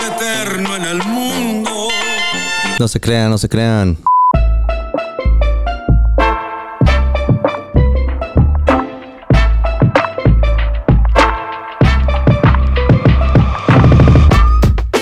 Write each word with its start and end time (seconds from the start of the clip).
Eterno 0.00 0.76
en 0.76 0.82
el 0.84 0.98
mundo. 1.04 1.70
No 2.78 2.88
se 2.88 3.00
crean, 3.00 3.30
no 3.30 3.38
se 3.38 3.48
crean. 3.48 3.96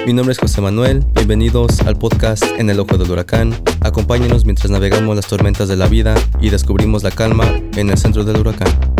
Mi 0.06 0.12
nombre 0.12 0.32
es 0.32 0.38
José 0.38 0.60
Manuel, 0.60 1.04
bienvenidos 1.14 1.80
al 1.80 1.96
podcast 1.96 2.44
En 2.58 2.70
el 2.70 2.78
Ojo 2.78 2.96
del 2.96 3.10
Huracán. 3.10 3.54
Acompáñenos 3.80 4.44
mientras 4.44 4.70
navegamos 4.70 5.16
las 5.16 5.26
tormentas 5.26 5.68
de 5.68 5.76
la 5.76 5.88
vida 5.88 6.14
y 6.40 6.50
descubrimos 6.50 7.02
la 7.02 7.10
calma 7.10 7.46
en 7.74 7.90
el 7.90 7.98
centro 7.98 8.22
del 8.22 8.36
huracán. 8.36 8.93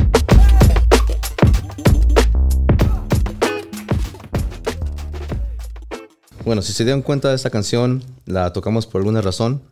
Bueno, 6.45 6.61
si 6.61 6.73
se 6.73 6.85
dieron 6.85 7.03
cuenta 7.03 7.31
de 7.31 7.37
esta 7.37 7.51
canción, 7.51 8.05
la 8.27 8.53
tocamos 8.53 8.87
por 8.87 9.01
alguna 9.01 9.23
razón 9.23 9.63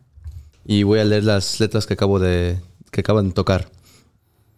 y 0.65 0.83
voy 0.83 0.99
a 0.99 1.05
leer 1.05 1.23
las 1.23 1.59
letras 1.59 1.85
que 1.85 1.93
acabo 1.93 2.19
de 2.19 2.59
que 2.91 3.01
acaban 3.01 3.27
de 3.29 3.33
tocar. 3.33 3.69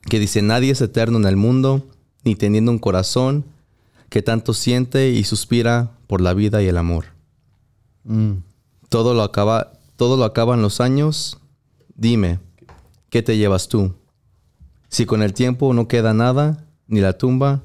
Que 0.10 0.20
dice, 0.20 0.42
"Nadie 0.42 0.72
es 0.72 0.82
eterno 0.82 1.18
en 1.18 1.26
el 1.26 1.36
mundo, 1.36 1.88
ni 2.24 2.36
teniendo 2.36 2.72
un 2.72 2.80
corazón 2.80 3.46
que 4.10 4.22
tanto 4.22 4.54
siente 4.54 5.10
y 5.10 5.24
suspira 5.24 5.92
por 6.08 6.22
la 6.22 6.34
vida 6.34 6.62
y 6.62 6.68
el 6.68 6.78
amor. 6.78 7.06
Todo 8.90 9.14
lo 9.14 9.24
acaba, 9.24 9.74
todo 9.98 10.16
lo 10.16 10.24
acaban 10.24 10.62
los 10.62 10.80
años. 10.80 11.38
Dime, 11.96 12.40
¿qué 13.10 13.24
te 13.24 13.38
llevas 13.38 13.68
tú? 13.68 13.94
Si 14.90 15.06
con 15.06 15.22
el 15.22 15.34
tiempo 15.34 15.74
no 15.74 15.88
queda 15.88 16.14
nada, 16.14 16.64
ni 16.88 17.02
la 17.02 17.18
tumba, 17.18 17.62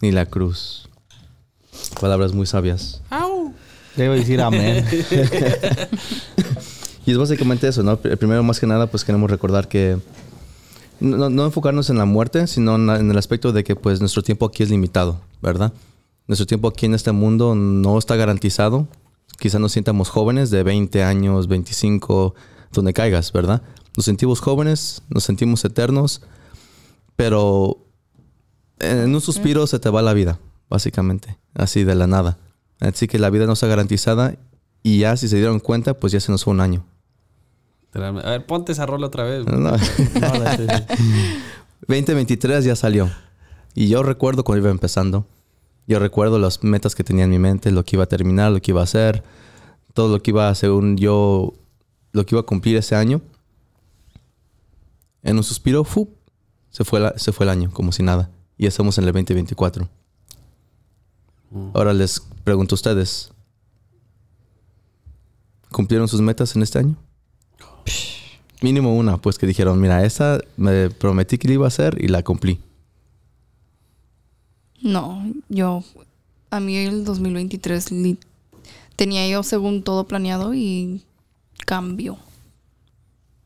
ni 0.00 0.10
la 0.10 0.26
cruz. 0.26 0.88
Palabras 2.00 2.32
muy 2.32 2.46
sabias. 2.46 3.02
Debo 3.96 4.14
decir 4.14 4.40
amén. 4.40 4.84
Y 7.06 7.12
es 7.12 7.18
básicamente 7.18 7.68
eso, 7.68 7.82
¿no? 7.82 8.00
Pr- 8.00 8.16
Primero, 8.16 8.42
más 8.42 8.58
que 8.58 8.66
nada, 8.66 8.86
pues 8.86 9.04
queremos 9.04 9.30
recordar 9.30 9.68
que 9.68 9.98
no, 11.00 11.28
no 11.28 11.44
enfocarnos 11.44 11.90
en 11.90 11.98
la 11.98 12.06
muerte, 12.06 12.46
sino 12.46 12.76
en, 12.76 13.10
el 13.10 13.18
aspecto 13.18 13.52
de 13.52 13.62
que 13.62 13.76
pues 13.76 14.00
nuestro 14.00 14.22
tiempo 14.22 14.46
aquí 14.46 14.62
es 14.62 14.70
limitado, 14.70 15.20
¿verdad? 15.42 15.72
Nuestro 16.26 16.46
tiempo 16.46 16.68
aquí 16.68 16.86
en 16.86 16.94
este 16.94 17.12
mundo 17.12 17.54
no 17.54 17.98
está 17.98 18.16
garantizado. 18.16 18.88
Quizás 19.38 19.60
nos 19.60 19.72
sientamos 19.72 20.08
jóvenes 20.08 20.50
de 20.50 20.62
20 20.62 21.02
años, 21.02 21.46
25, 21.46 22.34
donde 22.72 22.94
caigas, 22.94 23.32
¿verdad? 23.32 23.60
Nos 23.96 24.06
sentimos 24.06 24.40
jóvenes, 24.40 25.02
nos 25.10 25.24
sentimos 25.24 25.62
eternos, 25.64 26.22
pero 27.16 27.84
en 28.78 29.14
un 29.14 29.20
suspiro 29.20 29.66
se 29.66 29.78
te 29.78 29.90
va 29.90 30.00
la 30.00 30.14
vida, 30.14 30.38
básicamente, 30.70 31.36
así 31.54 31.84
de 31.84 31.94
la 31.94 32.06
nada. 32.06 32.38
Así 32.80 33.06
que 33.08 33.18
la 33.18 33.30
vida 33.30 33.46
no 33.46 33.52
está 33.54 33.66
garantizada 33.66 34.34
y 34.82 34.98
ya 35.00 35.16
si 35.16 35.28
se 35.28 35.36
dieron 35.36 35.60
cuenta, 35.60 35.94
pues 35.94 36.12
ya 36.12 36.20
se 36.20 36.30
nos 36.32 36.44
fue 36.44 36.52
un 36.52 36.60
año. 36.60 36.84
A 37.94 38.10
ver, 38.10 38.44
ponte 38.46 38.72
esa 38.72 38.86
rola 38.86 39.06
otra 39.06 39.22
vez. 39.24 39.46
No. 39.46 39.56
No, 39.58 39.70
no, 39.70 39.78
sí, 39.78 40.66
sí. 40.68 41.38
2023 41.88 42.64
ya 42.64 42.74
salió. 42.76 43.10
Y 43.74 43.88
yo 43.88 44.02
recuerdo 44.02 44.42
cuando 44.44 44.62
iba 44.64 44.70
empezando. 44.70 45.26
Yo 45.86 45.98
recuerdo 45.98 46.38
las 46.38 46.64
metas 46.64 46.94
que 46.94 47.04
tenía 47.04 47.24
en 47.24 47.30
mi 47.30 47.38
mente, 47.38 47.70
lo 47.70 47.84
que 47.84 47.96
iba 47.96 48.04
a 48.04 48.08
terminar, 48.08 48.50
lo 48.52 48.60
que 48.60 48.70
iba 48.72 48.80
a 48.80 48.84
hacer, 48.84 49.22
todo 49.92 50.08
lo 50.16 50.22
que 50.22 50.30
iba, 50.30 50.52
según 50.54 50.96
yo, 50.96 51.52
lo 52.12 52.24
que 52.26 52.34
iba 52.34 52.40
a 52.40 52.46
cumplir 52.46 52.76
ese 52.76 52.94
año. 52.96 53.20
En 55.22 55.36
un 55.36 55.42
suspiro, 55.44 55.84
¡fu! 55.84 56.08
se 56.70 56.84
fue, 56.84 57.00
la- 57.00 57.16
se 57.18 57.32
fue 57.32 57.44
el 57.44 57.50
año, 57.50 57.70
como 57.72 57.92
si 57.92 58.02
nada. 58.02 58.30
Y 58.58 58.66
estamos 58.66 58.98
en 58.98 59.04
el 59.04 59.12
2024. 59.12 59.88
Ahora 61.74 61.92
les 61.92 62.22
pregunto 62.44 62.74
a 62.74 62.76
ustedes. 62.76 63.30
¿Cumplieron 65.70 66.06
sus 66.08 66.20
metas 66.20 66.54
en 66.54 66.62
este 66.62 66.78
año? 66.78 66.96
Mínimo 68.62 68.94
una, 68.96 69.18
pues 69.18 69.36
que 69.38 69.46
dijeron, 69.46 69.80
mira, 69.80 70.04
esa 70.04 70.38
me 70.56 70.88
prometí 70.90 71.36
que 71.38 71.48
la 71.48 71.54
iba 71.54 71.64
a 71.66 71.68
hacer 71.68 71.96
y 72.02 72.08
la 72.08 72.22
cumplí. 72.22 72.60
No, 74.80 75.24
yo, 75.48 75.82
a 76.50 76.60
mí 76.60 76.76
el 76.76 77.04
2023 77.04 77.90
li- 77.90 78.18
tenía 78.96 79.26
yo 79.28 79.42
según 79.42 79.82
todo 79.82 80.04
planeado 80.06 80.54
y 80.54 81.02
cambió. 81.66 82.18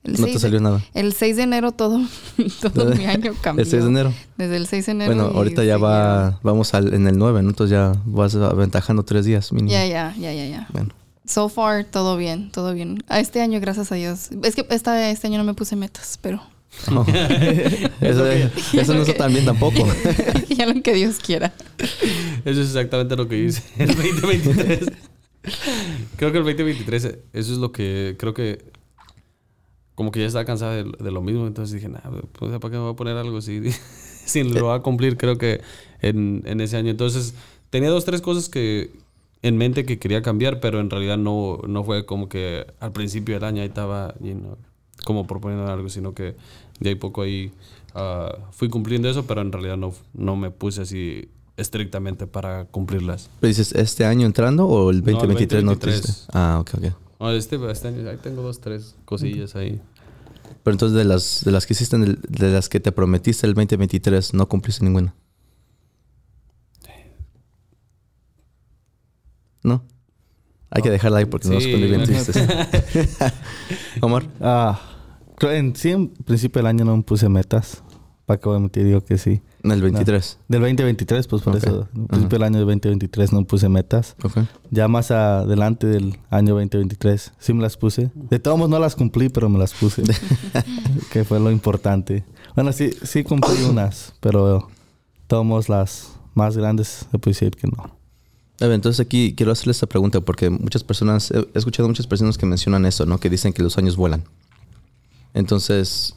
El 0.08 0.20
No 0.20 0.26
te 0.26 0.32
6 0.32 0.34
de- 0.34 0.38
salió 0.40 0.60
nada. 0.60 0.82
El 0.94 1.12
6 1.12 1.36
de 1.36 1.42
enero 1.42 1.72
todo, 1.72 2.00
todo 2.74 2.94
mi 2.94 3.04
año 3.06 3.34
cambió. 3.40 3.64
El 3.64 3.70
6 3.70 3.82
de 3.84 3.88
enero. 3.88 4.14
Desde 4.36 4.56
el 4.56 4.66
6 4.66 4.86
de 4.86 4.92
enero. 4.92 5.14
Bueno, 5.14 5.30
ahorita 5.36 5.64
ya 5.64 5.76
va, 5.78 6.38
vamos 6.42 6.74
al, 6.74 6.92
en 6.94 7.06
el 7.06 7.18
9, 7.18 7.42
¿no? 7.42 7.50
Entonces 7.50 7.72
ya 7.72 7.92
vas 8.04 8.34
aventajando 8.34 9.04
tres 9.04 9.24
días 9.24 9.52
mínimo. 9.52 9.70
Ya, 9.72 9.86
ya, 9.86 10.14
ya, 10.18 10.32
ya, 10.32 10.46
ya. 10.46 10.68
Bueno. 10.72 10.90
So 11.26 11.48
far, 11.48 11.84
todo 11.84 12.16
bien, 12.16 12.50
todo 12.50 12.72
bien. 12.74 13.02
A 13.08 13.20
este 13.20 13.40
año, 13.42 13.60
gracias 13.60 13.92
a 13.92 13.96
Dios. 13.96 14.30
Es 14.42 14.54
que 14.54 14.66
esta, 14.70 15.10
este 15.10 15.26
año 15.26 15.36
no 15.38 15.44
me 15.44 15.54
puse 15.54 15.76
metas, 15.76 16.18
pero 16.22 16.42
No. 16.90 17.04
eso, 18.00 18.26
eso 18.26 18.94
no 18.94 19.02
está 19.02 19.14
tan 19.14 19.32
bien 19.32 19.44
tampoco. 19.44 19.86
ya 20.48 20.66
lo 20.66 20.80
que 20.82 20.94
Dios 20.94 21.16
quiera. 21.18 21.52
Eso 22.44 22.60
es 22.62 22.68
exactamente 22.68 23.14
lo 23.16 23.28
que 23.28 23.38
hice 23.38 23.62
el 23.78 23.88
2023. 23.88 24.80
creo 26.16 26.32
que 26.32 26.38
el 26.38 26.44
2023, 26.44 27.04
eso 27.04 27.16
es 27.32 27.58
lo 27.58 27.72
que 27.72 28.16
creo 28.18 28.34
que 28.34 28.64
como 29.98 30.12
que 30.12 30.20
ya 30.20 30.26
estaba 30.26 30.44
cansada 30.44 30.76
de, 30.76 30.84
de 30.84 31.10
lo 31.10 31.22
mismo. 31.22 31.48
Entonces 31.48 31.74
dije, 31.74 31.88
nah, 31.88 31.98
pues, 32.30 32.52
¿para 32.60 32.70
qué 32.70 32.76
me 32.76 32.84
voy 32.84 32.92
a 32.92 32.94
poner 32.94 33.16
algo 33.16 33.40
si, 33.40 33.72
si 34.24 34.44
lo 34.44 34.66
voy 34.66 34.76
a 34.76 34.80
cumplir? 34.80 35.16
Creo 35.16 35.38
que 35.38 35.60
en, 36.00 36.44
en 36.46 36.60
ese 36.60 36.76
año. 36.76 36.92
Entonces 36.92 37.34
tenía 37.70 37.90
dos, 37.90 38.04
tres 38.04 38.20
cosas 38.20 38.48
que 38.48 38.92
en 39.42 39.56
mente 39.56 39.84
que 39.84 39.98
quería 39.98 40.22
cambiar, 40.22 40.60
pero 40.60 40.78
en 40.78 40.88
realidad 40.88 41.18
no, 41.18 41.58
no 41.66 41.82
fue 41.82 42.06
como 42.06 42.28
que 42.28 42.64
al 42.78 42.92
principio 42.92 43.34
del 43.34 43.42
año 43.42 43.60
ahí 43.60 43.66
estaba 43.66 44.14
you 44.20 44.34
know, 44.34 44.56
como 45.04 45.26
proponiendo 45.26 45.66
algo, 45.66 45.88
sino 45.88 46.14
que 46.14 46.36
de 46.78 46.90
ahí 46.90 46.94
poco 46.94 47.22
ahí 47.22 47.50
ah, 47.96 48.36
fui 48.52 48.68
cumpliendo 48.68 49.10
eso, 49.10 49.26
pero 49.26 49.40
en 49.40 49.50
realidad 49.50 49.78
no, 49.78 49.92
no 50.14 50.36
me 50.36 50.52
puse 50.52 50.82
así 50.82 51.28
estrictamente 51.56 52.28
para 52.28 52.66
cumplirlas. 52.66 53.30
¿Pero 53.40 53.48
dices 53.48 53.72
este 53.72 54.04
año 54.04 54.26
entrando 54.26 54.68
o 54.68 54.90
el 54.92 55.02
No, 55.02 55.10
el 55.10 55.14
2023 55.14 55.64
no, 55.64 55.70
2023. 55.72 56.02
triste? 56.02 56.30
Ah, 56.32 56.58
ok, 56.60 56.70
ok. 56.76 57.07
No, 57.20 57.30
este, 57.32 57.58
este 57.70 57.88
año 57.88 58.08
ahí 58.08 58.16
tengo 58.22 58.42
dos, 58.42 58.60
tres 58.60 58.94
cosillas 59.04 59.56
ahí. 59.56 59.80
Pero 60.62 60.74
entonces 60.74 60.96
de 60.96 61.04
las, 61.04 61.42
de 61.44 61.50
las 61.52 61.66
que 61.66 61.72
hiciste, 61.74 61.96
en 61.96 62.04
el- 62.04 62.20
de 62.28 62.50
las 62.52 62.68
que 62.68 62.80
te 62.80 62.92
prometiste 62.92 63.46
el 63.46 63.54
2023, 63.54 64.34
no 64.34 64.48
cumpliste 64.48 64.84
ninguna. 64.84 65.14
¿No? 69.62 69.84
Hay 70.70 70.82
que 70.82 70.90
dejarla 70.90 71.18
ahí 71.18 71.24
porque 71.24 71.48
nos 71.48 71.62
Sí. 71.64 71.72
pone 71.72 71.86
bien 71.86 72.04
tristes. 72.04 72.36
Omar. 74.00 74.26
Ah, 74.40 74.80
creo 75.36 75.52
en 75.52 75.74
sí, 75.74 75.90
en 75.90 76.08
principio 76.10 76.60
del 76.60 76.66
año 76.66 76.84
no 76.84 76.96
me 76.96 77.02
puse 77.02 77.28
metas. 77.28 77.82
Para 78.26 78.40
a 78.44 78.58
mentir, 78.60 78.84
digo 78.84 79.02
que 79.04 79.16
sí. 79.16 79.40
El 79.64 79.82
23. 79.82 80.38
Del 80.48 80.60
2023, 80.60 81.26
pues 81.26 81.42
por 81.42 81.56
Ok. 81.56 81.64
eso. 81.64 81.88
Ajá. 81.92 82.06
principio 82.08 82.38
del 82.38 82.42
año 82.44 82.58
del 82.58 82.66
2023 82.66 83.32
no 83.32 83.44
puse 83.44 83.68
metas. 83.68 84.14
Ok. 84.22 84.38
Ya 84.70 84.86
más 84.88 85.10
adelante 85.10 85.86
del 85.86 86.18
año 86.30 86.54
2023 86.54 87.32
sí 87.38 87.52
me 87.54 87.62
las 87.62 87.76
puse. 87.76 88.10
De 88.14 88.38
todos 88.38 88.56
modos 88.56 88.70
no 88.70 88.78
las 88.78 88.94
cumplí, 88.94 89.28
pero 89.28 89.48
me 89.48 89.58
las 89.58 89.74
puse. 89.74 90.02
que 91.12 91.24
fue 91.24 91.40
lo 91.40 91.50
importante. 91.50 92.24
Bueno, 92.54 92.72
sí, 92.72 92.90
sí 93.02 93.24
cumplí 93.24 93.64
unas, 93.64 94.14
pero 94.20 94.68
todos 95.26 95.68
las 95.68 96.12
más 96.34 96.56
grandes 96.56 97.06
se 97.10 97.18
puede 97.18 97.34
decir 97.34 97.50
que 97.56 97.66
no. 97.66 97.96
Entonces 98.60 98.98
aquí 99.04 99.34
quiero 99.36 99.52
hacerle 99.52 99.72
esta 99.72 99.86
pregunta 99.86 100.20
porque 100.20 100.50
muchas 100.50 100.82
personas, 100.82 101.30
he 101.30 101.38
he 101.38 101.58
escuchado 101.58 101.88
muchas 101.88 102.06
personas 102.08 102.36
que 102.38 102.46
mencionan 102.46 102.86
eso, 102.86 103.06
¿no? 103.06 103.18
Que 103.18 103.30
dicen 103.30 103.52
que 103.52 103.62
los 103.62 103.78
años 103.78 103.96
vuelan. 103.96 104.24
Entonces, 105.34 106.14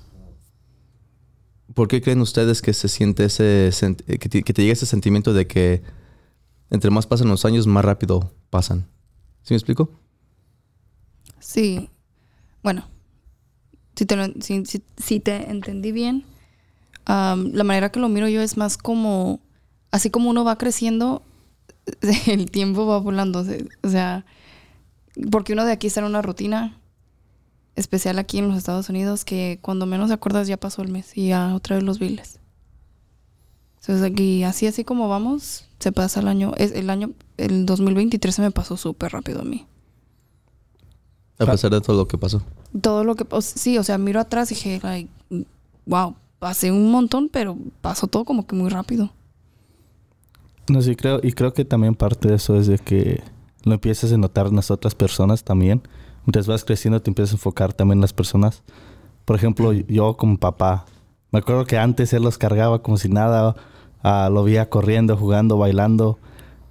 ¿por 1.74 1.88
qué 1.88 2.02
creen 2.02 2.22
ustedes 2.22 2.62
que 2.62 2.74
se 2.74 2.88
siente 2.88 3.26
ese, 3.26 3.72
que 4.08 4.30
te, 4.30 4.44
que 4.44 4.54
te 4.54 4.62
llega 4.62 4.74
ese 4.74 4.86
sentimiento 4.86 5.34
de 5.34 5.48
que 5.48 5.82
entre 6.70 6.92
más 6.92 7.08
pasan 7.08 7.28
los 7.28 7.46
años, 7.46 7.68
más 7.68 7.86
rápido 7.86 8.34
pasan? 8.50 8.88
¿Sí 9.44 9.54
me 9.54 9.58
explico? 9.58 9.90
Sí. 11.40 11.90
Bueno, 12.64 12.88
si 13.96 15.20
te, 15.20 15.50
entendí 15.50 15.92
bien, 15.92 16.26
am, 17.06 17.52
la 17.54 17.64
manera 17.64 17.92
que 17.92 18.00
lo 18.00 18.10
miro 18.10 18.28
yo 18.28 18.42
es 18.42 18.58
más 18.58 18.78
como, 18.78 19.42
así 19.92 20.10
como 20.10 20.30
uno 20.30 20.44
va 20.44 20.58
creciendo, 20.58 21.24
el 22.28 22.52
tiempo 22.52 22.86
va 22.86 23.00
volando. 23.00 23.44
O 23.84 23.90
sea, 23.90 24.26
porque 25.32 25.54
uno 25.54 25.66
de 25.66 25.72
aquí 25.72 25.88
está 25.88 26.02
en 26.02 26.08
una 26.08 26.22
rutina 26.22 26.81
especial 27.76 28.20
aquí 28.20 28.38
en 28.40 28.48
los 28.48 28.58
Estados 28.58 28.90
Unidos 28.90 29.24
que 29.26 29.60
cuando 29.62 29.86
menos 29.86 30.10
te 30.10 30.14
acuerdas 30.14 30.48
ya 30.48 30.58
pasó 30.58 30.82
el 30.82 30.90
mes 30.92 31.18
y 31.18 31.30
ya 31.30 31.54
otra 31.56 31.76
vez 31.78 31.84
los 31.86 32.00
biles. 32.00 32.40
Entonces 33.82 34.04
aquí, 34.04 34.44
así 34.44 34.68
así 34.68 34.84
como 34.84 35.10
vamos, 35.10 35.66
se 35.80 35.92
pasa 35.92 36.20
el 36.20 36.28
año, 36.28 36.54
es 36.58 36.72
el 36.74 36.90
año, 36.90 37.12
el 37.38 37.66
2023 37.66 38.36
se 38.36 38.42
me 38.42 38.52
pasó 38.52 38.78
súper 38.78 39.12
rápido 39.14 39.42
a 39.42 39.44
mí. 39.46 39.66
A 41.40 41.46
pesar 41.48 41.72
de 41.72 41.82
todo 41.82 41.98
lo 41.98 42.08
que 42.08 42.18
pasó. 42.20 42.42
todo 42.82 43.04
lo 43.04 43.16
que 43.16 43.26
o- 43.32 43.42
sí, 43.42 43.78
o 43.80 43.84
sea, 43.84 43.98
miro 43.98 44.20
atrás 44.20 44.52
y 44.52 44.56
dije, 44.56 44.80
like, 44.84 45.10
wow, 45.88 46.16
pasé 46.38 46.72
un 46.72 46.92
montón, 46.92 47.30
pero 47.30 47.58
pasó 47.82 48.06
todo 48.06 48.26
como 48.26 48.46
que 48.46 48.56
muy 48.56 48.70
rápido. 48.70 49.12
No, 50.70 50.82
sí, 50.84 50.96
creo, 50.96 51.20
y 51.24 51.32
creo 51.34 51.54
que 51.54 51.66
también 51.66 51.96
parte 51.96 52.28
de 52.30 52.36
eso 52.36 52.56
es 52.56 52.68
de 52.68 52.78
que 52.78 53.24
lo 53.64 53.74
empiezas 53.74 54.12
a 54.14 54.18
notar 54.18 54.48
en 54.48 54.56
las 54.56 54.70
otras 54.70 54.94
personas 54.94 55.44
también. 55.44 55.82
Mientras 56.26 56.48
vas 56.48 56.64
creciendo, 56.64 57.02
te 57.02 57.10
empiezas 57.10 57.34
a 57.34 57.36
enfocar 57.36 57.74
también 57.74 57.98
en 57.98 58.02
las 58.02 58.14
personas. 58.14 58.64
Por 59.26 59.36
ejemplo, 59.36 59.72
yo 59.74 60.18
como 60.18 60.38
papá, 60.38 60.86
me 61.32 61.40
acuerdo 61.40 61.66
que 61.66 61.78
antes 61.78 62.14
él 62.14 62.24
los 62.24 62.38
cargaba 62.38 62.82
como 62.82 62.98
si 62.98 63.10
nada, 63.10 63.56
ah, 64.04 64.30
lo 64.32 64.44
veía 64.44 64.70
corriendo, 64.70 65.16
jugando, 65.18 65.58
bailando. 65.58 66.20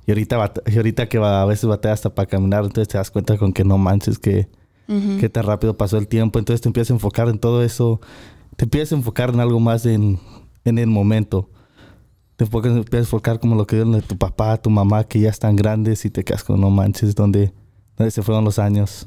Y 0.06 0.12
ahorita, 0.12 0.52
y 0.66 0.76
ahorita 0.76 1.08
que 1.08 1.18
a 1.18 1.44
veces 1.44 1.66
batea 1.66 1.92
hasta 1.92 2.14
para 2.14 2.26
caminar, 2.26 2.64
entonces 2.64 2.88
te 2.88 2.98
das 2.98 3.10
cuenta 3.10 3.38
con 3.38 3.52
que 3.52 3.64
no 3.64 3.78
manches 3.78 4.18
que, 4.18 4.48
que 5.20 5.28
tan 5.28 5.44
rápido 5.44 5.76
pasó 5.76 5.98
el 5.98 6.08
tiempo. 6.08 6.38
Entonces 6.38 6.60
te 6.60 6.68
empiezas 6.68 6.90
a 6.90 6.94
enfocar 6.94 7.28
en 7.28 7.38
todo 7.38 7.62
eso. 7.62 8.00
Te 8.56 8.64
empiezas 8.64 8.92
a 8.92 8.96
enfocar 8.96 9.30
en 9.30 9.40
algo 9.40 9.60
más 9.60 9.86
en, 9.86 10.18
en 10.64 10.78
el 10.78 10.88
momento. 10.88 11.48
Te 12.36 12.44
empiezas 12.44 12.92
a 12.92 12.98
enfocar 12.98 13.38
como 13.38 13.54
lo 13.54 13.66
que 13.66 13.76
vieron 13.76 13.92
de 13.92 14.02
tu 14.02 14.16
papá, 14.16 14.56
tu 14.56 14.70
mamá, 14.70 15.04
que 15.04 15.20
ya 15.20 15.30
están 15.30 15.56
grandes 15.56 16.04
y 16.04 16.10
te 16.10 16.24
quedas 16.24 16.44
con 16.44 16.60
no 16.60 16.70
manches, 16.70 17.14
¿dónde, 17.14 17.52
dónde 17.96 18.10
se 18.10 18.22
fueron 18.22 18.44
los 18.44 18.58
años? 18.58 19.06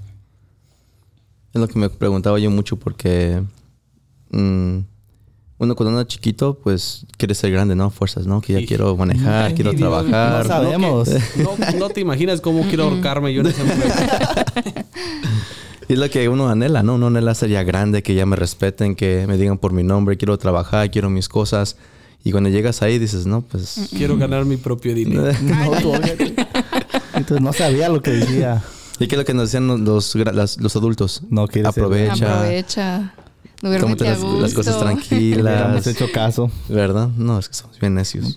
Es 1.53 1.61
lo 1.61 1.67
que 1.67 1.77
me 1.77 1.89
preguntaba 1.89 2.39
yo 2.39 2.49
mucho 2.49 2.77
porque 2.77 3.43
mm, 4.31 4.77
uno 5.59 5.75
cuando 5.75 5.91
anda 5.97 6.07
chiquito, 6.07 6.55
pues 6.63 7.05
quiere 7.17 7.35
ser 7.35 7.51
grande, 7.51 7.75
¿no? 7.75 7.89
Fuerzas, 7.91 8.25
¿no? 8.25 8.41
Que 8.41 8.53
ya 8.53 8.59
Y- 8.61 8.65
quiero 8.65 8.97
manejar, 8.97 9.53
quiero 9.53 9.73
trabajar. 9.73 10.43
No 10.43 10.47
sabemos. 10.47 11.09
No, 11.37 11.77
no 11.77 11.89
te 11.89 12.01
imaginas 12.01 12.41
cómo 12.41 12.63
quiero 12.63 12.85
ahorcarme 12.85 13.33
yo 13.33 13.41
en 13.41 13.47
ese 13.47 13.63
momento. 13.63 13.95
Y 15.87 15.93
es 15.93 15.99
lo 15.99 16.09
que 16.09 16.27
uno 16.27 16.49
anhela, 16.49 16.81
¿no? 16.81 16.95
Uno 16.95 17.07
anhela 17.07 17.35
ser 17.35 17.49
ya 17.51 17.63
grande, 17.63 18.01
que 18.01 18.15
ya 18.15 18.25
me 18.25 18.35
respeten, 18.35 18.95
que 18.95 19.25
me 19.27 19.37
digan 19.37 19.57
por 19.59 19.73
mi 19.73 19.83
nombre, 19.83 20.17
quiero 20.17 20.37
trabajar, 20.39 20.89
quiero 20.89 21.09
mis 21.11 21.29
cosas. 21.29 21.77
Y 22.23 22.31
cuando 22.31 22.49
llegas 22.49 22.81
ahí 22.81 22.97
dices, 22.99 23.25
no, 23.25 23.41
pues... 23.41 23.89
Quiero 23.95 24.17
ganar 24.17 24.45
mi 24.45 24.57
propio 24.57 24.95
dinero. 24.95 25.31
No. 25.43 25.71
Entonces 27.15 27.41
no 27.41 27.53
sabía 27.53 27.89
lo 27.89 28.01
que 28.01 28.11
decía. 28.11 28.63
¿Y 29.03 29.07
qué 29.07 29.15
es 29.15 29.19
lo 29.19 29.25
que 29.25 29.33
nos 29.33 29.49
decían 29.49 29.67
los, 29.67 29.79
los, 29.81 30.15
gra- 30.15 30.31
las- 30.33 30.59
los 30.59 30.75
adultos? 30.75 31.21
No 31.29 31.47
ser- 31.47 31.65
Aprovecha. 31.67 32.39
Aprovecha. 32.39 33.13
Tómate 33.61 33.79
Duérmete 33.79 34.07
a 34.07 34.11
las, 34.11 34.21
las 34.41 34.53
cosas. 34.53 34.75
Que 34.75 34.81
tranquilas. 34.83 35.87
hecho 35.87 36.11
caso. 36.11 36.51
¿Verdad? 36.69 37.09
No, 37.17 37.39
es 37.39 37.47
que 37.49 37.53
somos 37.55 37.79
bien 37.79 37.95
necios. 37.95 38.35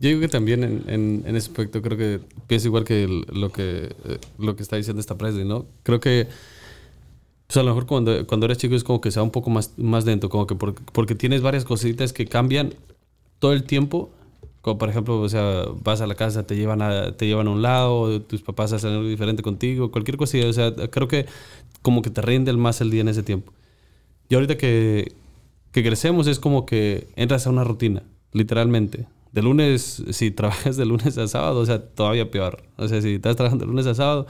Yo 0.00 0.08
digo 0.08 0.20
que 0.20 0.28
también 0.28 0.64
en, 0.64 0.84
en, 0.88 1.22
en 1.26 1.36
ese 1.36 1.48
aspecto 1.50 1.80
creo 1.82 1.96
que 1.98 2.20
pienso 2.46 2.68
igual 2.68 2.84
que 2.84 3.04
el- 3.04 3.26
lo 3.32 3.50
que 3.52 3.94
eh, 4.04 4.18
lo 4.38 4.56
que 4.56 4.62
está 4.62 4.76
diciendo 4.76 5.00
esta 5.00 5.16
Presley, 5.16 5.44
¿no? 5.44 5.66
Creo 5.82 6.00
que 6.00 6.28
pues 7.46 7.56
a 7.58 7.62
lo 7.62 7.70
mejor 7.70 7.86
cuando, 7.86 8.26
cuando 8.26 8.46
eres 8.46 8.56
chico 8.58 8.74
es 8.74 8.84
como 8.84 9.00
que 9.02 9.10
se 9.10 9.20
va 9.20 9.24
un 9.24 9.30
poco 9.30 9.50
más, 9.50 9.72
más 9.76 10.04
lento, 10.06 10.28
como 10.30 10.46
que 10.46 10.54
porque, 10.54 10.82
porque 10.92 11.14
tienes 11.14 11.42
varias 11.42 11.64
cositas 11.64 12.12
que 12.14 12.26
cambian 12.26 12.74
todo 13.38 13.52
el 13.52 13.64
tiempo. 13.64 14.10
Por 14.64 14.88
ejemplo, 14.88 15.20
o 15.20 15.28
sea, 15.28 15.64
vas 15.82 16.00
a 16.00 16.06
la 16.06 16.14
casa, 16.14 16.46
te 16.46 16.56
llevan 16.56 16.80
a, 16.80 17.12
te 17.12 17.26
llevan 17.26 17.48
a 17.48 17.50
un 17.50 17.60
lado, 17.62 18.22
tus 18.22 18.42
papás 18.42 18.72
hacen 18.72 18.92
algo 18.92 19.08
diferente 19.08 19.42
contigo, 19.42 19.90
cualquier 19.90 20.16
cosilla. 20.16 20.48
O 20.48 20.52
sea, 20.52 20.74
creo 20.74 21.06
que 21.06 21.26
como 21.82 22.00
que 22.00 22.10
te 22.10 22.22
rinde 22.22 22.52
más 22.54 22.80
el 22.80 22.90
día 22.90 23.02
en 23.02 23.08
ese 23.08 23.22
tiempo. 23.22 23.52
Y 24.30 24.34
ahorita 24.34 24.56
que, 24.56 25.12
que 25.70 25.82
crecemos 25.82 26.26
es 26.26 26.38
como 26.38 26.64
que 26.64 27.08
entras 27.16 27.46
a 27.46 27.50
una 27.50 27.64
rutina, 27.64 28.02
literalmente. 28.32 29.06
De 29.32 29.42
lunes, 29.42 30.02
si 30.10 30.30
trabajas 30.30 30.76
de 30.78 30.86
lunes 30.86 31.18
a 31.18 31.28
sábado, 31.28 31.60
o 31.60 31.66
sea, 31.66 31.84
todavía 31.84 32.30
peor. 32.30 32.62
O 32.76 32.88
sea, 32.88 33.02
si 33.02 33.14
estás 33.14 33.36
trabajando 33.36 33.66
de 33.66 33.70
lunes 33.70 33.86
a 33.86 33.94
sábado, 33.94 34.26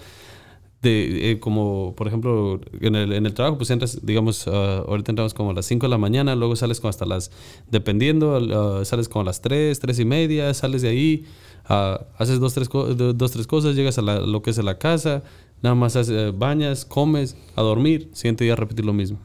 de, 0.84 1.32
eh, 1.32 1.40
como 1.40 1.94
por 1.96 2.06
ejemplo 2.06 2.60
en 2.80 2.94
el, 2.94 3.12
en 3.12 3.26
el 3.26 3.34
trabajo, 3.34 3.56
pues 3.58 3.70
entras, 3.70 3.98
digamos, 4.06 4.46
ah, 4.46 4.84
ahorita 4.86 5.10
entramos 5.10 5.34
como 5.34 5.50
a 5.50 5.54
las 5.54 5.66
5 5.66 5.86
de 5.86 5.90
la 5.90 5.98
mañana, 5.98 6.36
luego 6.36 6.54
sales 6.54 6.78
como 6.80 6.90
hasta 6.90 7.04
las, 7.06 7.32
dependiendo, 7.70 8.36
ah, 8.36 8.84
sales 8.84 9.08
como 9.08 9.22
a 9.22 9.24
las 9.24 9.40
3, 9.40 9.80
3 9.80 9.98
y 9.98 10.04
media, 10.04 10.54
sales 10.54 10.82
de 10.82 10.88
ahí, 10.90 11.24
ah, 11.68 12.00
haces 12.18 12.38
dos 12.38 12.54
tres, 12.54 12.68
dos, 12.70 13.30
tres 13.32 13.46
cosas, 13.48 13.74
llegas 13.74 13.98
a 13.98 14.02
la- 14.02 14.20
lo 14.20 14.42
que 14.42 14.50
es 14.50 14.58
a 14.58 14.62
la 14.62 14.78
casa, 14.78 15.24
nada 15.62 15.74
más 15.74 15.96
haces, 15.96 16.14
eh, 16.16 16.32
bañas, 16.36 16.84
comes, 16.84 17.36
a 17.56 17.62
dormir, 17.62 18.10
siguiente 18.12 18.44
día 18.44 18.54
repetir 18.54 18.84
lo 18.84 18.92
mismo. 18.92 19.18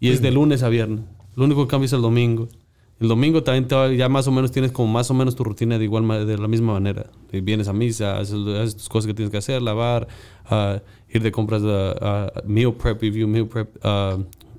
Y 0.00 0.08
es 0.10 0.20
de 0.20 0.30
lunes 0.32 0.62
a 0.62 0.68
viernes. 0.68 1.04
Lo 1.36 1.44
único 1.44 1.64
que 1.64 1.70
cambia 1.70 1.86
es 1.86 1.92
el 1.92 2.02
domingo. 2.02 2.48
El 3.00 3.08
domingo 3.08 3.42
también 3.42 3.66
te 3.66 3.96
ya 3.96 4.08
más 4.08 4.26
o 4.28 4.32
menos 4.32 4.52
tienes 4.52 4.70
como 4.72 4.92
más 4.92 5.10
o 5.10 5.14
menos 5.14 5.34
tu 5.34 5.42
rutina 5.44 5.78
de 5.78 5.84
igual 5.84 6.06
de 6.26 6.38
la 6.38 6.46
misma 6.48 6.74
manera. 6.74 7.06
Vienes 7.32 7.66
a 7.68 7.72
misa, 7.72 8.18
haces, 8.18 8.34
haces 8.46 8.76
tus 8.76 8.88
cosas 8.88 9.06
que 9.08 9.14
tienes 9.14 9.30
que 9.32 9.38
hacer, 9.38 9.60
lavar, 9.62 10.06
ah, 10.46 10.80
ir 11.08 11.22
de 11.22 11.32
compras 11.32 11.62
a, 11.64 12.28
a 12.28 12.32
meal 12.46 12.72
prep, 12.74 13.02
review 13.02 13.26
meal 13.26 13.46
prep, 13.48 13.68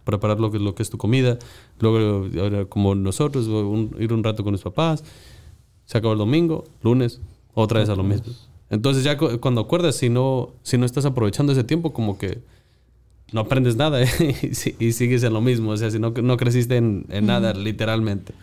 preparar 0.03 0.39
lo 0.39 0.51
que, 0.51 0.59
lo 0.59 0.75
que 0.75 0.83
es 0.83 0.89
tu 0.89 0.97
comida. 0.97 1.37
Luego, 1.79 2.27
como 2.69 2.93
nosotros, 2.95 3.47
un- 3.47 3.95
ir 3.99 4.11
un 4.13 4.23
rato 4.23 4.43
con 4.43 4.51
los 4.51 4.61
papás. 4.61 5.03
Se 5.85 5.97
acaba 5.97 6.13
el 6.13 6.19
domingo, 6.19 6.65
lunes, 6.83 7.21
otra 7.53 7.79
vez 7.79 7.89
a 7.89 7.95
lo 7.95 8.03
mismo. 8.03 8.33
Entonces 8.69 9.03
ya 9.03 9.17
cu- 9.17 9.39
cuando 9.39 9.61
acuerdas, 9.61 9.95
si 9.95 10.09
no, 10.09 10.53
si 10.63 10.77
no 10.77 10.85
estás 10.85 11.05
aprovechando 11.05 11.51
ese 11.53 11.63
tiempo, 11.63 11.93
como 11.93 12.17
que 12.17 12.39
no 13.31 13.41
aprendes 13.41 13.75
nada 13.75 14.01
¿eh? 14.03 14.09
y, 14.51 14.55
si- 14.55 14.75
y 14.79 14.91
sigues 14.93 15.23
en 15.23 15.33
lo 15.33 15.41
mismo. 15.41 15.71
O 15.71 15.77
sea, 15.77 15.91
si 15.91 15.99
no, 15.99 16.11
no 16.11 16.37
creciste 16.37 16.77
en, 16.77 17.05
en 17.09 17.25
nada, 17.25 17.53
literalmente. 17.53 18.33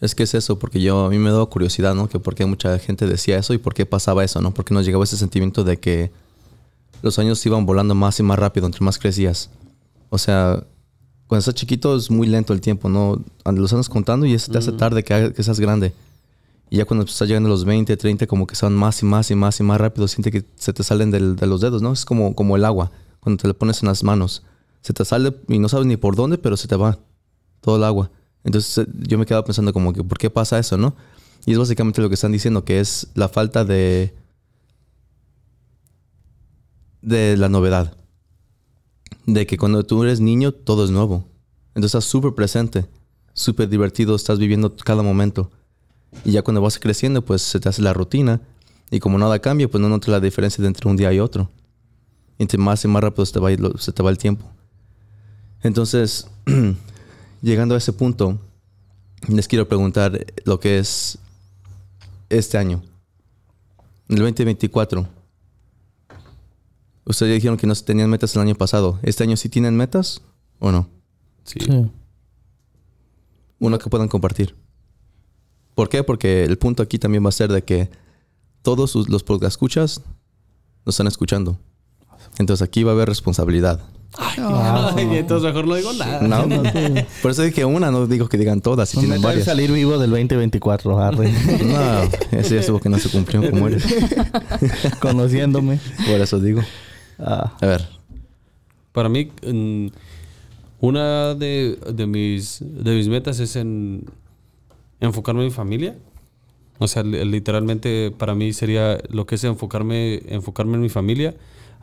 Es 0.00 0.14
que 0.14 0.22
es 0.22 0.32
eso, 0.34 0.58
porque 0.58 0.80
yo, 0.80 1.04
a 1.04 1.10
mí 1.10 1.18
me 1.18 1.30
da 1.30 1.44
curiosidad, 1.46 1.94
¿no? 1.94 2.08
Que 2.08 2.18
por 2.18 2.34
qué 2.34 2.46
mucha 2.46 2.78
gente 2.78 3.06
decía 3.06 3.36
eso 3.38 3.52
y 3.52 3.58
por 3.58 3.74
qué 3.74 3.84
pasaba 3.84 4.24
eso, 4.24 4.40
¿no? 4.40 4.52
Porque 4.54 4.72
nos 4.72 4.86
llegaba 4.86 5.04
ese 5.04 5.16
sentimiento 5.18 5.62
de 5.62 5.78
que 5.78 6.10
los 7.02 7.18
años 7.18 7.44
iban 7.44 7.66
volando 7.66 7.94
más 7.94 8.18
y 8.18 8.22
más 8.22 8.38
rápido 8.38 8.66
entre 8.66 8.82
más 8.84 8.98
crecías. 8.98 9.50
O 10.08 10.16
sea, 10.18 10.64
cuando 11.26 11.40
estás 11.40 11.54
chiquito 11.54 11.94
es 11.96 12.10
muy 12.10 12.26
lento 12.26 12.52
el 12.54 12.60
tiempo, 12.62 12.88
¿no? 12.88 13.22
Los 13.44 13.72
años 13.74 13.88
contando 13.90 14.24
y 14.26 14.32
eso 14.34 14.50
te 14.50 14.58
hace 14.58 14.72
tarde 14.72 15.04
que, 15.04 15.32
que 15.34 15.42
seas 15.42 15.60
grande. 15.60 15.92
Y 16.70 16.78
ya 16.78 16.84
cuando 16.86 17.04
estás 17.04 17.28
llegando 17.28 17.48
a 17.48 17.50
los 17.50 17.64
20, 17.64 17.94
30, 17.96 18.26
como 18.26 18.46
que 18.46 18.54
son 18.54 18.74
más 18.74 19.02
y 19.02 19.06
más 19.06 19.30
y 19.30 19.34
más 19.34 19.60
y 19.60 19.62
más 19.64 19.78
rápido, 19.80 20.08
siente 20.08 20.30
que 20.30 20.44
se 20.56 20.72
te 20.72 20.82
salen 20.82 21.10
del- 21.10 21.36
de 21.36 21.46
los 21.46 21.60
dedos, 21.60 21.82
¿no? 21.82 21.92
Es 21.92 22.04
como, 22.04 22.34
como 22.34 22.56
el 22.56 22.64
agua, 22.64 22.90
cuando 23.20 23.40
te 23.40 23.48
lo 23.48 23.56
pones 23.56 23.82
en 23.82 23.88
las 23.88 24.02
manos. 24.02 24.42
Se 24.82 24.92
te 24.92 25.04
sale 25.04 25.36
y 25.48 25.58
no 25.58 25.68
sabes 25.68 25.86
ni 25.86 25.96
por 25.96 26.16
dónde, 26.16 26.38
pero 26.38 26.56
se 26.56 26.68
te 26.68 26.76
va 26.76 26.98
todo 27.60 27.76
el 27.76 27.84
agua. 27.84 28.10
Entonces 28.44 28.78
eh, 28.78 28.90
yo 29.06 29.18
me 29.18 29.26
quedaba 29.26 29.44
pensando 29.44 29.72
como 29.72 29.92
que, 29.92 30.02
¿por 30.02 30.18
qué 30.18 30.30
pasa 30.30 30.58
eso, 30.58 30.76
no? 30.76 30.96
Y 31.46 31.52
es 31.52 31.58
básicamente 31.58 32.00
lo 32.00 32.08
que 32.08 32.14
están 32.14 32.32
diciendo, 32.32 32.64
que 32.64 32.80
es 32.80 33.08
la 33.14 33.28
falta 33.28 33.64
de... 33.64 34.14
de 37.02 37.36
la 37.36 37.48
novedad. 37.48 37.96
De 39.26 39.46
que 39.46 39.56
cuando 39.56 39.84
tú 39.84 40.02
eres 40.02 40.20
niño, 40.20 40.52
todo 40.52 40.84
es 40.84 40.90
nuevo. 40.90 41.26
Entonces 41.74 41.94
estás 41.94 42.04
súper 42.04 42.34
presente, 42.34 42.86
súper 43.32 43.68
divertido, 43.68 44.14
estás 44.14 44.38
viviendo 44.38 44.74
cada 44.76 45.02
momento. 45.02 45.50
Y 46.24 46.32
ya 46.32 46.42
cuando 46.42 46.60
vas 46.60 46.78
creciendo, 46.78 47.24
pues 47.24 47.42
se 47.42 47.60
te 47.60 47.68
hace 47.68 47.82
la 47.82 47.92
rutina. 47.92 48.40
Y 48.90 48.98
como 48.98 49.18
nada 49.18 49.38
cambia, 49.38 49.68
pues 49.68 49.80
no 49.80 49.88
notas 49.88 50.08
la 50.08 50.20
diferencia 50.20 50.60
de 50.60 50.68
entre 50.68 50.88
un 50.88 50.96
día 50.96 51.12
y 51.12 51.20
otro. 51.20 51.50
Entre 52.40 52.56
más 52.58 52.82
y 52.84 52.88
más 52.88 53.02
rápido 53.02 53.26
se 53.26 53.32
te 53.34 53.38
va, 53.40 53.50
lo- 53.50 53.76
se 53.76 53.92
te 53.92 54.02
va 54.02 54.08
el 54.10 54.16
tiempo. 54.16 54.46
Entonces, 55.62 56.26
llegando 57.42 57.74
a 57.74 57.78
ese 57.78 57.92
punto, 57.92 58.38
les 59.28 59.46
quiero 59.46 59.68
preguntar 59.68 60.24
lo 60.46 60.58
que 60.58 60.78
es 60.78 61.18
este 62.30 62.56
año, 62.56 62.82
el 64.08 64.16
2024. 64.16 65.06
Ustedes 67.04 67.34
dijeron 67.34 67.58
que 67.58 67.66
no 67.66 67.74
tenían 67.74 68.08
metas 68.08 68.34
el 68.36 68.42
año 68.42 68.54
pasado. 68.54 68.98
¿Este 69.02 69.22
año 69.24 69.36
sí 69.36 69.48
tienen 69.48 69.76
metas 69.76 70.22
o 70.60 70.72
no? 70.72 70.88
Sí. 71.44 71.58
Sí. 71.60 71.90
Uno 73.58 73.78
que 73.78 73.90
puedan 73.90 74.08
compartir. 74.08 74.54
¿Por 75.74 75.88
qué? 75.88 76.02
Porque 76.04 76.44
el 76.44 76.56
punto 76.56 76.82
aquí 76.82 76.98
también 76.98 77.22
va 77.24 77.28
a 77.28 77.32
ser 77.32 77.52
de 77.52 77.62
que 77.64 77.90
todos 78.62 78.94
los 79.08 79.22
podcast 79.24 79.52
escuchas 79.52 80.00
nos 80.86 80.94
están 80.94 81.06
escuchando. 81.06 81.58
Entonces 82.38 82.66
aquí 82.66 82.82
va 82.84 82.92
a 82.92 82.94
haber 82.94 83.08
responsabilidad. 83.08 83.80
Ah, 84.18 84.92
Ay, 84.96 85.08
entonces 85.18 85.46
mejor 85.46 85.68
no 85.68 85.74
digo 85.76 85.92
nada. 85.92 86.20
No, 86.26 86.62
por 87.22 87.30
eso 87.30 87.42
dije 87.42 87.64
una, 87.64 87.90
no 87.92 88.06
digo 88.08 88.28
que 88.28 88.38
digan 88.38 88.60
todas, 88.60 88.88
si 88.88 88.96
Nos 88.96 89.04
tienen 89.04 89.22
varias. 89.22 89.44
salir 89.44 89.70
vivo 89.70 89.98
del 89.98 90.10
2024, 90.10 90.98
arre. 90.98 91.30
No, 91.64 92.38
ese 92.38 92.54
ya 92.56 92.60
estuvo 92.60 92.80
que 92.80 92.88
no 92.88 92.98
se 92.98 93.08
cumplió 93.08 93.48
como 93.50 93.68
eres. 93.68 93.84
Conociéndome. 95.00 95.78
Por 96.08 96.20
eso 96.20 96.40
digo. 96.40 96.60
Ah, 97.18 97.52
A 97.60 97.66
ver, 97.66 97.86
Para 98.92 99.08
mí, 99.08 99.30
una 100.80 101.34
de, 101.34 101.78
de 101.94 102.06
mis, 102.06 102.58
de 102.62 102.94
mis 102.94 103.08
metas 103.08 103.38
es 103.38 103.54
en 103.56 104.04
enfocarme 105.00 105.40
en 105.42 105.46
mi 105.46 105.52
familia. 105.52 105.96
O 106.78 106.88
sea, 106.88 107.02
li- 107.02 107.24
literalmente 107.26 108.10
para 108.16 108.34
mí 108.34 108.52
sería 108.54 108.98
lo 109.10 109.26
que 109.26 109.34
es 109.34 109.44
enfocarme, 109.44 110.22
enfocarme 110.28 110.74
en 110.76 110.80
mi 110.80 110.88
familia. 110.88 111.34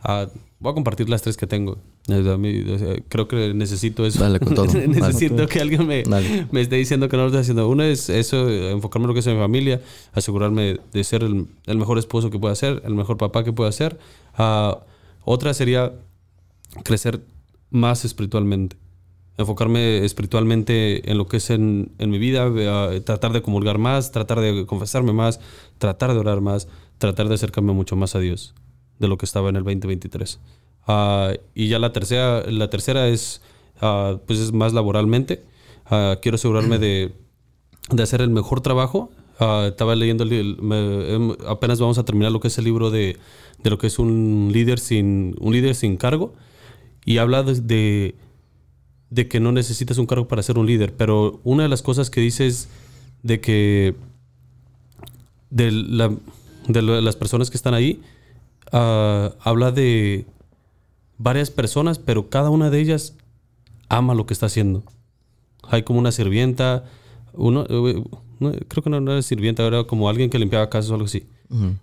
Ah, 0.02 0.28
voy 0.60 0.70
a 0.70 0.74
compartir 0.74 1.08
las 1.08 1.22
tres 1.22 1.36
que 1.36 1.46
tengo. 1.46 1.78
Mí, 2.08 2.62
o 2.70 2.78
sea, 2.78 2.96
creo 3.08 3.28
que 3.28 3.52
necesito 3.54 4.06
eso. 4.06 4.20
Dale 4.20 4.40
con 4.40 4.54
todo. 4.54 4.66
necesito 4.86 5.34
Dale. 5.34 5.48
que 5.48 5.60
alguien 5.60 5.86
me, 5.86 6.00
esté 6.60 6.76
diciendo 6.76 7.08
que 7.08 7.16
no 7.16 7.24
lo 7.24 7.28
estoy 7.28 7.42
haciendo. 7.42 7.68
Una 7.68 7.86
es 7.86 8.08
eso, 8.08 8.48
enfocarme 8.48 9.04
en 9.04 9.08
lo 9.08 9.14
que 9.14 9.20
es 9.20 9.26
mi 9.26 9.36
familia, 9.36 9.80
asegurarme 10.12 10.78
de 10.92 11.04
ser 11.04 11.24
el, 11.24 11.46
el 11.66 11.78
mejor 11.78 11.98
esposo 11.98 12.30
que 12.30 12.38
pueda 12.38 12.54
ser, 12.54 12.82
el 12.84 12.94
mejor 12.94 13.16
papá 13.16 13.44
que 13.44 13.52
pueda 13.52 13.70
ser. 13.72 13.98
Ah, 14.34 14.78
otra 15.24 15.52
sería 15.52 15.92
crecer 16.84 17.20
más 17.70 18.04
espiritualmente. 18.04 18.76
enfocarme 19.36 20.04
espiritualmente 20.04 21.10
en 21.10 21.18
lo 21.18 21.26
que 21.26 21.38
es 21.38 21.50
en, 21.50 21.92
en 21.98 22.10
mi 22.10 22.18
vida, 22.18 22.50
tratar 23.04 23.32
de 23.32 23.42
comulgar 23.42 23.78
más, 23.78 24.12
tratar 24.12 24.40
de 24.40 24.64
confesarme 24.64 25.12
más, 25.12 25.40
tratar 25.76 26.12
de 26.12 26.18
orar 26.18 26.40
más, 26.40 26.68
tratar 26.98 27.28
de 27.28 27.34
acercarme 27.34 27.72
mucho 27.72 27.96
más 27.96 28.14
a 28.14 28.20
Dios 28.20 28.54
de 28.98 29.08
lo 29.08 29.18
que 29.18 29.26
estaba 29.26 29.48
en 29.48 29.56
el 29.56 29.64
2023. 29.64 30.40
Ah, 30.86 31.32
y 31.54 31.68
ya 31.68 31.78
la 31.78 31.92
tercera, 31.92 32.42
la 32.50 32.70
tercera 32.70 33.08
es, 33.08 33.42
ah, 33.80 34.18
pues 34.26 34.38
es 34.38 34.52
más 34.52 34.72
laboralmente. 34.72 35.42
Ah, 35.86 36.16
quiero 36.20 36.36
asegurarme 36.36 36.78
de, 36.78 37.12
de 37.90 38.02
hacer 38.02 38.20
el 38.20 38.30
mejor 38.30 38.60
trabajo. 38.60 39.10
estaba 39.66 39.94
leyendo, 39.94 40.24
el, 40.24 40.58
em, 40.60 41.36
apenas 41.46 41.78
vamos 41.80 41.98
a 41.98 42.04
terminar 42.04 42.32
lo 42.32 42.40
que 42.40 42.48
es 42.48 42.58
el 42.58 42.64
libro 42.64 42.90
de, 42.90 43.16
de 43.62 43.70
lo 43.70 43.78
que 43.78 43.86
es 43.86 43.98
un 43.98 44.50
líder 44.52 44.78
sin, 44.78 45.36
un 45.40 45.52
líder 45.52 45.74
sin 45.74 45.96
cargo. 45.96 46.32
Y 47.04 47.18
habla 47.18 47.42
de, 47.42 47.60
de, 47.60 48.14
de 49.10 49.28
que 49.28 49.40
no 49.40 49.52
necesitas 49.52 49.98
un 49.98 50.06
cargo 50.06 50.28
para 50.28 50.42
ser 50.42 50.58
un 50.58 50.66
líder. 50.66 50.94
Pero 50.96 51.40
una 51.44 51.62
de 51.62 51.68
las 51.68 51.82
cosas 51.82 52.10
que 52.10 52.20
dice 52.20 52.46
es 52.46 52.68
de 53.22 53.40
que 53.40 53.94
de, 55.50 55.70
las 55.70 57.16
personas 57.16 57.50
que 57.50 57.56
están 57.56 57.74
ahí, 57.74 58.00
ah, 58.72 59.32
habla 59.40 59.72
de 59.72 60.26
varias 61.18 61.50
personas, 61.50 61.98
pero 61.98 62.28
cada 62.30 62.50
una 62.50 62.70
de 62.70 62.80
ellas 62.80 63.14
ama 63.88 64.14
lo 64.14 64.26
que 64.26 64.34
está 64.34 64.46
haciendo. 64.46 64.84
Hay 65.64 65.82
como 65.82 65.98
una 65.98 66.12
sirvienta, 66.12 66.84
uno, 67.34 67.66
eh, 67.68 68.02
no, 68.40 68.52
creo 68.68 68.82
que 68.82 68.90
no, 68.90 68.98
era 68.98 69.22
sirvienta, 69.22 69.66
era 69.66 69.84
como 69.84 70.08
alguien 70.08 70.30
que 70.30 70.38
limpiaba 70.38 70.70
casas 70.70 70.90
o 70.90 70.94
algo 70.94 71.06
así. 71.06 71.26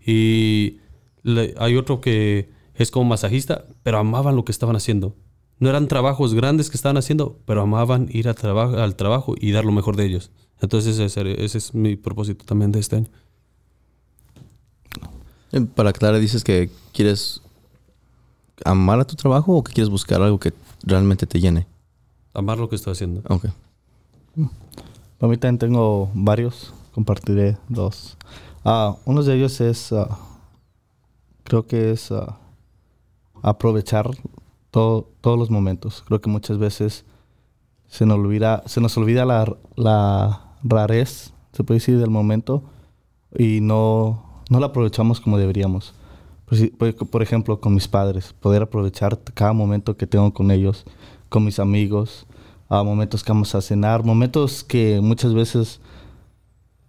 Y 0.06 0.77
le- 1.24 1.54
hay 1.58 1.75
otro 1.75 2.01
que 2.01 2.50
es 2.75 2.92
como 2.92 3.06
masajista, 3.10 3.65
pero 3.84 3.98
amaban 4.00 4.36
lo 4.36 4.46
que 4.46 4.51
estaban 4.51 4.75
haciendo. 4.75 5.15
No 5.60 5.70
eran 5.70 5.88
trabajos 5.88 6.34
grandes 6.34 6.70
que 6.70 6.77
estaban 6.77 6.98
haciendo, 6.98 7.39
pero 7.46 7.62
amaban 7.62 8.08
ir 8.12 8.27
a 8.30 8.34
traba- 8.34 8.84
al 8.84 8.96
trabajo 8.96 9.36
y 9.39 9.51
dar 9.51 9.65
lo 9.65 9.72
mejor 9.72 9.96
de 9.96 10.06
ellos. 10.06 10.32
Entonces 10.62 11.00
ese, 11.00 11.44
ese 11.44 11.58
es 11.58 11.74
mi 11.74 11.96
propósito 11.96 12.46
también 12.46 12.72
de 12.72 12.80
este 12.80 12.98
año. 12.98 13.08
Eh, 15.55 15.62
Para 15.75 15.89
aclarar, 15.91 16.19
dices 16.19 16.43
que 16.43 16.69
quieres 16.93 17.41
amar 18.63 19.00
a 19.00 19.05
tu 19.05 19.15
trabajo 19.15 19.53
o 19.57 19.63
que 19.63 19.74
quieres 19.74 19.89
buscar 19.89 20.21
algo 20.21 20.39
que 20.39 20.53
realmente 20.83 21.25
te 21.25 21.39
llene. 21.39 21.65
Amar 22.33 22.57
lo 22.57 22.69
que 22.69 22.75
estoy 22.75 22.91
haciendo. 22.93 23.21
Ok. 23.29 23.45
Para 25.17 25.29
mí 25.31 25.38
también 25.38 25.57
tengo 25.57 26.09
varios. 26.13 26.74
Compartiré 26.93 27.57
dos. 27.69 28.17
Ah, 28.63 28.95
uno 29.05 29.24
de 29.24 29.35
ellos 29.35 29.59
es, 29.62 29.91
ah, 29.93 30.17
creo 31.43 31.67
que 31.67 31.91
es 31.91 32.12
ah, 32.12 32.38
aprovechar 33.41 34.09
todo- 34.71 35.07
todos 35.21 35.38
los 35.38 35.50
momentos. 35.50 36.03
Creo 36.05 36.19
que 36.21 36.29
muchas 36.29 36.57
veces 36.57 37.05
se 37.88 38.05
nos 38.05 38.17
olvida, 38.17 38.63
se 38.65 38.81
nos 38.81 38.97
olvida 38.97 39.25
la, 39.25 39.55
la 39.75 40.41
rarez, 40.63 41.33
se 41.53 41.63
puede 41.63 41.79
decir, 41.79 41.97
del 42.00 42.09
momento 42.09 42.63
y 43.38 43.59
no, 43.62 44.25
no 44.50 44.60
la 44.60 44.68
aprovechamos 44.68 45.20
como 45.20 45.38
deberíamos. 45.38 45.94
Pues 46.46 46.62
sí, 46.62 46.68
por, 46.68 47.24
ejemplo, 47.24 47.60
con 47.60 47.74
mis 47.74 47.88
padres, 47.88 48.34
poder 48.40 48.62
aprovechar 48.62 49.20
cada 49.34 49.54
momento 49.54 49.98
que 49.98 50.06
tengo 50.06 50.32
con 50.34 50.52
ellos, 50.52 50.86
con 51.30 51.44
mis 51.44 51.60
amigos, 51.60 52.28
a 52.70 52.84
momentos 52.84 53.24
que 53.24 53.32
vamos 53.32 53.56
a 53.56 53.62
cenar, 53.62 54.04
momentos 54.04 54.64
que 54.64 55.00
muchas 55.02 55.34
veces 55.34 55.80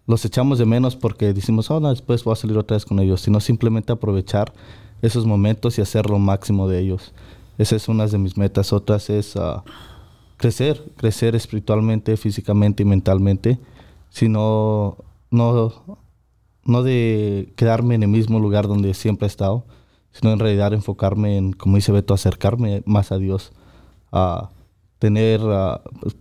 los 0.07 0.25
echamos 0.25 0.59
de 0.59 0.67
menos 0.67 0.95
porque 0.95 1.33
decimos, 1.33 1.71
oh, 1.71 1.81
no, 1.81 1.89
después 1.89 2.23
voy 2.23 2.33
a 2.33 2.37
salir 2.37 2.57
otra 2.59 2.77
vez 2.77 2.85
con 2.85 3.01
ellos, 3.01 3.23
sino 3.23 3.41
simplemente 3.41 3.93
aprovechar 3.93 4.53
esos 5.03 5.27
momentos 5.27 5.79
y 5.79 5.83
hacer 5.83 6.09
lo 6.09 6.19
máximo 6.19 6.69
de 6.69 6.81
ellos. 6.81 7.13
Esa 7.59 7.77
es 7.77 7.89
una 7.89 8.07
de 8.07 8.19
mis 8.19 8.37
metas. 8.37 8.73
Otras 8.73 9.09
es 9.09 9.37
ah, 9.37 9.65
crecer, 10.37 10.93
crecer 10.97 11.35
espiritualmente, 11.35 12.17
físicamente 12.17 12.83
y 12.83 12.87
mentalmente, 12.87 13.59
sino 14.11 14.99
no, 15.31 15.47
no 15.47 15.99
de 16.83 17.53
quedarme 17.57 17.95
en 17.95 18.03
el 18.03 18.09
mismo 18.09 18.41
lugar 18.41 18.67
donde 18.69 18.93
siempre 18.95 19.27
he 19.27 19.29
estado, 19.29 19.65
sino 20.13 20.33
en 20.33 20.39
realidad 20.39 20.73
enfocarme 20.73 21.37
en, 21.37 21.53
como 21.53 21.77
dice 21.77 21.93
Beto, 21.93 22.15
acercarme 22.15 22.83
más 22.87 23.13
a 23.13 23.19
Dios, 23.19 23.53
a 24.13 24.51
tener, 24.99 25.41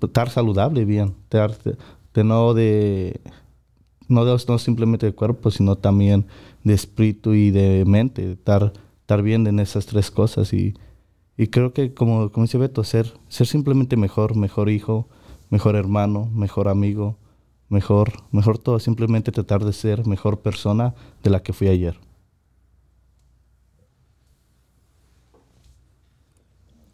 estar 0.04 0.30
saludable 0.30 0.86
bien, 0.86 1.16
estar- 1.30 1.58
de 2.14 2.24
no 2.24 2.54
de 2.54 3.20
no, 4.08 4.26
de- 4.26 4.44
no 4.48 4.58
simplemente 4.60 5.06
de 5.08 5.14
cuerpo, 5.14 5.52
sino 5.52 5.76
también 5.78 6.28
de 6.64 6.74
espíritu 6.74 7.34
y 7.34 7.52
de 7.52 7.84
mente, 7.86 8.34
estar, 8.34 8.74
estar 9.02 9.22
bien 9.22 9.48
en 9.48 9.60
esas 9.60 9.86
tres 9.86 10.12
cosas. 10.12 10.54
Y, 10.54 10.76
y 11.38 11.48
creo 11.48 11.74
que, 11.74 11.94
como, 11.94 12.32
como 12.32 12.46
dice 12.46 12.58
Beto, 12.58 12.84
ser, 12.84 13.14
ser 13.30 13.48
simplemente 13.48 13.98
mejor, 13.98 14.36
mejor 14.36 14.70
hijo, 14.70 15.08
mejor 15.50 15.76
hermano, 15.76 16.30
mejor 16.34 16.68
amigo, 16.68 17.18
mejor, 17.70 18.24
mejor 18.32 18.58
todo, 18.58 18.80
simplemente 18.80 19.32
tratar 19.32 19.64
de 19.66 19.74
ser 19.74 20.06
mejor 20.08 20.40
persona 20.40 20.94
de 21.24 21.30
la 21.30 21.42
que 21.42 21.54
fui 21.54 21.68
ayer. 21.68 22.00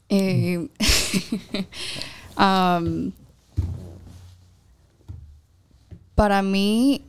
Eh, 0.10 0.68
am, 2.36 3.14
para 6.16 6.42
mí, 6.42 7.02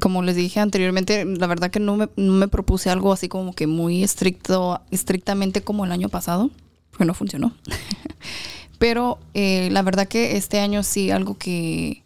como 0.00 0.22
les 0.22 0.36
dije 0.36 0.58
anteriormente, 0.60 1.24
la 1.24 1.46
verdad 1.46 1.70
que 1.70 1.78
no 1.78 1.96
me, 1.96 2.08
no 2.16 2.32
me 2.32 2.48
propuse 2.48 2.88
algo 2.88 3.12
así 3.12 3.28
como 3.28 3.52
que 3.52 3.66
muy 3.66 4.02
estricto, 4.02 4.80
estrictamente 4.90 5.62
como 5.62 5.84
el 5.84 5.92
año 5.92 6.08
pasado, 6.08 6.50
porque 6.90 7.04
no 7.04 7.14
funcionó. 7.14 7.54
Pero 8.78 9.18
eh, 9.34 9.68
la 9.70 9.82
verdad 9.82 10.08
que 10.08 10.36
este 10.36 10.58
año 10.58 10.82
sí 10.82 11.10
algo 11.10 11.36
que 11.38 12.01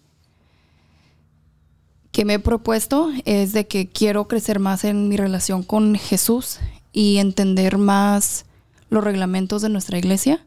que 2.17 2.25
me 2.25 2.33
he 2.33 2.39
propuesto 2.39 3.11
es 3.27 3.53
de 3.53 3.67
que 3.67 3.89
quiero 3.89 4.27
crecer 4.27 4.59
más 4.59 4.85
en 4.85 5.07
mi 5.11 5.19
relación 5.19 5.63
con 5.63 5.97
Jesús 5.97 6.61
y 6.91 7.19
entender 7.19 7.77
más 7.77 8.47
los 8.89 9.05
reglamentos 9.05 9.61
de 9.61 9.69
nuestra 9.69 9.99
iglesia, 9.99 10.43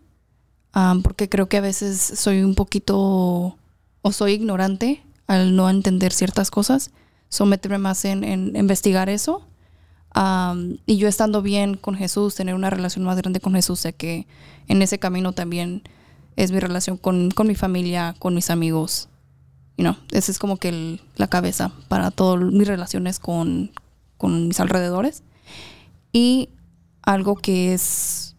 porque 1.03 1.29
creo 1.29 1.47
que 1.47 1.57
a 1.57 1.61
veces 1.61 1.99
soy 2.01 2.41
un 2.41 2.55
poquito 2.55 3.55
o 4.01 4.11
soy 4.11 4.31
ignorante 4.31 5.03
al 5.27 5.55
no 5.55 5.69
entender 5.69 6.11
ciertas 6.11 6.49
cosas, 6.49 6.89
someterme 7.29 7.77
más 7.77 8.03
en, 8.03 8.23
investigar 8.55 9.07
eso. 9.07 9.45
y 10.87 10.97
yo 10.97 11.07
estando 11.07 11.43
bien 11.43 11.75
con 11.75 11.93
Jesús, 11.93 12.33
tener 12.33 12.55
una 12.55 12.71
relación 12.71 13.05
más 13.05 13.17
grande 13.17 13.41
con 13.41 13.53
Jesús, 13.53 13.79
sé 13.79 13.93
que 13.93 14.25
en 14.67 14.81
ese 14.81 14.97
camino 14.97 15.33
también 15.33 15.83
es 16.35 16.51
mi 16.51 16.59
relación 16.59 16.97
con 16.97 17.31
mi 17.45 17.53
familia, 17.53 18.15
con 18.17 18.33
mis 18.33 18.49
amigos. 18.49 19.08
You 19.79 19.83
know, 19.85 19.95
esa 20.11 20.29
es 20.29 20.39
como 20.39 20.57
que 20.57 20.67
el- 20.67 21.01
la 21.15 21.29
cabeza 21.29 21.71
para 21.87 22.11
todas 22.11 22.43
mis 22.51 22.67
relaciones 22.67 23.17
con, 23.17 23.71
con 24.17 24.49
mis 24.49 24.59
alrededores. 24.59 25.23
Y 26.11 26.49
algo 27.01 27.37
que 27.37 27.73
es 27.73 28.35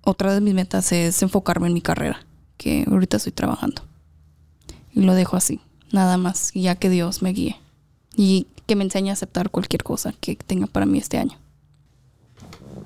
otra 0.00 0.32
de 0.32 0.40
mis 0.40 0.54
metas 0.54 0.90
es 0.92 1.20
enfocarme 1.22 1.66
en 1.66 1.74
mi 1.74 1.82
carrera, 1.82 2.24
que 2.56 2.86
ahorita 2.90 3.18
estoy 3.18 3.32
trabajando. 3.32 3.82
Y 4.94 5.02
lo 5.02 5.12
dejo 5.14 5.36
así, 5.36 5.60
nada 5.90 6.16
más, 6.16 6.56
y 6.56 6.62
ya 6.62 6.76
que 6.76 6.88
Dios 6.88 7.20
me 7.20 7.34
guíe. 7.34 7.56
Y 8.16 8.46
que 8.66 8.74
me 8.74 8.84
enseñe 8.84 9.10
a 9.10 9.12
aceptar 9.12 9.50
cualquier 9.50 9.82
cosa 9.82 10.14
que 10.20 10.36
tenga 10.36 10.68
para 10.68 10.86
mí 10.86 10.96
este 10.96 11.18
año. 11.18 11.36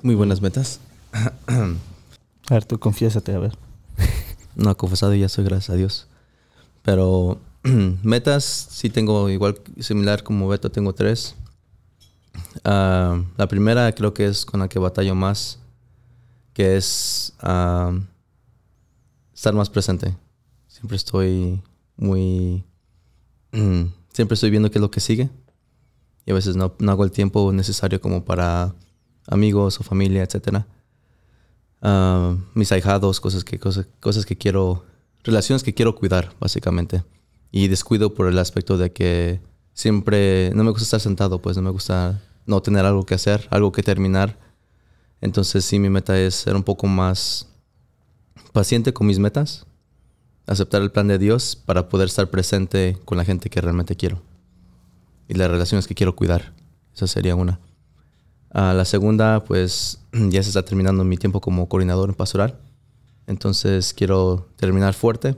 Muy 0.03 0.15
buenas 0.15 0.41
metas. 0.41 0.81
A 1.13 2.53
ver, 2.53 2.65
tú 2.65 2.79
confiésate, 2.79 3.33
a 3.33 3.39
ver. 3.39 3.57
No, 4.55 4.75
confesado 4.75 5.13
ya 5.15 5.29
soy, 5.29 5.45
gracias 5.45 5.69
a 5.69 5.75
Dios. 5.77 6.07
Pero 6.83 7.39
metas 8.03 8.43
sí 8.43 8.89
tengo 8.89 9.29
igual, 9.29 9.59
similar 9.79 10.23
como 10.23 10.47
Beto, 10.47 10.71
tengo 10.71 10.93
tres. 10.93 11.35
Ah, 12.63 13.21
la 13.37 13.47
primera 13.47 13.91
creo 13.93 14.13
que 14.13 14.25
es 14.25 14.45
con 14.45 14.59
la 14.59 14.67
que 14.67 14.79
batallo 14.79 15.15
más, 15.15 15.59
que 16.53 16.77
es 16.77 17.33
ah, 17.39 17.91
estar 19.33 19.53
más 19.53 19.69
presente. 19.69 20.15
Siempre 20.67 20.97
estoy 20.97 21.61
muy... 21.95 22.63
siempre 24.13 24.33
estoy 24.35 24.49
viendo 24.49 24.69
qué 24.71 24.77
es 24.77 24.81
lo 24.81 24.91
que 24.91 24.99
sigue. 24.99 25.29
Y 26.25 26.31
a 26.31 26.33
veces 26.33 26.55
no, 26.55 26.75
no 26.79 26.91
hago 26.91 27.03
el 27.03 27.11
tiempo 27.11 27.51
necesario 27.53 28.01
como 28.01 28.25
para 28.25 28.75
amigos 29.27 29.79
o 29.79 29.83
familia, 29.83 30.23
etcétera. 30.23 30.67
Ah, 31.81 32.35
mis 32.53 32.71
ahijados, 32.71 33.19
cosas 33.19 33.43
que, 33.43 33.59
cosas, 33.59 33.87
cosas 33.99 34.25
que 34.25 34.37
quiero, 34.37 34.85
relaciones 35.23 35.63
que 35.63 35.73
quiero 35.73 35.95
cuidar, 35.95 36.33
básicamente. 36.39 37.03
Y 37.51 37.67
descuido 37.67 38.13
por 38.13 38.27
el 38.27 38.37
aspecto 38.39 38.77
de 38.77 38.91
que 38.91 39.41
siempre, 39.73 40.51
no 40.53 40.63
me 40.63 40.71
gusta 40.71 40.83
estar 40.83 40.99
sentado, 40.99 41.41
pues 41.41 41.55
no 41.57 41.63
me 41.63 41.69
gusta 41.69 42.21
no 42.45 42.61
tener 42.61 42.85
algo 42.85 43.05
que 43.05 43.15
hacer, 43.15 43.47
algo 43.51 43.71
que 43.71 43.83
terminar. 43.83 44.37
Entonces 45.21 45.65
sí, 45.65 45.79
mi 45.79 45.89
meta 45.89 46.19
es 46.19 46.35
ser 46.35 46.55
un 46.55 46.63
poco 46.63 46.87
más 46.87 47.47
paciente 48.53 48.93
con 48.93 49.07
mis 49.07 49.19
metas, 49.19 49.65
aceptar 50.45 50.81
el 50.81 50.91
plan 50.91 51.07
de 51.07 51.17
Dios 51.17 51.55
para 51.55 51.89
poder 51.89 52.07
estar 52.07 52.29
presente 52.29 52.97
con 53.05 53.17
la 53.17 53.25
gente 53.25 53.49
que 53.49 53.61
realmente 53.61 53.95
quiero 53.95 54.21
y 55.27 55.33
las 55.33 55.49
relaciones 55.49 55.87
que 55.87 55.95
quiero 55.95 56.15
cuidar. 56.15 56.53
Esa 56.95 57.07
sería 57.07 57.35
una. 57.35 57.59
Ah, 58.51 58.73
la 58.73 58.85
segunda, 58.85 59.43
pues 59.43 59.99
ya 60.11 60.41
se 60.41 60.49
está 60.49 60.63
terminando 60.63 61.03
mi 61.03 61.17
tiempo 61.17 61.41
como 61.41 61.67
coordinador 61.67 62.09
en 62.09 62.15
pastoral. 62.15 62.59
Entonces 63.27 63.93
quiero 63.93 64.47
terminar 64.55 64.93
fuerte 64.93 65.35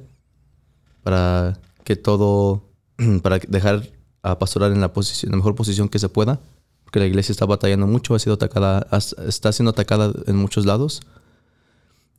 para 1.03 1.59
que 1.89 1.95
todo, 1.95 2.69
para 3.23 3.39
dejar 3.39 3.89
a 4.21 4.37
pastorar 4.37 4.71
en 4.71 4.79
la, 4.79 4.93
posición, 4.93 5.31
la 5.31 5.37
mejor 5.37 5.55
posición 5.55 5.89
que 5.89 5.97
se 5.97 6.07
pueda, 6.07 6.39
porque 6.83 6.99
la 6.99 7.07
iglesia 7.07 7.31
está 7.31 7.47
batallando 7.47 7.87
mucho, 7.87 8.13
ha 8.13 8.19
sido 8.19 8.35
atacada, 8.35 8.85
está 9.27 9.51
siendo 9.51 9.71
atacada 9.71 10.13
en 10.27 10.35
muchos 10.35 10.67
lados. 10.67 11.01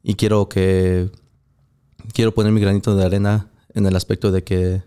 Y 0.03 0.15
quiero 0.15 0.49
que, 0.49 1.09
quiero 2.13 2.35
poner 2.35 2.51
mi 2.51 2.61
granito 2.61 2.97
de 2.97 3.05
arena 3.05 3.47
en 3.73 3.87
el 3.87 3.95
aspecto 3.95 4.33
de 4.33 4.43
que 4.43 4.83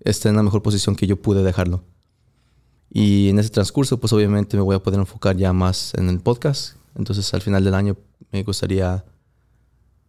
esté 0.00 0.28
en 0.28 0.36
la 0.36 0.42
mejor 0.42 0.62
posición 0.62 0.94
que 0.94 1.06
yo 1.06 1.16
pude 1.16 1.42
dejarlo. 1.42 1.82
Y 2.90 3.30
en 3.30 3.38
ese 3.38 3.48
transcurso, 3.48 3.98
pues 3.98 4.12
obviamente 4.12 4.58
me 4.58 4.62
voy 4.62 4.76
a 4.76 4.82
poder 4.82 5.00
enfocar 5.00 5.38
ya 5.38 5.54
más 5.54 5.94
en 5.94 6.10
el 6.10 6.20
podcast. 6.20 6.76
Entonces 6.96 7.32
al 7.32 7.40
final 7.40 7.64
del 7.64 7.72
año 7.72 7.96
me 8.30 8.42
gustaría, 8.42 9.06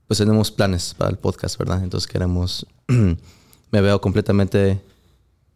pues 0.07 0.17
tenemos 0.17 0.51
planes 0.51 0.93
para 0.93 1.09
el 1.09 1.17
podcast, 1.17 1.57
¿verdad? 1.57 1.81
Entonces 1.85 2.11
queremos, 2.11 2.67
me 3.73 3.81
veo 3.81 3.99
completamente, 3.99 4.79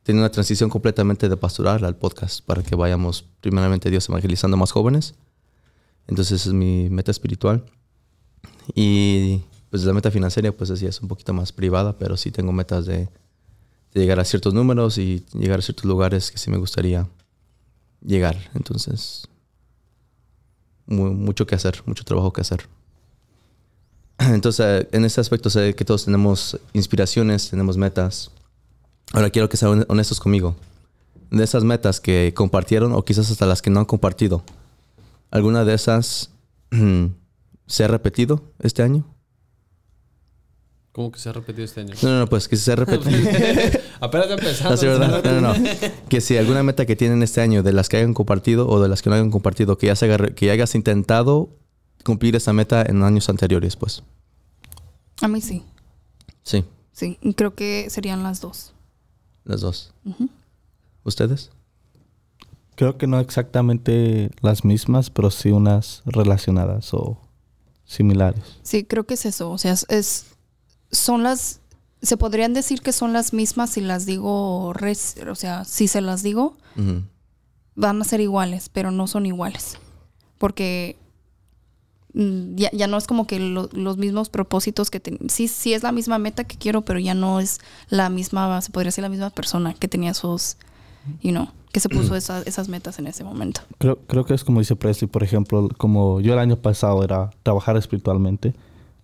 tiene 0.01 0.21
una 0.21 0.31
transición 0.31 0.71
completamente 0.71 1.29
de 1.29 1.37
pastoral 1.37 1.85
al 1.85 1.95
podcast 1.95 2.43
para 2.43 2.63
que 2.63 2.75
vayamos 2.75 3.23
primeramente 3.41 3.91
Dios 3.91 4.09
evangelizando 4.09 4.57
más 4.57 4.71
jóvenes. 4.71 5.13
Entonces 6.07 6.47
es 6.47 6.51
mi 6.51 6.89
meta 6.89 7.11
espiritual. 7.11 7.63
Y 8.73 9.43
pues 9.69 9.83
la 9.83 9.93
meta 9.93 10.09
financiera, 10.09 10.51
pues 10.51 10.71
así 10.71 10.87
es 10.87 10.99
un 10.99 11.07
poquito 11.07 11.31
más 11.31 11.51
privada, 11.51 11.95
pero 11.99 12.17
sí 12.17 12.31
tengo 12.31 12.51
metas 12.51 12.87
de, 12.87 13.07
llegar 13.93 14.19
a 14.19 14.25
ciertos 14.25 14.51
números 14.51 14.97
y 14.97 15.23
llegar 15.33 15.59
a 15.59 15.61
ciertos 15.61 15.85
lugares 15.85 16.31
que 16.31 16.39
sí 16.39 16.49
me 16.49 16.57
gustaría 16.57 17.07
llegar. 18.03 18.35
Entonces, 18.55 19.27
mu- 20.87 21.13
mucho 21.13 21.45
que 21.45 21.53
hacer, 21.53 21.83
mucho 21.85 22.03
trabajo 22.03 22.33
que 22.33 22.41
hacer. 22.41 22.67
Entonces, 24.33 24.65
eh, 24.65 24.89
en 24.91 25.05
ese 25.05 25.21
aspecto 25.21 25.49
sé 25.49 25.75
que 25.75 25.85
todos 25.85 26.05
tenemos 26.05 26.59
inspiraciones, 26.73 27.49
tenemos 27.49 27.77
metas. 27.77 28.31
Ahora 29.13 29.29
quiero 29.29 29.49
que 29.49 29.57
sean 29.57 29.85
honestos 29.87 30.19
conmigo. 30.19 30.55
De 31.29 31.43
esas 31.43 31.63
metas 31.63 31.99
que 31.99 32.33
compartieron 32.35 32.93
o 32.93 33.03
quizás 33.03 33.29
hasta 33.29 33.45
las 33.45 33.61
que 33.61 33.69
no 33.69 33.79
han 33.79 33.85
compartido, 33.85 34.43
¿alguna 35.29 35.65
de 35.65 35.73
esas 35.73 36.31
se 37.67 37.83
ha 37.83 37.87
repetido 37.87 38.41
este 38.59 38.81
año? 38.81 39.05
¿Cómo 40.93 41.11
que 41.11 41.19
se 41.19 41.29
ha 41.29 41.33
repetido 41.33 41.63
este 41.63 41.81
año? 41.81 41.93
No, 42.01 42.09
no, 42.09 42.19
no, 42.21 42.27
pues 42.27 42.47
que 42.47 42.57
se 42.57 42.71
ha 42.71 42.75
repetido. 42.75 43.19
Apenas 43.99 44.31
empezando. 44.31 44.71
No, 44.71 44.77
sí, 44.77 44.87
¿verdad? 44.87 45.23
No, 45.23 45.41
no, 45.41 45.53
no. 45.53 45.69
Que 46.09 46.21
si 46.21 46.37
alguna 46.37 46.63
meta 46.63 46.87
que 46.87 46.95
tienen 46.95 47.21
este 47.21 47.39
año, 47.39 47.61
de 47.61 47.71
las 47.71 47.87
que 47.87 47.97
hayan 47.97 48.15
compartido 48.15 48.67
o 48.67 48.81
de 48.81 48.89
las 48.89 49.03
que 49.03 49.11
no 49.11 49.15
hayan 49.15 49.29
compartido, 49.29 49.77
que 49.77 49.87
ya 49.87 49.95
se 49.95 50.33
que 50.33 50.47
ya 50.47 50.53
hayas 50.53 50.73
intentado 50.73 51.49
cumplir 52.03 52.35
esa 52.35 52.53
meta 52.53 52.83
en 52.83 53.03
años 53.03 53.29
anteriores, 53.29 53.75
pues. 53.75 54.03
A 55.21 55.27
mí 55.27 55.41
sí. 55.41 55.63
Sí, 56.43 56.63
Sí. 56.91 57.17
Y 57.21 57.33
creo 57.35 57.53
que 57.53 57.89
serían 57.89 58.23
las 58.23 58.41
dos. 58.41 58.73
las 59.43 59.61
dos. 59.61 59.93
¿Ustedes? 61.03 61.51
Creo 62.75 62.97
que 62.97 63.07
no 63.07 63.19
exactamente 63.19 64.29
las 64.41 64.63
mismas, 64.65 65.09
pero 65.09 65.31
sí 65.31 65.49
unas 65.51 66.01
relacionadas 66.05 66.93
o 66.93 67.17
similares. 67.85 68.43
Sí, 68.63 68.83
creo 68.83 69.05
que 69.05 69.13
es 69.15 69.25
eso. 69.25 69.49
O 69.51 69.57
sea, 69.57 69.73
es, 69.89 70.25
son 70.91 71.23
las, 71.23 71.61
se 72.01 72.17
podrían 72.17 72.53
decir 72.53 72.81
que 72.81 72.91
son 72.93 73.13
las 73.13 73.31
mismas 73.33 73.71
si 73.71 73.81
las 73.81 74.05
digo, 74.05 74.73
res- 74.73 75.15
o 75.29 75.35
sea, 75.35 75.65
si 75.65 75.87
se 75.87 76.01
las 76.01 76.23
digo, 76.23 76.55
van 77.75 78.01
a 78.01 78.05
ser 78.05 78.21
iguales, 78.21 78.69
pero 78.69 78.91
no 78.91 79.07
son 79.07 79.25
iguales. 79.25 79.77
Porque 80.37 80.97
ya, 82.55 82.69
ya 82.71 82.87
no 82.87 82.97
es 82.97 83.05
como 83.05 83.27
que 83.27 83.39
lo- 83.39 83.69
los 83.73 83.97
mismos 83.97 84.29
propósitos 84.29 84.89
que 84.89 84.99
ten- 84.99 85.19
sí, 85.29 85.47
sí 85.47 85.73
es 85.73 85.83
la 85.83 85.91
misma 85.91 86.17
meta 86.17 86.43
que 86.45 86.57
quiero, 86.57 86.81
pero 86.83 86.99
ya 86.99 87.13
no 87.13 87.39
es 87.39 87.59
la 87.89 88.09
misma, 88.09 88.59
se 88.61 88.71
podría 88.71 88.87
decir 88.87 89.03
la 89.03 89.09
misma 89.09 89.29
persona 89.29 89.73
que 89.73 89.87
tenía 89.87 90.11
esos, 90.11 90.57
you 91.21 91.31
know, 91.31 91.47
que 91.71 91.79
se 91.79 91.89
puso 91.89 92.15
esa- 92.15 92.41
esas 92.43 92.69
metas 92.69 92.97
en 92.97 93.07
ese 93.07 93.23
momento. 93.23 93.61
Creo, 93.77 93.97
creo 94.07 94.25
que 94.25 94.33
es 94.33 94.43
como 94.43 94.59
dice 94.59 94.75
Presley, 94.75 95.07
por 95.09 95.21
ejemplo, 95.23 95.69
como 95.77 96.19
yo 96.21 96.33
el 96.33 96.39
año 96.39 96.55
pasado 96.57 97.03
era 97.03 97.29
trabajar 97.43 97.77
espiritualmente, 97.77 98.55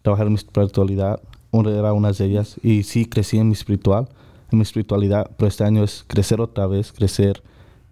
trabajar 0.01 0.25
en 0.27 0.33
mi 0.33 0.37
espiritualidad, 0.37 1.21
una 1.51 1.69
era 1.69 1.93
una 1.93 2.11
de 2.11 2.25
ellas, 2.25 2.55
y 2.63 2.81
sí 2.83 3.05
crecí 3.05 3.37
en 3.37 3.47
mi 3.49 3.53
espiritual, 3.53 4.09
en 4.51 4.57
mi 4.57 4.63
espiritualidad, 4.63 5.29
pero 5.37 5.47
este 5.47 5.63
año 5.63 5.83
es 5.83 6.03
crecer 6.07 6.41
otra 6.41 6.65
vez, 6.67 6.91
crecer 6.91 7.43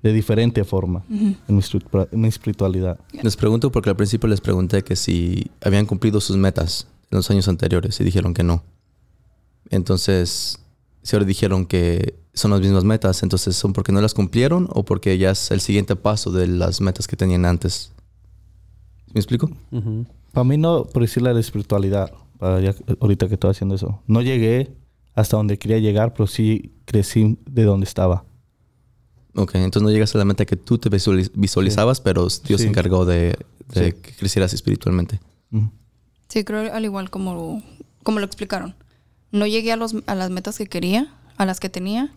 de 0.03 0.13
diferente 0.13 0.63
forma 0.63 1.03
en, 1.09 1.37
mi 1.47 1.59
espiritua- 1.59 2.07
en 2.11 2.21
mi 2.21 2.27
espiritualidad. 2.27 2.99
Les 3.21 3.35
pregunto 3.37 3.71
porque 3.71 3.89
al 3.91 3.95
principio 3.95 4.27
les 4.29 4.41
pregunté 4.41 4.83
que 4.83 4.95
si 4.95 5.51
habían 5.61 5.85
cumplido 5.85 6.19
sus 6.19 6.37
metas 6.37 6.87
en 7.11 7.17
los 7.17 7.29
años 7.29 7.47
anteriores 7.47 7.99
y 7.99 8.03
dijeron 8.03 8.33
que 8.33 8.43
no. 8.43 8.63
Entonces, 9.69 10.59
si 11.03 11.15
ahora 11.15 11.25
dijeron 11.25 11.65
que 11.65 12.15
son 12.33 12.51
las 12.51 12.61
mismas 12.61 12.83
metas, 12.83 13.23
entonces 13.23 13.55
son 13.55 13.73
porque 13.73 13.91
no 13.91 14.01
las 14.01 14.13
cumplieron 14.13 14.67
o 14.71 14.83
porque 14.83 15.17
ya 15.17 15.31
es 15.31 15.51
el 15.51 15.59
siguiente 15.61 15.95
paso 15.95 16.31
de 16.31 16.47
las 16.47 16.81
metas 16.81 17.07
que 17.07 17.15
tenían 17.15 17.45
antes. 17.45 17.91
¿Me 19.13 19.19
explico? 19.19 19.49
Para 20.31 20.43
mí 20.45 20.57
no, 20.57 20.85
por 20.85 21.01
decirle 21.01 21.33
la 21.33 21.39
espiritualidad, 21.39 22.11
para 22.39 22.59
ya, 22.61 22.73
ahorita 23.01 23.27
que 23.27 23.33
estoy 23.35 23.51
haciendo 23.51 23.75
eso, 23.75 24.01
no 24.07 24.21
llegué 24.21 24.71
hasta 25.13 25.35
donde 25.37 25.57
quería 25.59 25.79
llegar, 25.79 26.13
pero 26.13 26.25
sí 26.27 26.71
crecí 26.85 27.37
de 27.49 27.63
donde 27.63 27.83
estaba. 27.85 28.23
Ok, 29.35 29.55
entonces 29.55 29.83
no 29.83 29.91
llegas 29.91 30.13
a 30.13 30.17
la 30.17 30.25
meta 30.25 30.45
que 30.45 30.55
tú 30.57 30.77
te 30.77 30.89
visualiz- 30.89 31.31
visualizabas, 31.33 32.01
pero 32.01 32.27
Dios 32.45 32.61
se 32.61 32.67
encargó 32.67 33.05
de, 33.05 33.37
de 33.73 33.91
Sí. 33.91 33.97
que 34.01 34.11
crecieras 34.13 34.53
espiritualmente. 34.53 35.19
Sí, 36.27 36.43
creo 36.43 36.73
al 36.73 36.83
igual 36.85 37.09
como, 37.09 37.61
como 38.03 38.19
lo 38.19 38.25
explicaron. 38.25 38.75
No 39.31 39.45
llegué 39.47 39.71
a, 39.71 39.75
los, 39.77 39.95
a 40.07 40.15
las 40.15 40.29
metas 40.29 40.57
que 40.57 40.67
quería, 40.67 41.13
a 41.37 41.45
las 41.45 41.59
que 41.59 41.69
tenía, 41.69 42.13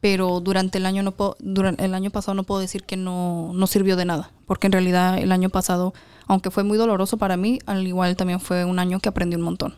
pero 0.00 0.40
durante 0.40 0.78
el 0.78 0.86
año 0.86 1.02
no 1.02 1.12
puedo, 1.12 1.36
durante 1.40 1.84
el 1.84 1.94
año 1.94 2.10
pasado 2.10 2.34
no 2.34 2.44
puedo 2.44 2.60
decir 2.60 2.84
que 2.84 2.96
no, 2.96 3.50
no 3.54 3.66
sirvió 3.66 3.96
de 3.96 4.04
nada, 4.04 4.30
porque 4.46 4.66
en 4.68 4.72
realidad 4.72 5.18
el 5.18 5.32
año 5.32 5.48
pasado, 5.50 5.94
aunque 6.26 6.50
fue 6.52 6.62
muy 6.64 6.78
doloroso 6.78 7.16
para 7.18 7.36
mí, 7.36 7.58
al 7.66 7.86
igual 7.86 8.14
también 8.16 8.38
fue 8.40 8.64
un 8.64 8.78
año 8.78 9.00
que 9.00 9.08
aprendí 9.08 9.34
un 9.36 9.42
montón. 9.42 9.74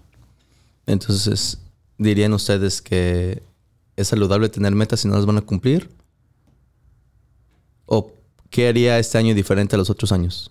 Entonces, 0.87 1.59
¿dirían 1.98 2.33
ustedes 2.33 2.83
que 2.83 3.42
es 3.96 4.09
saludable 4.09 4.48
tener 4.48 4.74
metas 4.74 5.00
si 5.00 5.09
no 5.09 5.14
las 5.16 5.26
van 5.26 5.38
a 5.38 5.42
cumplir? 5.42 5.90
¿O 7.88 8.12
qué 8.51 8.68
haría 8.68 8.98
este 8.98 9.18
año 9.18 9.35
diferente 9.35 9.74
a 9.77 9.79
los 9.79 9.90
otros 9.90 10.12
años? 10.12 10.51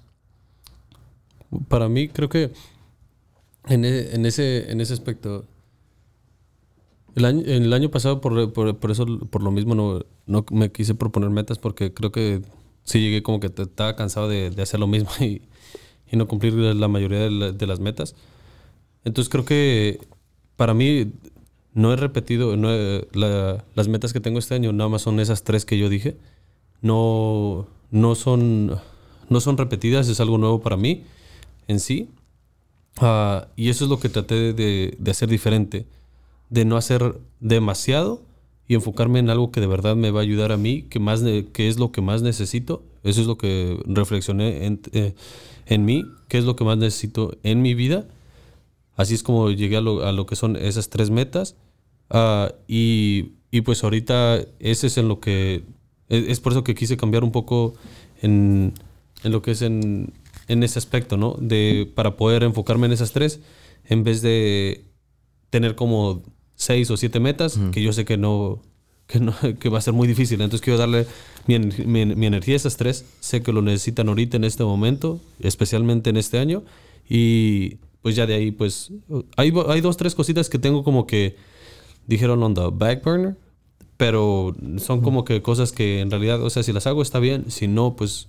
Para 1.69 1.87
mí, 1.87 2.09
creo 2.09 2.27
que 2.29 2.51
en, 3.67 3.85
e- 3.85 4.13
en 4.15 4.25
ese, 4.25 4.71
en 4.71 4.81
ese 4.81 4.93
aspecto, 4.93 5.45
el 7.15 7.25
año, 7.25 7.43
el 7.45 7.73
año 7.73 7.89
pasado, 7.89 8.21
por, 8.21 8.53
por, 8.53 8.77
por 8.77 8.91
eso, 8.91 9.05
por 9.29 9.41
lo 9.43 9.51
mismo, 9.51 9.73
no, 9.75 10.01
no 10.27 10.45
me 10.51 10.71
quise 10.71 10.93
proponer 10.95 11.29
metas 11.29 11.57
porque 11.57 11.93
creo 11.93 12.11
que 12.11 12.41
sí 12.83 12.99
llegué 12.99 13.23
como 13.23 13.39
que 13.39 13.47
estaba 13.47 13.95
cansado 13.95 14.27
de, 14.29 14.49
de 14.51 14.61
hacer 14.61 14.79
lo 14.79 14.87
mismo 14.87 15.09
y, 15.19 15.41
y 16.11 16.17
no 16.17 16.27
cumplir 16.27 16.53
la 16.53 16.87
mayoría 16.87 17.19
de, 17.19 17.31
la- 17.31 17.51
de 17.51 17.67
las 17.67 17.79
metas. 17.79 18.15
Entonces 19.05 19.29
creo 19.29 19.45
que 19.45 19.99
para 20.57 20.73
mí 20.73 21.11
no 21.73 21.93
he 21.93 21.95
repetido 21.95 22.57
no 22.57 22.71
he- 22.73 23.07
la- 23.13 23.63
las 23.75 23.87
metas 23.87 24.13
que 24.13 24.19
tengo 24.19 24.39
este 24.39 24.55
año, 24.55 24.73
nada 24.73 24.89
más 24.89 25.01
son 25.03 25.19
esas 25.19 25.43
tres 25.43 25.65
que 25.65 25.77
yo 25.77 25.89
dije. 25.89 26.17
No, 26.81 27.67
no, 27.91 28.15
son, 28.15 28.77
no 29.29 29.39
son 29.41 29.57
repetidas, 29.57 30.07
es 30.09 30.19
algo 30.19 30.37
nuevo 30.37 30.61
para 30.61 30.77
mí 30.77 31.03
en 31.67 31.79
sí. 31.79 32.09
Ah, 32.99 33.47
y 33.55 33.69
eso 33.69 33.83
es 33.85 33.89
lo 33.89 33.99
que 33.99 34.09
traté 34.09 34.53
de, 34.53 34.95
de 34.97 35.11
hacer 35.11 35.29
diferente, 35.29 35.85
de 36.49 36.65
no 36.65 36.77
hacer 36.77 37.19
demasiado 37.39 38.21
y 38.67 38.75
enfocarme 38.75 39.19
en 39.19 39.29
algo 39.29 39.51
que 39.51 39.61
de 39.61 39.67
verdad 39.67 39.95
me 39.95 40.11
va 40.11 40.19
a 40.19 40.23
ayudar 40.23 40.51
a 40.51 40.57
mí, 40.57 40.83
que, 40.83 40.99
más 40.99 41.21
que 41.21 41.67
es 41.67 41.79
lo 41.79 41.91
que 41.91 42.01
más 42.01 42.21
necesito. 42.21 42.83
Eso 43.03 43.21
es 43.21 43.27
lo 43.27 43.37
que 43.37 43.79
reflexioné 43.85 44.65
en, 44.65 44.81
eh, 44.91 45.13
en 45.65 45.85
mí, 45.85 46.05
qué 46.27 46.37
es 46.37 46.43
lo 46.43 46.55
que 46.55 46.65
más 46.65 46.77
necesito 46.77 47.37
en 47.43 47.61
mi 47.61 47.73
vida. 47.75 48.07
Así 48.95 49.13
es 49.13 49.23
como 49.23 49.51
llegué 49.51 49.77
a 49.77 49.81
lo, 49.81 50.03
a 50.03 50.11
lo 50.11 50.25
que 50.25 50.35
son 50.35 50.57
esas 50.57 50.89
tres 50.89 51.09
metas. 51.09 51.55
Ah, 52.09 52.51
y, 52.67 53.33
y 53.51 53.61
pues 53.61 53.83
ahorita 53.83 54.39
ese 54.59 54.87
es 54.87 54.97
en 54.97 55.07
lo 55.07 55.19
que... 55.19 55.63
Es, 56.09 56.27
es 56.27 56.39
por 56.39 56.53
eso 56.53 56.63
que 56.63 56.75
quise 56.75 56.97
cambiar 56.97 57.23
un 57.23 57.31
poco 57.31 57.75
en, 58.21 58.73
en 59.23 59.31
lo 59.31 59.41
que 59.41 59.51
es 59.51 59.61
en, 59.61 60.13
en 60.47 60.63
ese 60.63 60.79
aspecto, 60.79 61.17
¿no? 61.17 61.35
De, 61.39 61.91
para 61.95 62.17
poder 62.17 62.43
enfocarme 62.43 62.87
en 62.87 62.93
esas 62.93 63.11
tres, 63.11 63.39
en 63.85 64.03
vez 64.03 64.21
de 64.21 64.85
tener 65.49 65.75
como 65.75 66.23
seis 66.55 66.89
o 66.91 66.97
siete 66.97 67.19
metas, 67.19 67.59
que 67.71 67.81
yo 67.81 67.93
sé 67.93 68.05
que 68.05 68.17
no, 68.17 68.61
que 69.05 69.19
no, 69.19 69.33
que 69.59 69.69
va 69.69 69.77
a 69.77 69.81
ser 69.81 69.93
muy 69.93 70.07
difícil. 70.07 70.41
Entonces 70.41 70.61
quiero 70.61 70.79
darle 70.79 71.07
mi, 71.45 71.59
mi 71.59 72.25
energía 72.25 72.55
a 72.55 72.57
esas 72.57 72.77
tres. 72.77 73.05
Sé 73.19 73.41
que 73.41 73.53
lo 73.53 73.61
necesitan 73.61 74.09
ahorita 74.09 74.37
en 74.37 74.43
este 74.43 74.63
momento, 74.63 75.19
especialmente 75.39 76.09
en 76.09 76.17
este 76.17 76.39
año. 76.39 76.63
Y 77.09 77.77
pues 78.01 78.15
ya 78.15 78.25
de 78.25 78.35
ahí, 78.35 78.51
pues, 78.51 78.91
hay, 79.35 79.53
hay 79.67 79.81
dos, 79.81 79.97
tres 79.97 80.15
cositas 80.15 80.49
que 80.49 80.59
tengo 80.59 80.83
como 80.83 81.07
que 81.07 81.35
dijeron 82.05 82.41
on 82.41 82.53
the 82.53 82.69
back 82.71 83.03
burner. 83.03 83.35
Pero 83.97 84.55
son 84.77 85.01
como 85.01 85.25
que 85.25 85.41
cosas 85.41 85.71
que 85.71 86.01
en 86.01 86.11
realidad, 86.11 86.41
o 86.41 86.49
sea, 86.49 86.63
si 86.63 86.71
las 86.71 86.85
hago 86.87 87.01
está 87.01 87.19
bien, 87.19 87.49
si 87.49 87.67
no, 87.67 87.95
pues 87.95 88.27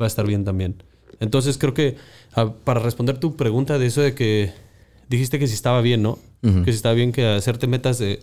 va 0.00 0.06
a 0.06 0.08
estar 0.08 0.26
bien 0.26 0.44
también. 0.44 0.82
Entonces 1.20 1.58
creo 1.58 1.74
que 1.74 1.96
ah, 2.34 2.52
para 2.64 2.80
responder 2.80 3.18
tu 3.18 3.36
pregunta 3.36 3.78
de 3.78 3.86
eso 3.86 4.00
de 4.00 4.14
que 4.14 4.52
dijiste 5.08 5.38
que 5.38 5.46
si 5.46 5.54
estaba 5.54 5.80
bien, 5.82 6.02
¿no? 6.02 6.18
Ujú. 6.42 6.64
Que 6.64 6.72
si 6.72 6.76
estaba 6.76 6.94
bien 6.94 7.12
que 7.12 7.26
hacerte 7.26 7.66
metas 7.66 7.98
de... 7.98 8.20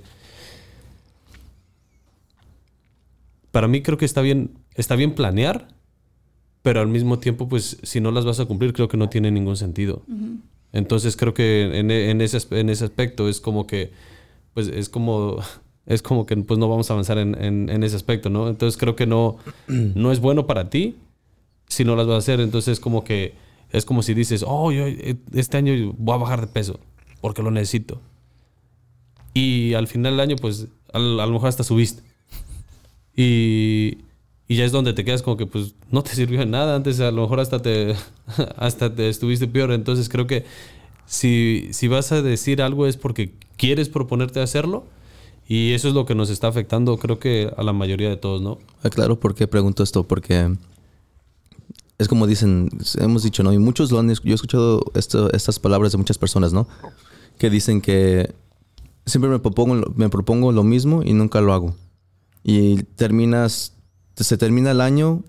Para 3.52 3.68
mí 3.68 3.82
creo 3.82 3.98
que 3.98 4.06
está 4.06 4.22
bien, 4.22 4.52
está 4.76 4.96
bien 4.96 5.16
planear, 5.16 5.68
pero 6.62 6.82
al 6.82 6.88
mismo 6.88 7.20
tiempo, 7.20 7.48
pues 7.48 7.78
si 7.84 8.02
no 8.02 8.12
las 8.12 8.26
vas 8.26 8.40
a 8.40 8.46
cumplir, 8.46 8.74
creo 8.74 8.88
que 8.88 8.98
no 8.98 9.10
tiene 9.10 9.32
ningún 9.32 9.58
sentido. 9.58 10.04
Entonces 10.72 11.16
creo 11.16 11.34
que 11.34 11.80
en, 11.80 11.90
en 11.90 12.22
ese, 12.22 12.38
en 12.52 12.70
ese 12.70 12.86
aspecto 12.86 13.30
es 13.30 13.40
como 13.40 13.66
que, 13.66 13.92
pues 14.54 14.68
es 14.68 14.90
como, 14.90 15.40
es 15.90 16.02
como 16.02 16.26
que 16.26 16.38
pues 16.38 16.58
no 16.58 16.70
vamos 16.70 16.90
a 16.90 16.94
avanzar 16.94 17.18
en, 17.18 17.36
en- 17.44 17.70
en 17.70 17.84
ese 17.84 17.98
aspecto, 17.98 18.30
¿no? 18.30 18.48
Entonces 18.48 18.78
creo 18.80 18.96
que 18.96 19.06
no, 19.06 19.36
no 19.68 20.12
es 20.14 20.22
bueno 20.22 20.48
para 20.48 20.70
ti 20.70 20.96
si 21.68 21.84
no 21.84 21.98
las 21.98 22.08
vas 22.08 22.16
a 22.16 22.20
hacer. 22.20 22.40
Entonces 22.40 22.80
como 22.80 23.04
que 23.04 23.34
es 23.72 23.84
como 23.86 24.02
si 24.02 24.14
dices, 24.14 24.46
oh, 24.48 24.72
yo 24.72 24.88
eh, 24.88 25.18
este 25.34 25.58
año 25.58 25.94
voy 25.98 26.16
a 26.16 26.20
bajar 26.20 26.40
de 26.42 26.48
peso 26.48 26.80
porque 27.20 27.44
lo 27.44 27.52
necesito. 27.52 28.00
Y 29.34 29.74
al 29.74 29.88
final 29.88 30.14
del 30.14 30.22
año, 30.22 30.36
pues 30.38 30.68
a 30.94 31.00
lo 31.00 31.30
mejor 31.32 31.50
hasta 31.50 31.64
subiste. 31.64 32.02
Y, 33.16 34.00
y 34.48 34.56
ya 34.56 34.66
es 34.66 34.72
donde 34.72 34.94
te 34.94 35.04
quedas 35.04 35.22
como 35.22 35.38
que 35.38 35.46
pues 35.46 35.76
no 35.92 36.04
te 36.04 36.12
sirvió 36.16 36.40
de 36.40 36.46
nada. 36.46 36.76
Antes 36.76 37.00
a 37.00 37.12
lo 37.12 37.24
mejor 37.24 37.40
hasta 37.40 37.62
te, 37.62 37.96
hasta 38.58 38.94
te 38.94 39.10
estuviste 39.10 39.48
peor. 39.48 39.72
Entonces 39.72 40.10
creo 40.10 40.28
que 40.28 40.46
si, 41.06 41.70
si 41.72 41.88
vas 41.88 42.12
a 42.12 42.22
decir 42.22 42.62
algo 42.62 42.86
es 42.88 42.98
porque 42.98 43.34
quieres 43.58 43.90
proponerte 43.90 44.40
hacerlo. 44.42 44.86
Y 45.52 45.74
eso 45.74 45.88
es 45.88 45.96
lo 45.96 46.06
que 46.06 46.14
nos 46.14 46.30
está 46.30 46.48
afectando, 46.48 46.98
creo 46.98 47.18
que 47.18 47.52
a 47.58 47.64
la 47.64 47.74
mayoría 47.74 48.08
de 48.08 48.18
todos, 48.18 48.40
¿no? 48.40 48.60
Ah, 48.84 48.92
claro, 48.92 49.20
¿por 49.20 49.34
qué 49.34 49.48
pregunto 49.48 49.82
esto? 49.82 50.08
Porque 50.08 50.56
es 51.98 52.08
como 52.08 52.28
dicen, 52.28 52.70
hemos 53.00 53.24
dicho, 53.24 53.42
¿no? 53.42 53.52
Y 53.52 53.58
muchos 53.58 53.92
lo 53.92 53.98
han, 53.98 54.14
yo 54.14 54.32
he 54.32 54.34
escuchado 54.34 54.84
estas 54.94 55.58
palabras 55.58 55.92
de 55.92 55.98
muchas 55.98 56.20
personas, 56.20 56.54
¿no? 56.54 56.68
Que 57.40 57.50
dicen 57.50 57.82
que 57.82 58.32
siempre 59.08 59.32
me 59.32 59.40
propongo, 59.40 59.92
me 59.96 60.10
propongo 60.10 60.52
lo 60.52 60.64
mismo 60.64 61.02
y 61.04 61.14
nunca 61.14 61.42
lo 61.42 61.52
hago. 61.52 61.76
Y 62.44 62.84
terminas, 62.84 63.74
se 64.16 64.38
termina 64.38 64.70
el 64.70 64.82
año, 64.82 65.24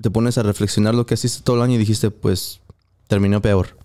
te 0.00 0.10
pones 0.10 0.38
a 0.38 0.42
reflexionar 0.42 0.94
lo 0.94 1.04
que 1.04 1.14
hiciste 1.14 1.44
todo 1.44 1.56
el 1.56 1.62
año 1.62 1.74
y 1.74 1.78
dijiste, 1.78 2.10
pues, 2.10 2.60
terminó 3.08 3.42
peor. 3.42 3.77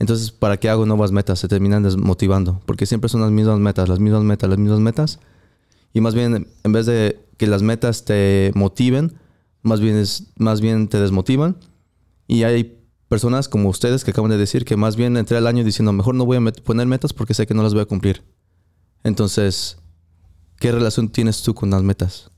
Entonces, 0.00 0.32
¿para 0.32 0.56
qué 0.56 0.68
hago 0.68 0.84
nuevas 0.86 1.12
metas? 1.12 1.38
Se 1.38 1.46
terminan 1.46 1.82
desmotivando, 1.84 2.60
porque 2.66 2.86
siempre 2.86 3.08
son 3.08 3.20
las 3.20 3.30
mismas 3.30 3.58
metas, 3.60 3.88
las 3.88 4.00
mismas 4.00 4.24
metas, 4.24 4.50
las 4.50 4.58
mismas 4.58 4.80
metas. 4.80 5.20
Y 5.92 6.00
más 6.00 6.14
bien, 6.14 6.48
en 6.64 6.72
vez 6.72 6.86
de 6.86 7.20
que 7.36 7.46
las 7.46 7.62
metas 7.62 8.04
te 8.04 8.50
motiven, 8.54 9.12
más 9.62 9.78
bien, 9.80 9.96
es, 9.96 10.32
más 10.36 10.60
bien 10.60 10.88
te 10.88 10.98
desmotivan. 10.98 11.56
Y 12.26 12.42
hay 12.44 12.76
personas 13.08 13.48
como 13.48 13.68
ustedes 13.68 14.02
que 14.04 14.12
acaban 14.12 14.30
de 14.30 14.36
decir 14.38 14.64
que 14.64 14.76
más 14.76 14.96
bien 14.96 15.16
entré 15.16 15.36
al 15.36 15.46
año 15.46 15.64
diciendo, 15.64 15.92
mejor 15.92 16.14
no 16.14 16.24
voy 16.24 16.38
a 16.38 16.40
met- 16.40 16.60
poner 16.62 16.86
metas 16.86 17.12
porque 17.12 17.34
sé 17.34 17.46
que 17.46 17.54
no 17.54 17.62
las 17.62 17.74
voy 17.74 17.82
a 17.82 17.86
cumplir. 17.86 18.22
Entonces, 19.04 19.76
¿qué 20.58 20.72
relación 20.72 21.08
tienes 21.10 21.42
tú 21.42 21.54
con 21.54 21.70
las 21.70 21.82
metas? 21.82 22.30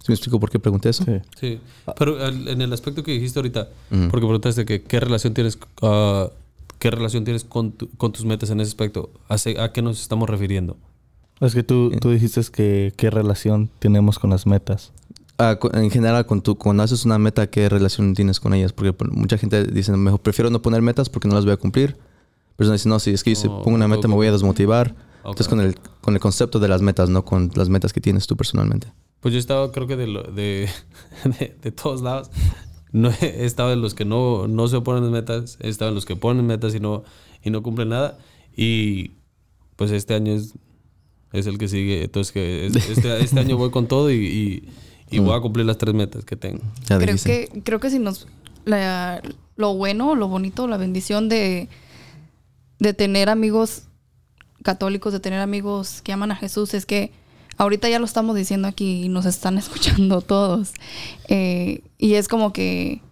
¿Sí 0.00 0.06
me 0.08 0.14
explico 0.14 0.38
por 0.40 0.50
qué 0.50 0.58
pregunté 0.58 0.90
eso? 0.90 1.04
Sí. 1.04 1.12
Sí, 1.40 1.60
pero 1.98 2.24
en 2.28 2.60
el 2.62 2.72
aspecto 2.72 3.02
que 3.02 3.12
dijiste 3.12 3.38
ahorita, 3.38 3.68
Ujú. 3.90 4.08
porque 4.10 4.26
preguntaste 4.26 4.64
que 4.64 4.82
qué 4.82 5.00
relación 5.00 5.34
tienes, 5.34 5.58
ah, 5.82 6.28
qué 6.78 6.90
relación 6.90 7.24
tienes 7.24 7.44
con, 7.44 7.72
tu- 7.72 7.88
con 7.96 8.12
tus 8.12 8.24
metas 8.24 8.50
en 8.50 8.60
ese 8.60 8.68
aspecto, 8.70 9.10
¿A, 9.28 9.38
se- 9.38 9.60
a 9.60 9.72
qué 9.72 9.82
nos 9.82 10.00
estamos 10.00 10.28
refiriendo? 10.28 10.76
Es 11.40 11.54
que 11.54 11.62
tú, 11.62 11.90
tú 12.00 12.10
dijiste 12.10 12.40
que 12.52 12.92
qué 12.96 13.10
relación 13.10 13.70
tenemos 13.78 14.18
con 14.18 14.30
las 14.30 14.46
metas. 14.46 14.92
Ah, 15.38 15.56
en 15.74 15.90
general, 15.90 16.26
con 16.26 16.42
tu, 16.42 16.56
cuando 16.58 16.82
haces 16.82 17.04
una 17.04 17.16
meta, 17.18 17.48
¿qué 17.48 17.68
relación 17.68 18.12
tienes 18.14 18.40
con 18.40 18.54
ellas? 18.54 18.72
Porque 18.72 18.92
por- 18.92 19.12
mucha 19.12 19.38
gente 19.38 19.64
dice, 19.66 19.92
mejor 19.96 20.20
prefiero 20.20 20.50
no 20.50 20.60
poner 20.62 20.82
metas 20.82 21.08
porque 21.08 21.28
no 21.28 21.34
las 21.36 21.44
voy 21.44 21.54
a 21.54 21.56
cumplir. 21.56 21.96
Personas 22.56 22.80
dicen, 22.80 22.90
no, 22.90 22.98
si 22.98 23.10
es 23.12 23.22
que 23.22 23.36
si 23.36 23.46
Oh, 23.46 23.62
pongo 23.62 23.76
una 23.76 23.86
meta 23.86 24.00
ok. 24.00 24.08
me 24.08 24.14
voy 24.16 24.26
a 24.26 24.32
desmotivar. 24.32 24.90
Ok. 25.22 25.30
Entonces, 25.30 25.48
con 25.48 25.60
el, 25.60 25.76
con 26.00 26.14
el 26.14 26.20
concepto 26.20 26.58
de 26.58 26.66
las 26.66 26.82
metas, 26.82 27.08
no 27.08 27.24
con 27.24 27.52
las 27.54 27.68
metas 27.68 27.92
que 27.92 28.00
tienes 28.00 28.26
tú 28.26 28.36
personalmente. 28.36 28.92
Pues 29.20 29.32
yo 29.32 29.38
he 29.38 29.40
estado, 29.40 29.70
creo 29.70 29.86
que 29.86 29.94
de, 29.96 30.06
lo- 30.08 30.24
de, 30.24 30.68
de, 31.38 31.56
de 31.62 31.70
todos 31.70 32.00
lados. 32.02 32.30
No 32.92 33.10
he, 33.10 33.44
estado 33.44 33.72
en 33.72 33.82
los 33.82 33.94
que 33.94 34.04
no, 34.04 34.48
no 34.48 34.66
se 34.68 34.80
ponen 34.80 35.10
metas, 35.10 35.58
he 35.60 35.68
estado 35.68 35.90
en 35.90 35.94
los 35.94 36.06
que 36.06 36.16
ponen 36.16 36.46
metas 36.46 36.74
y 36.74 36.80
no, 36.80 37.04
y 37.44 37.50
no 37.50 37.62
cumplen 37.62 37.90
nada. 37.90 38.18
Y 38.56 39.10
pues 39.76 39.90
este 39.90 40.14
año 40.14 40.32
es, 40.32 40.54
es 41.32 41.46
el 41.46 41.58
que 41.58 41.68
sigue. 41.68 42.04
Entonces, 42.04 42.32
que 42.32 42.66
es- 42.66 42.76
este, 42.88 43.20
este 43.24 43.38
año 43.40 43.56
voy 43.58 43.70
con 43.70 43.86
todo 43.88 44.10
y, 44.10 44.14
y, 44.16 44.68
y 45.10 45.18
voy 45.18 45.36
a 45.36 45.40
cumplir 45.40 45.66
las 45.66 45.76
tres 45.78 45.94
metas 45.94 46.24
que 46.24 46.36
tengo. 46.36 46.60
Ya 46.88 46.98
creo 46.98 47.16
que 47.22 47.60
creo 47.62 47.78
que 47.80 47.90
si 47.90 47.98
nos 47.98 48.26
la- 48.64 49.20
lo 49.56 49.74
bueno 49.74 50.14
lo 50.14 50.28
bonito 50.28 50.66
la 50.68 50.76
bendición 50.76 51.28
de 51.28 51.68
de 52.78 52.94
tener 52.94 53.28
amigos 53.28 53.82
católicos 54.62 55.12
de 55.12 55.20
tener 55.20 55.40
amigos 55.40 56.00
que 56.02 56.12
aman 56.12 56.30
a 56.32 56.36
Jesús 56.36 56.74
es 56.74 56.86
que 56.86 57.10
ahorita 57.58 57.88
ya 57.88 57.98
lo 57.98 58.04
estamos 58.04 58.34
diciendo 58.34 58.68
aquí 58.68 59.04
y 59.04 59.08
nos 59.08 59.26
están 59.26 59.58
escuchando 59.62 60.20
todos 60.20 60.72
Eh, 61.28 61.82
y 61.98 62.14
es 62.14 62.28
como 62.28 62.52
que 62.52 63.02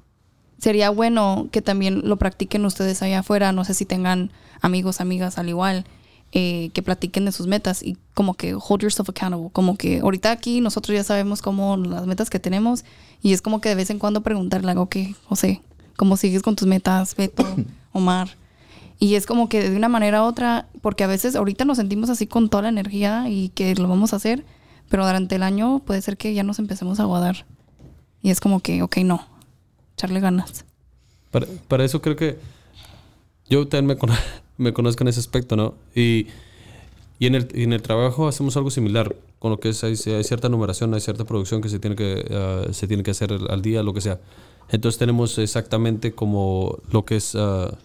sería 0.58 0.88
bueno 0.88 1.48
que 1.52 1.60
también 1.60 2.08
lo 2.08 2.16
practiquen 2.16 2.64
ustedes 2.64 3.02
allá 3.02 3.18
afuera 3.18 3.52
no 3.52 3.64
sé 3.64 3.74
si 3.74 3.84
tengan 3.84 4.32
amigos 4.62 5.02
amigas 5.02 5.36
al 5.36 5.50
igual 5.50 5.84
eh, 6.32 6.70
que 6.72 6.82
platiquen 6.82 7.26
de 7.26 7.32
sus 7.32 7.46
metas 7.46 7.82
y 7.82 7.98
como 8.14 8.34
que 8.34 8.54
hold 8.54 8.82
yourself 8.82 9.10
accountable 9.10 9.50
como 9.52 9.76
que 9.76 10.00
ahorita 10.00 10.30
aquí 10.30 10.60
nosotros 10.60 10.96
ya 10.96 11.04
sabemos 11.04 11.42
cómo 11.42 11.76
las 11.76 12.06
metas 12.06 12.30
que 12.30 12.40
tenemos 12.40 12.84
y 13.22 13.32
es 13.32 13.42
como 13.42 13.60
que 13.60 13.68
de 13.68 13.74
vez 13.74 13.90
en 13.90 13.98
cuando 13.98 14.22
preguntarle 14.22 14.70
algo 14.70 14.88
que, 14.88 15.14
sea, 15.34 15.60
¿cómo 15.96 16.16
sigues 16.16 16.42
con 16.42 16.56
tus 16.56 16.68
metas, 16.68 17.14
Beto, 17.16 17.44
Omar? 17.92 18.36
Y 18.98 19.14
es 19.16 19.26
como 19.26 19.48
que 19.48 19.68
de 19.68 19.76
una 19.76 19.88
manera 19.88 20.22
u 20.22 20.26
otra, 20.26 20.68
porque 20.80 21.04
a 21.04 21.06
veces 21.06 21.36
ahorita 21.36 21.64
nos 21.64 21.76
sentimos 21.76 22.08
así 22.10 22.26
con 22.26 22.48
toda 22.48 22.62
la 22.62 22.68
energía 22.70 23.28
y 23.28 23.50
que 23.50 23.74
lo 23.74 23.88
vamos 23.88 24.12
a 24.12 24.16
hacer, 24.16 24.44
pero 24.88 25.04
durante 25.04 25.34
el 25.34 25.42
año 25.42 25.80
puede 25.80 26.00
ser 26.00 26.16
que 26.16 26.32
ya 26.32 26.42
nos 26.42 26.58
empecemos 26.58 26.98
a 26.98 27.02
aguadar. 27.02 27.44
Y 28.22 28.30
es 28.30 28.40
como 28.40 28.60
que, 28.60 28.82
ok, 28.82 28.98
no, 28.98 29.26
echarle 29.94 30.20
ganas. 30.20 30.64
Para, 31.30 31.46
para 31.68 31.84
eso 31.84 32.00
creo 32.00 32.16
que 32.16 32.38
yo 33.50 33.68
también 33.68 33.86
me, 33.86 33.96
cono- 33.98 34.14
me 34.56 34.72
conozco 34.72 35.04
en 35.04 35.08
ese 35.08 35.20
aspecto, 35.20 35.56
¿no? 35.56 35.74
Y, 35.94 36.28
y 37.18 37.26
en, 37.26 37.34
el, 37.34 37.48
en 37.54 37.72
el 37.74 37.82
trabajo 37.82 38.28
hacemos 38.28 38.56
algo 38.56 38.70
similar, 38.70 39.14
con 39.38 39.50
lo 39.50 39.60
que 39.60 39.68
es, 39.68 39.84
hay, 39.84 39.92
hay 40.06 40.24
cierta 40.24 40.48
numeración, 40.48 40.94
hay 40.94 41.00
cierta 41.00 41.24
producción 41.24 41.60
que 41.60 41.68
se 41.68 41.78
tiene 41.78 41.96
que, 41.96 42.26
ah, 42.30 42.72
se 42.72 42.86
tiene 42.88 43.02
que 43.02 43.10
hacer 43.10 43.32
al- 43.32 43.50
al 43.50 43.60
día, 43.60 43.82
lo 43.82 43.92
que 43.92 44.00
sea. 44.00 44.20
Entonces 44.70 44.98
tenemos 44.98 45.36
exactamente 45.38 46.12
como 46.12 46.78
lo 46.90 47.04
que 47.04 47.16
es, 47.16 47.34
ah, 47.36 47.76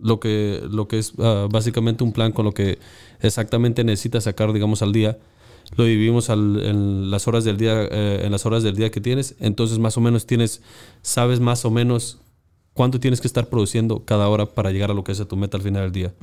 lo 0.00 0.20
que, 0.20 0.62
lo 0.70 0.86
que 0.88 0.98
es 0.98 1.12
ah, 1.18 1.48
básicamente 1.50 2.04
un 2.04 2.12
plan 2.12 2.32
con 2.32 2.44
lo 2.44 2.52
que 2.52 2.78
exactamente 3.20 3.84
necesitas 3.84 4.24
sacar, 4.24 4.52
digamos, 4.52 4.82
al 4.82 4.92
día. 4.92 5.18
Lo 5.76 5.84
dividimos 5.84 6.30
al- 6.30 6.62
en 6.64 7.10
las 7.10 7.28
horas 7.28 7.44
del 7.44 7.56
día, 7.58 7.82
eh, 7.90 8.22
en 8.24 8.32
las 8.32 8.46
horas 8.46 8.62
del 8.62 8.74
día 8.76 8.90
que 8.90 9.00
tienes. 9.00 9.34
Entonces 9.38 9.78
más 9.78 9.96
o 9.96 10.00
menos 10.00 10.24
tienes, 10.26 10.62
sabes 11.02 11.40
más 11.40 11.64
o 11.64 11.70
menos 11.70 12.18
cuánto 12.72 13.00
tienes 13.00 13.20
que 13.20 13.26
estar 13.26 13.48
produciendo 13.48 14.04
cada 14.04 14.28
hora 14.28 14.46
para 14.46 14.70
llegar 14.70 14.90
a 14.90 14.94
lo 14.94 15.04
que 15.04 15.12
es 15.12 15.20
a 15.20 15.26
tu 15.28 15.36
meta 15.36 15.56
al 15.56 15.62
final 15.62 15.82
del 15.82 15.92
día. 15.92 16.14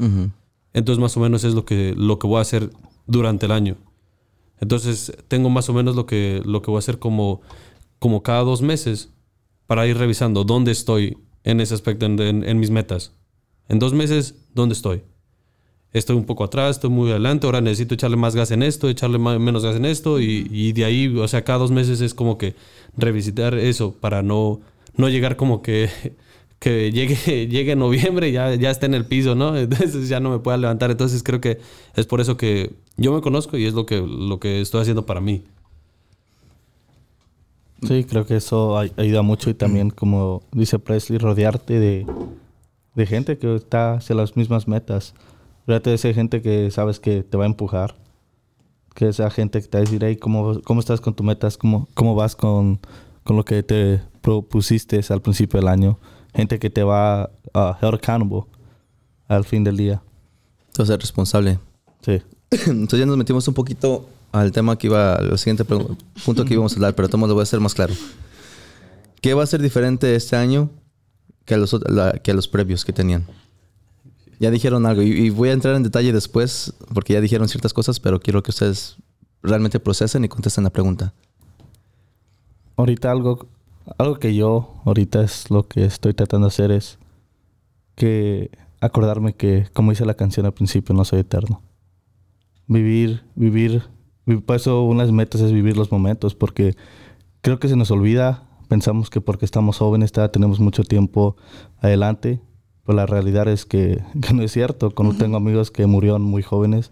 Entonces, 0.73 1.01
más 1.01 1.15
o 1.15 1.19
menos 1.19 1.43
es 1.43 1.53
lo 1.53 1.63
que, 1.65 1.93
lo 1.97 2.17
que 2.19 2.27
voy 2.27 2.37
a 2.39 2.41
hacer 2.41 2.69
durante 3.07 3.45
el 3.45 3.51
año. 3.53 3.77
Entonces, 4.59 5.13
tengo 5.27 5.49
más 5.49 5.69
o 5.69 5.73
menos 5.73 5.95
lo 5.95 6.05
que, 6.05 6.41
lo 6.45 6.61
que 6.61 6.71
voy 6.71 6.77
a 6.77 6.79
hacer 6.79 6.99
como, 6.99 7.41
como 7.99 8.23
cada 8.23 8.41
dos 8.41 8.61
meses 8.61 9.09
para 9.67 9.85
ir 9.87 9.97
revisando 9.97 10.43
dónde 10.43 10.71
estoy 10.71 11.17
en 11.43 11.59
ese 11.61 11.73
aspecto, 11.73 12.05
en, 12.05 12.19
en- 12.19 12.43
en 12.47 12.59
mis 12.59 12.71
metas. 12.71 13.11
En 13.69 13.79
dos 13.79 13.93
meses, 13.93 14.35
¿dónde 14.53 14.73
estoy? 14.73 15.01
Estoy 15.93 16.17
un 16.17 16.25
poco 16.25 16.43
atrás, 16.43 16.75
estoy 16.75 16.89
muy 16.89 17.09
adelante, 17.09 17.45
ahora 17.47 17.61
necesito 17.61 17.93
echarle 17.95 18.17
más 18.17 18.35
gas 18.35 18.51
en 18.51 18.63
esto, 18.63 18.89
echarle 18.89 19.17
ma- 19.17 19.39
menos 19.39 19.63
gas 19.63 19.77
en 19.77 19.85
esto, 19.85 20.19
y, 20.19 20.73
de 20.73 20.83
ahí, 20.85 21.07
o 21.07 21.27
sea, 21.27 21.43
cada 21.45 21.59
dos 21.59 21.71
meses 21.71 22.01
es 22.01 22.13
como 22.13 22.37
que 22.37 22.53
revisitar 22.97 23.53
eso 23.55 23.93
para 23.93 24.21
no, 24.21 24.59
no 24.97 25.07
llegar 25.07 25.37
como 25.37 25.61
que, 25.61 25.89
que 26.59 26.91
llegue, 26.91 27.47
llegue 27.47 27.75
noviembre 27.77 28.27
y 28.29 28.33
ya, 28.33 28.53
ya 28.55 28.71
esté 28.71 28.87
en 28.87 28.93
el 28.93 29.05
piso, 29.05 29.35
¿no? 29.35 29.55
Entonces 29.57 30.09
ya 30.09 30.19
no 30.19 30.29
me 30.31 30.39
pueda 30.39 30.57
levantar. 30.57 30.91
Entonces 30.91 31.23
creo 31.23 31.39
que 31.39 31.59
es 31.95 32.05
por 32.05 32.19
eso 32.19 32.35
que 32.35 32.73
yo 32.97 33.13
me 33.13 33.21
conozco 33.21 33.57
y 33.57 33.65
es 33.65 33.73
lo 33.73 33.85
que, 33.85 34.01
lo 34.01 34.39
que 34.39 34.59
estoy 34.61 34.81
haciendo 34.81 35.05
para 35.05 35.21
mí. 35.21 35.43
Sí, 37.87 38.03
creo 38.03 38.25
que 38.25 38.35
eso 38.37 38.77
ay- 38.77 38.91
ayuda 38.97 39.21
mucho 39.21 39.49
y 39.49 39.53
también, 39.53 39.89
como 39.91 40.41
dice 40.51 40.79
Presley, 40.79 41.19
rodearte 41.19 41.79
de, 41.79 42.05
de 42.95 43.05
gente 43.05 43.37
que 43.37 43.55
está 43.55 43.95
hacia 43.95 44.15
las 44.15 44.35
mismas 44.35 44.67
metas. 44.67 45.13
Rodearte 45.67 45.91
de 45.91 45.95
esa 45.95 46.13
gente 46.13 46.41
que 46.41 46.71
sabes 46.71 46.99
que 46.99 47.23
te 47.23 47.37
va 47.37 47.43
a 47.43 47.47
empujar. 47.47 47.95
Que 48.93 49.09
esa 49.09 49.29
gente 49.29 49.61
que 49.61 49.67
te 49.67 49.77
va 49.77 49.81
a 49.81 49.85
decir, 49.85 50.03
hey, 50.03 50.15
¿cómo, 50.15 50.61
cómo 50.63 50.79
estás 50.79 51.01
con 51.01 51.13
tus 51.13 51.25
metas? 51.25 51.57
¿Cómo, 51.57 51.87
cómo 51.93 52.15
vas 52.15 52.35
con, 52.35 52.79
con 53.23 53.35
lo 53.35 53.43
que 53.43 53.61
te 53.61 54.01
propusiste 54.21 55.01
al 55.09 55.21
principio 55.21 55.59
del 55.59 55.67
año? 55.67 55.99
Gente 56.33 56.59
que 56.59 56.69
te 56.69 56.83
va 56.83 57.29
a 57.53 57.77
held 57.81 57.95
accountable 57.95 58.43
al 59.27 59.43
fin 59.43 59.63
del 59.63 59.77
día. 59.77 60.01
Entonces, 60.67 60.97
responsable. 60.97 61.59
Sí. 62.01 62.21
Entonces 62.67 62.99
ya 62.99 63.05
nos 63.05 63.17
metimos 63.17 63.47
un 63.47 63.53
poquito 63.53 64.07
al 64.31 64.51
tema 64.51 64.77
que 64.77 64.87
iba, 64.87 65.15
al 65.15 65.37
siguiente 65.37 65.65
punto 65.65 66.45
que 66.45 66.53
íbamos 66.53 66.73
a 66.73 66.75
hablar, 66.75 66.95
pero 66.95 67.09
tomo 67.09 67.27
lo 67.27 67.33
voy 67.33 67.41
a 67.41 67.43
hacer 67.43 67.59
más 67.59 67.73
claro. 67.73 67.93
¿Qué 69.21 69.33
va 69.33 69.43
a 69.43 69.47
ser 69.47 69.61
diferente 69.61 70.15
este 70.15 70.35
año 70.35 70.69
que 71.45 71.53
a 71.53 71.57
los, 71.57 71.73
la- 71.89 72.13
que 72.13 72.33
los 72.33 72.47
previos 72.47 72.83
que 72.85 72.93
tenían? 72.93 73.25
Ya 74.39 74.51
dijeron 74.51 74.85
algo 74.85 75.01
y, 75.01 75.29
voy 75.29 75.49
a 75.49 75.53
entrar 75.53 75.75
en 75.75 75.83
detalle 75.83 76.11
después 76.11 76.73
porque 76.93 77.13
ya 77.13 77.21
dijeron 77.21 77.47
ciertas 77.47 77.73
cosas, 77.73 77.99
pero 77.99 78.19
quiero 78.19 78.43
que 78.43 78.51
ustedes 78.51 78.97
realmente 79.41 79.79
procesen 79.79 80.25
y 80.25 80.27
contesten 80.27 80.63
la 80.65 80.69
pregunta. 80.71 81.13
Ahorita 82.75 83.11
algo, 83.11 83.47
algo 83.97 84.19
que 84.19 84.35
yo 84.35 84.81
ahorita 84.85 85.23
es 85.23 85.49
lo 85.49 85.67
que 85.67 85.85
estoy 85.85 86.13
tratando 86.13 86.47
de 86.47 86.49
hacer 86.49 86.71
es 86.71 86.97
que 87.95 88.51
acordarme 88.81 89.33
que, 89.33 89.67
como 89.73 89.91
dice 89.91 90.05
la 90.05 90.15
canción 90.15 90.45
al 90.45 90.53
principio, 90.53 90.93
no 90.93 91.05
soy 91.05 91.19
eterno. 91.19 91.61
Vivir, 92.67 93.23
vivir, 93.35 93.83
vi- 94.25 94.37
por 94.37 94.57
eso 94.57 94.83
unas 94.83 95.11
metas 95.11 95.39
es 95.41 95.53
vivir 95.53 95.77
los 95.77 95.91
momentos, 95.91 96.35
porque 96.35 96.75
creo 97.41 97.59
que 97.59 97.69
se 97.69 97.75
nos 97.77 97.89
olvida, 97.91 98.43
pensamos 98.65 99.09
que 99.09 99.21
porque 99.21 99.45
estamos 99.45 99.77
jóvenes 99.77 100.11
todavía 100.11 100.31
tenemos 100.31 100.59
mucho 100.59 100.83
tiempo 100.83 101.35
adelante, 101.79 102.41
pero 102.85 102.95
la 102.97 103.05
realidad 103.05 103.47
es 103.47 103.65
que, 103.65 104.03
que 104.21 104.33
no 104.33 104.43
es 104.43 104.51
cierto. 104.51 104.91
Cuando 104.91 105.15
tengo 105.15 105.37
amigos 105.37 105.71
que 105.71 105.85
murieron 105.87 106.21
muy 106.21 106.43
jóvenes, 106.43 106.91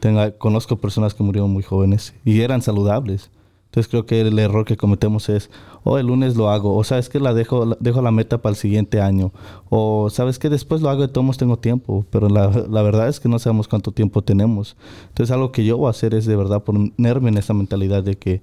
tengo, 0.00 0.20
conozco 0.38 0.76
personas 0.76 1.14
que 1.14 1.22
murieron 1.22 1.50
muy 1.50 1.62
jóvenes 1.62 2.14
y 2.24 2.40
eran 2.40 2.62
saludables. 2.62 3.30
Entonces 3.66 3.90
creo 3.90 4.06
que 4.06 4.20
el 4.20 4.38
error 4.38 4.64
que 4.64 4.76
cometemos 4.76 5.28
es, 5.28 5.50
oh, 5.82 5.98
el 5.98 6.06
lunes 6.06 6.36
lo 6.36 6.48
hago, 6.48 6.76
o 6.76 6.84
sabes 6.84 7.08
que 7.08 7.18
la 7.18 7.34
dejo, 7.34 7.64
la- 7.64 7.76
dejo 7.80 8.02
la 8.02 8.12
meta 8.12 8.38
para 8.40 8.52
el 8.52 8.56
siguiente 8.56 9.00
año, 9.00 9.32
o 9.68 10.10
sabes 10.10 10.38
que 10.38 10.48
después 10.48 10.80
lo 10.80 10.90
hago 10.90 11.02
de 11.02 11.08
todos 11.08 11.36
tengo 11.38 11.56
tiempo, 11.56 12.06
pero 12.10 12.28
la, 12.28 12.48
la 12.70 12.82
verdad 12.82 13.08
es 13.08 13.18
que 13.18 13.28
no 13.28 13.36
sabemos 13.40 13.66
cuánto 13.66 13.90
tiempo 13.90 14.22
tenemos. 14.22 14.76
Entonces 15.08 15.32
algo 15.32 15.50
que 15.50 15.64
yo 15.64 15.76
voy 15.76 15.88
a 15.88 15.90
hacer 15.90 16.14
es 16.14 16.24
de 16.24 16.36
verdad 16.36 16.62
ponerme 16.62 17.30
en 17.30 17.36
esa 17.36 17.52
mentalidad 17.52 18.04
de 18.04 18.14
que 18.16 18.42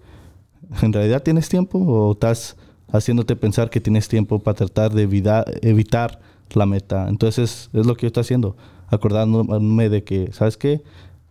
en 0.82 0.92
realidad 0.92 1.24
tienes 1.24 1.48
tiempo 1.48 1.78
o 1.80 2.12
estás 2.12 2.58
haciéndote 2.92 3.36
pensar 3.36 3.70
que 3.70 3.80
tienes 3.82 4.08
tiempo 4.08 4.40
para 4.40 4.56
tratar 4.56 4.94
de 4.94 5.04
evita- 5.08 5.46
evitar 5.62 6.20
la 6.54 6.66
meta. 6.66 7.08
Entonces 7.10 7.70
es 7.74 7.86
lo 7.86 7.96
que 7.96 8.02
yo 8.04 8.08
estoy 8.08 8.22
haciendo, 8.22 8.56
acordándome 8.88 9.90
de 9.90 10.04
que, 10.04 10.32
¿sabes 10.34 10.58
qué? 10.58 10.82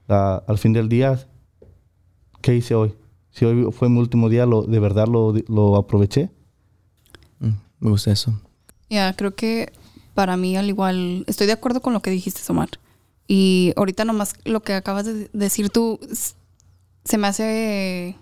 Ah, 0.08 0.42
al 0.46 0.58
fin 0.58 0.72
del 0.72 0.88
día, 0.88 1.26
¿qué 2.40 2.56
hice 2.56 2.74
hoy? 2.74 2.94
Si 3.30 3.44
hoy 3.44 3.70
fue 3.72 3.88
mi 3.88 3.98
último 4.00 4.28
día, 4.28 4.46
lo, 4.46 4.62
¿de 4.62 4.80
verdad 4.80 5.06
lo, 5.06 5.32
lo 5.48 5.76
aproveché? 5.76 6.30
Mm, 7.38 7.50
me 7.80 7.90
gusta 7.90 8.10
eso. 8.10 8.40
Ya, 8.88 9.14
creo 9.14 9.34
que 9.34 9.72
para 10.14 10.36
mí 10.36 10.56
al 10.56 10.68
igual, 10.68 11.24
estoy 11.28 11.46
de 11.46 11.52
acuerdo 11.52 11.80
con 11.80 11.92
lo 11.92 12.00
que 12.02 12.10
dijiste, 12.10 12.40
Omar. 12.50 12.68
Y 13.28 13.72
ahorita 13.76 14.04
nomás 14.04 14.34
lo 14.44 14.60
que 14.62 14.74
acabas 14.74 15.06
de 15.06 15.30
decir 15.32 15.70
tú, 15.70 16.00
se 17.04 17.16
me 17.18 17.28
hace, 17.28 18.16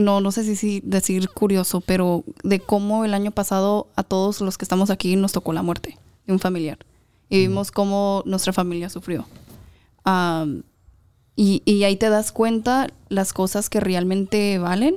no, 0.00 0.20
no 0.20 0.32
sé 0.32 0.44
si, 0.44 0.56
si 0.56 0.80
decir 0.80 1.28
curioso, 1.28 1.80
pero 1.80 2.24
de 2.42 2.60
cómo 2.60 3.04
el 3.04 3.14
año 3.14 3.30
pasado 3.30 3.88
a 3.96 4.02
todos 4.02 4.40
los 4.40 4.58
que 4.58 4.64
estamos 4.64 4.90
aquí 4.90 5.16
nos 5.16 5.32
tocó 5.32 5.52
la 5.52 5.62
muerte 5.62 5.98
de 6.26 6.32
un 6.32 6.38
familiar. 6.38 6.78
Y 7.28 7.38
vimos 7.46 7.70
cómo 7.70 8.22
nuestra 8.26 8.52
familia 8.52 8.90
sufrió. 8.90 9.26
Y, 11.36 11.62
y 11.64 11.84
ahí 11.84 11.96
te 11.96 12.08
das 12.08 12.32
cuenta 12.32 12.88
las 13.08 13.32
cosas 13.32 13.70
que 13.70 13.78
realmente 13.78 14.58
valen 14.58 14.96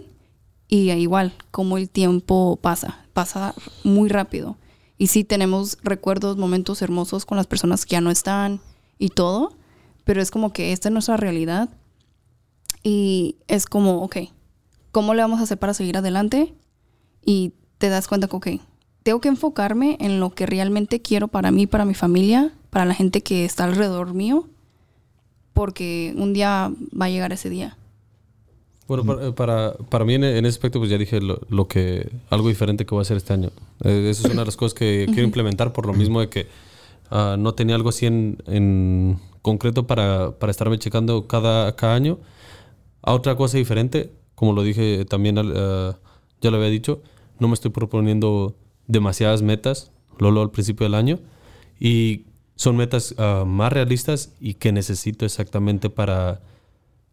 y 0.67 0.91
igual, 0.91 1.33
como 1.51 1.77
el 1.77 1.87
tiempo 1.87 2.57
pasa, 2.59 3.05
pasa 3.13 3.53
muy 3.83 4.09
rápido. 4.09 4.57
Y 4.97 5.07
sí 5.07 5.23
tenemos 5.23 5.77
recuerdos, 5.83 6.37
momentos 6.37 6.81
hermosos 6.81 7.25
con 7.25 7.37
las 7.37 7.45
personas 7.45 7.85
que 7.85 7.91
ya 7.91 8.01
no 8.01 8.09
están 8.09 8.59
y 8.97 9.09
todo, 9.09 9.53
pero 10.03 10.19
es 10.19 10.31
como 10.31 10.51
que 10.51 10.71
esta 10.71 10.89
es 10.89 10.93
nuestra 10.93 11.17
realidad 11.17 11.69
y 12.81 13.35
es 13.47 13.65
como, 13.65 14.01
ok, 14.01 14.17
¿cómo 14.93 15.13
le 15.15 15.23
vamos 15.23 15.41
a 15.41 15.43
hacer 15.43 15.57
para 15.57 15.73
seguir 15.73 15.97
adelante? 15.97 16.53
Y 17.25 17.51
te 17.79 17.89
das 17.89 18.07
cuenta 18.07 18.29
que, 18.29 18.35
ok, 18.37 18.47
tengo 19.01 19.19
que 19.19 19.27
enfocarme 19.27 19.97
en 19.99 20.21
lo 20.21 20.29
que 20.29 20.45
realmente 20.45 21.01
quiero 21.01 21.27
para 21.27 21.51
mí, 21.51 21.67
para 21.67 21.83
mi 21.83 21.95
familia, 21.95 22.53
para 22.69 22.85
la 22.85 22.93
gente 22.93 23.21
que 23.21 23.43
está 23.43 23.65
alrededor 23.65 24.13
mío, 24.13 24.47
porque 25.51 26.13
un 26.15 26.31
día 26.31 26.71
va 26.99 27.07
a 27.07 27.09
llegar 27.09 27.33
ese 27.33 27.49
día. 27.49 27.75
Bueno, 28.87 29.03
para, 29.03 29.33
para, 29.33 29.73
para 29.89 30.05
mí 30.05 30.13
en, 30.13 30.23
en 30.23 30.45
ese 30.45 30.57
aspecto, 30.57 30.79
pues 30.79 30.91
ya 30.91 30.97
dije 30.97 31.19
lo, 31.21 31.41
lo 31.49 31.67
que 31.67 32.11
algo 32.29 32.47
diferente 32.47 32.85
que 32.85 32.91
voy 32.91 33.01
a 33.01 33.03
hacer 33.03 33.17
este 33.17 33.33
año. 33.33 33.49
Eh, 33.83 34.09
eso 34.09 34.27
es 34.27 34.33
una 34.33 34.43
de 34.43 34.45
las 34.45 34.57
cosas 34.57 34.73
que 34.73 35.05
quiero 35.11 35.23
implementar 35.23 35.73
por 35.73 35.87
lo 35.87 35.93
mismo 35.93 36.19
de 36.19 36.29
que 36.29 36.47
ah, 37.09 37.35
no 37.39 37.55
tenía 37.55 37.75
algo 37.75 37.89
así 37.89 38.05
en, 38.05 38.37
en 38.45 39.19
concreto 39.41 39.87
para, 39.87 40.37
para 40.37 40.51
estarme 40.51 40.77
checando 40.77 41.27
cada, 41.27 41.75
cada 41.75 41.95
año. 41.95 42.19
A 43.01 43.13
otra 43.13 43.35
cosa 43.35 43.57
diferente, 43.57 44.11
como 44.35 44.53
lo 44.53 44.63
dije 44.63 45.05
también, 45.05 45.37
ah, 45.37 45.97
ya 46.41 46.51
lo 46.51 46.57
había 46.57 46.69
dicho, 46.69 47.01
no 47.39 47.47
me 47.47 47.53
estoy 47.53 47.71
proponiendo 47.71 48.55
demasiadas 48.87 49.41
metas, 49.41 49.91
Lolo 50.19 50.41
al 50.41 50.51
principio 50.51 50.85
del 50.85 50.93
año, 50.93 51.19
y 51.79 52.25
son 52.55 52.77
metas 52.77 53.15
ah, 53.17 53.43
más 53.45 53.73
realistas 53.73 54.33
y 54.39 54.55
que 54.55 54.71
necesito 54.71 55.25
exactamente 55.25 55.89
para, 55.89 56.41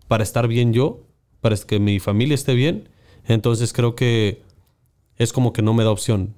para 0.08 0.22
estar 0.22 0.48
bien 0.48 0.72
yo, 0.72 1.00
para 1.40 1.56
que 1.56 1.78
mi 1.78 1.98
familia 1.98 2.34
esté 2.34 2.54
bien. 2.54 2.88
Entonces 3.26 3.72
creo 3.72 3.94
que 3.94 4.42
es 5.16 5.32
como 5.32 5.52
que 5.52 5.62
no 5.62 5.74
me 5.74 5.84
da 5.84 5.90
opción. 5.90 6.34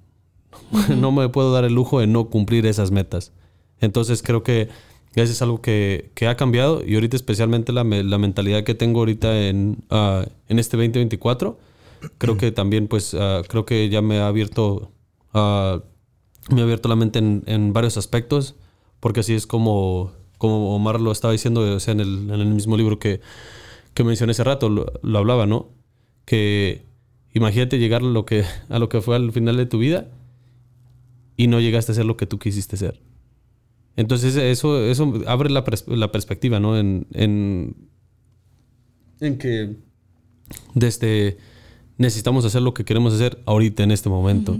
no 0.88 1.12
me 1.12 1.28
puedo 1.28 1.52
dar 1.52 1.64
el 1.64 1.74
lujo 1.74 2.00
de 2.00 2.06
no 2.06 2.28
cumplir 2.28 2.66
esas 2.66 2.90
metas. 2.90 3.32
Entonces 3.80 4.22
creo 4.22 4.42
que 4.42 4.68
eso 5.20 5.32
es 5.32 5.42
algo 5.42 5.60
que, 5.60 6.10
que 6.14 6.26
ha 6.26 6.36
cambiado 6.36 6.82
y 6.84 6.94
ahorita 6.94 7.16
especialmente 7.16 7.72
la, 7.72 7.84
la 7.84 8.18
mentalidad 8.18 8.64
que 8.64 8.74
tengo 8.74 9.00
ahorita 9.00 9.46
en, 9.46 9.84
ah, 9.90 10.24
en 10.48 10.58
este 10.58 10.76
2024, 10.76 11.58
creo 12.18 12.36
que 12.38 12.50
también 12.50 12.88
pues 12.88 13.14
ah, 13.14 13.42
creo 13.46 13.66
que 13.66 13.88
ya 13.90 14.00
me 14.00 14.18
ha 14.18 14.28
abierto, 14.28 14.90
ah, 15.34 15.80
me 16.50 16.60
ha 16.60 16.64
abierto 16.64 16.88
la 16.88 16.96
mente 16.96 17.18
en, 17.18 17.42
en 17.46 17.72
varios 17.72 17.98
aspectos, 17.98 18.54
porque 19.00 19.20
así 19.20 19.34
es 19.34 19.46
como, 19.46 20.12
como 20.38 20.74
Omar 20.74 21.00
lo 21.00 21.12
estaba 21.12 21.32
diciendo, 21.32 21.60
o 21.60 21.80
sea, 21.80 21.92
en 21.92 22.00
el, 22.00 22.46
mismo 22.46 22.76
libro 22.76 22.98
que, 22.98 23.20
que 23.94 24.04
mencioné 24.04 24.32
hace 24.32 24.44
rato, 24.44 24.68
lo, 24.68 25.18
hablaba, 25.18 25.46
¿no? 25.46 25.68
Que 26.24 26.84
imagínate 27.32 27.78
llegar 27.78 28.02
lo 28.02 28.24
que, 28.24 28.44
a 28.68 28.78
lo 28.78 28.88
que 28.88 29.00
fue 29.00 29.16
al 29.16 29.30
final 29.32 29.56
de 29.56 29.66
tu 29.66 29.78
vida 29.78 30.08
y 31.36 31.48
no 31.48 31.60
llegaste 31.60 31.92
a 31.92 31.94
ser 31.94 32.06
lo 32.06 32.16
que 32.16 32.26
tú 32.26 32.38
quisiste 32.38 32.76
ser. 32.76 33.00
Entonces 33.96 34.36
eso, 34.36 34.82
eso 34.84 35.12
abre 35.26 35.50
la, 35.50 35.64
pers- 35.64 35.86
la 35.86 36.10
perspectiva, 36.12 36.58
¿no? 36.60 36.78
En, 36.78 37.06
en, 37.12 37.76
en 39.20 39.38
que 39.38 39.76
desde 40.74 41.38
necesitamos 41.98 42.44
hacer 42.44 42.62
lo 42.62 42.74
que 42.74 42.84
queremos 42.84 43.14
hacer 43.14 43.38
ahorita 43.46 43.82
en 43.82 43.90
este 43.90 44.08
momento 44.08 44.58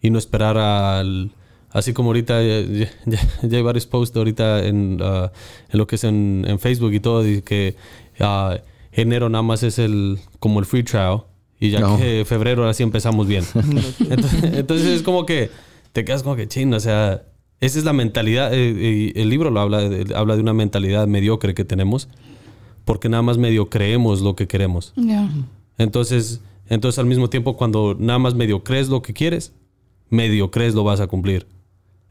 y 0.00 0.10
no 0.10 0.18
esperar 0.18 0.58
al 0.58 1.32
así 1.70 1.92
como 1.92 2.10
ahorita 2.10 2.42
ya, 2.42 2.90
ya- 3.06 3.20
hay 3.56 3.62
varios 3.62 3.86
posts 3.86 4.16
ahorita 4.16 4.64
en, 4.66 4.98
ah, 5.00 5.32
en 5.70 5.78
lo 5.78 5.86
que 5.86 5.96
es 5.96 6.04
en, 6.04 6.44
en 6.46 6.58
Facebook 6.58 6.92
y 6.92 7.00
todo 7.00 7.26
y 7.26 7.42
que 7.42 7.76
ah, 8.20 8.58
enero 8.92 9.28
nada 9.28 9.42
más 9.42 9.62
es 9.62 9.78
el 9.78 10.18
como 10.38 10.58
el 10.60 10.66
free 10.66 10.82
trial 10.82 11.22
y 11.58 11.70
ya 11.70 11.80
No. 11.80 11.96
que 11.98 12.24
febrero 12.26 12.62
ahora 12.62 12.74
sí 12.74 12.82
empezamos 12.82 13.26
bien 13.26 13.44
entonces, 14.10 14.42
entonces 14.44 14.86
es 14.88 15.02
como 15.02 15.24
que 15.24 15.50
te 15.92 16.04
quedas 16.04 16.22
como 16.22 16.36
que 16.36 16.46
ching 16.48 16.72
o 16.74 16.80
sea 16.80 17.22
esa 17.60 17.78
es 17.78 17.84
la 17.84 17.92
mentalidad 17.92 18.52
eh, 18.54 19.12
y 19.14 19.18
el 19.20 19.28
libro 19.30 19.50
lo 19.50 19.60
habla 19.60 19.80
de, 19.88 20.14
habla 20.14 20.34
de 20.36 20.42
una 20.42 20.52
mentalidad 20.52 21.06
mediocre 21.06 21.54
que 21.54 21.64
tenemos 21.64 22.08
porque 22.84 23.08
nada 23.08 23.22
más 23.22 23.38
medio 23.38 23.68
creemos 23.70 24.20
lo 24.20 24.36
que 24.36 24.46
queremos 24.46 24.92
entonces, 25.78 26.40
entonces 26.68 26.98
al 26.98 27.06
mismo 27.06 27.28
tiempo, 27.30 27.56
cuando 27.56 27.96
nada 27.98 28.18
más 28.18 28.34
medio 28.34 28.62
crees 28.64 28.88
lo 28.88 29.02
que 29.02 29.12
quieres, 29.12 29.52
medio 30.10 30.50
crees 30.50 30.74
lo 30.74 30.84
vas 30.84 31.00
a 31.00 31.06
cumplir. 31.06 31.46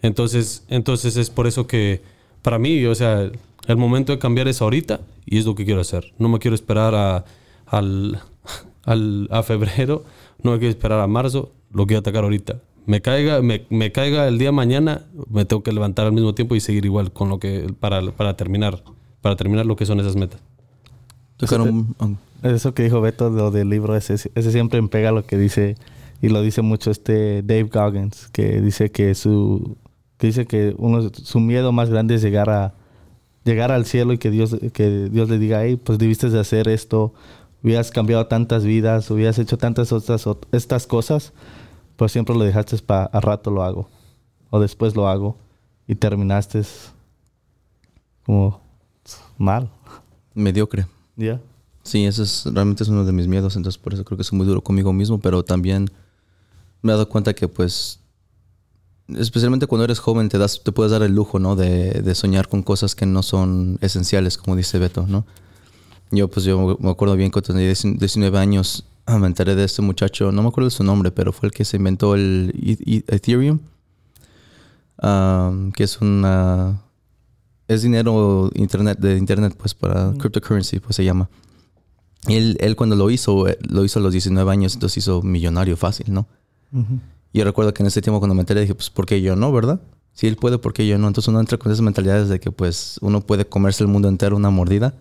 Entonces, 0.01 0.63
entonces 0.69 1.17
es 1.17 1.29
por 1.29 1.47
eso 1.47 1.65
que 1.67 2.01
para 2.41 2.59
mí, 2.59 2.85
o 2.85 2.93
sea, 2.93 3.31
el 3.67 3.77
momento 3.77 4.11
de 4.11 4.19
cambiar 4.19 4.47
es 4.47 4.61
ahorita 4.61 4.99
y 5.25 5.37
es 5.39 5.45
lo 5.45 5.55
que 5.55 5.65
quiero 5.65 5.81
hacer. 5.81 6.13
No 6.19 6.29
me 6.29 6.37
quiero 6.39 6.53
esperar 6.55 6.93
a, 6.93 7.25
al, 7.65 8.19
al- 8.83 9.27
a 9.31 9.41
febrero, 9.43 10.03
no 10.43 10.51
me 10.51 10.59
quiero 10.59 10.69
esperar 10.71 10.99
a 10.99 11.07
marzo, 11.07 11.51
lo 11.71 11.87
quiero 11.87 12.01
atacar 12.01 12.23
ahorita. 12.23 12.59
Me 12.85 13.01
caiga, 13.01 13.41
me, 13.41 13.65
me 13.69 13.91
caiga 13.91 14.27
el 14.27 14.37
día 14.37 14.49
de 14.49 14.51
mañana, 14.51 15.01
me 15.29 15.45
tengo 15.45 15.63
que 15.63 15.71
levantar 15.71 16.05
al 16.05 16.11
mismo 16.13 16.35
tiempo 16.35 16.55
y 16.55 16.59
seguir 16.59 16.85
igual 16.85 17.11
con 17.11 17.29
lo 17.29 17.39
que 17.39 17.73
para, 17.79 18.01
para 18.11 18.35
terminar, 18.37 18.83
para 19.21 19.35
terminar 19.35 19.65
lo 19.65 19.75
que 19.75 19.85
son 19.85 19.99
esas 19.99 20.15
metas. 20.15 20.39
Un- 21.63 21.95
Eso 22.43 22.73
que 22.75 22.83
dijo 22.83 23.01
Beto, 23.01 23.29
lo 23.31 23.49
del 23.49 23.69
libro, 23.69 23.95
ese, 23.95 24.13
ese 24.13 24.51
siempre 24.51 24.79
me 24.81 24.87
pega 24.87 25.11
lo 25.11 25.25
que 25.25 25.37
dice, 25.37 25.75
y 26.21 26.29
lo 26.29 26.41
dice 26.43 26.61
mucho 26.61 26.91
este 26.91 27.41
Dave 27.41 27.63
Goggins, 27.63 28.29
que 28.31 28.61
dice 28.61 28.91
que 28.91 29.15
su 29.15 29.77
que 30.17 30.27
dice 30.27 30.45
que 30.45 30.75
uno 30.77 31.09
su 31.13 31.39
miedo 31.39 31.71
más 31.73 31.89
grande 31.89 32.15
es 32.15 32.21
llegar 32.21 32.49
a 32.49 32.73
llegar 33.43 33.71
al 33.71 33.85
cielo 33.85 34.13
y 34.13 34.17
que 34.17 34.29
Dios 34.31 34.55
que 34.73 35.09
Dios 35.09 35.27
le 35.29 35.39
diga, 35.39 35.63
hey, 35.65 35.75
pues 35.83 35.97
debiste 35.97 36.29
de 36.29 36.39
hacer 36.39 36.67
esto, 36.69 37.13
hubieras 37.63 37.89
cambiado 37.91 38.27
tantas 38.27 38.63
vidas, 38.63 39.09
hubieras 39.11 39.39
hecho 39.39 39.57
tantas 39.57 39.91
otras 39.91 40.25
ot- 40.27 40.45
estas 40.51 40.85
cosas, 40.87 41.33
pero 41.97 42.09
siempre 42.09 42.35
lo 42.35 42.43
dejaste 42.43 42.77
para 42.79 43.05
a 43.05 43.19
rato 43.19 43.51
lo 43.51 43.63
hago 43.63 43.89
o 44.49 44.59
después 44.59 44.95
lo 44.95 45.07
hago 45.07 45.37
y 45.87 45.95
terminaste 45.95 46.63
como 48.25 48.61
mal, 49.37 49.69
mediocre. 50.33 50.87
¿ya? 51.15 51.39
Sí, 51.83 52.05
ese 52.05 52.23
es 52.23 52.45
realmente 52.45 52.83
es 52.83 52.89
uno 52.89 53.05
de 53.05 53.11
mis 53.11 53.27
miedos, 53.27 53.55
entonces 53.55 53.77
por 53.77 53.93
eso 53.93 54.03
creo 54.03 54.17
que 54.17 54.23
soy 54.23 54.37
muy 54.37 54.47
duro 54.47 54.61
conmigo 54.61 54.91
mismo, 54.91 55.19
pero 55.19 55.43
también 55.43 55.89
me 56.81 56.91
he 56.91 56.93
dado 56.93 57.07
cuenta 57.07 57.33
que 57.33 57.47
pues 57.47 57.99
especialmente 59.09 59.67
cuando 59.67 59.85
eres 59.85 59.99
joven, 59.99 60.29
te, 60.29 60.37
das, 60.37 60.63
te 60.63 60.71
puedes 60.71 60.91
dar 60.91 61.03
el 61.03 61.13
lujo, 61.13 61.39
¿no? 61.39 61.55
De, 61.55 62.01
de 62.01 62.15
soñar 62.15 62.47
con 62.47 62.63
cosas 62.63 62.95
que 62.95 63.05
no 63.05 63.21
son 63.23 63.77
esenciales, 63.81 64.37
como 64.37 64.55
dice 64.55 64.79
Beto, 64.79 65.05
¿no? 65.07 65.25
Yo, 66.11 66.27
pues 66.27 66.45
yo 66.45 66.77
me 66.79 66.89
acuerdo 66.89 67.15
bien 67.15 67.31
cuando 67.31 67.53
tenía 67.53 67.67
19 67.67 68.37
años, 68.37 68.85
ah, 69.05 69.17
me 69.19 69.27
enteré 69.27 69.55
de 69.55 69.63
este 69.63 69.81
muchacho, 69.81 70.31
no 70.31 70.41
me 70.41 70.49
acuerdo 70.49 70.69
de 70.69 70.75
su 70.75 70.83
nombre, 70.83 71.11
pero 71.11 71.31
fue 71.31 71.47
el 71.47 71.53
que 71.53 71.65
se 71.65 71.77
inventó 71.77 72.15
el 72.15 72.53
E- 72.61 72.97
E- 72.97 73.15
Ethereum, 73.15 73.59
um, 75.01 75.71
que 75.71 75.83
es 75.83 75.99
una... 76.01 76.81
Es 77.67 77.81
dinero 77.81 78.51
internet, 78.53 78.99
de 78.99 79.17
internet, 79.17 79.55
pues 79.57 79.73
para 79.73 80.13
cryptocurrency, 80.19 80.79
pues 80.79 80.95
se 80.95 81.03
llama. 81.03 81.29
Y 82.27 82.35
él, 82.35 82.57
él 82.59 82.75
cuando 82.75 82.95
lo 82.95 83.09
hizo, 83.09 83.47
eh, 83.47 83.57
lo 83.67 83.83
hizo 83.83 83.97
a 83.97 84.03
los 84.03 84.11
19 84.11 84.51
años, 84.51 84.75
entonces 84.75 84.97
hizo 84.97 85.23
millonario 85.23 85.75
fácil, 85.75 86.13
¿no? 86.13 86.27
Y 87.33 87.39
yo 87.39 87.43
recuerdo 87.43 87.73
que 87.73 87.81
en 87.81 87.87
ese 87.87 88.01
tiempo 88.03 88.19
cuando 88.19 88.35
me 88.35 88.41
enteré 88.41 88.61
dije, 88.61 88.75
pues, 88.75 88.91
¿por 88.91 89.07
qué 89.07 89.19
yo 89.21 89.35
no, 89.35 89.51
verdad? 89.51 89.79
Si 90.13 90.27
él 90.27 90.35
puede, 90.35 90.59
¿por 90.59 90.73
qué 90.73 90.85
yo 90.85 90.97
no? 90.99 91.07
Entonces 91.07 91.27
uno 91.27 91.39
entra 91.39 91.57
con 91.57 91.71
esas 91.71 91.81
mentalidades 91.81 92.29
de 92.29 92.39
que, 92.39 92.51
pues, 92.51 92.99
uno 93.01 93.21
puede 93.21 93.45
comerse 93.47 93.83
el 93.83 93.87
mundo 93.89 94.09
entero 94.09 94.35
una 94.35 94.51
mordida. 94.51 94.93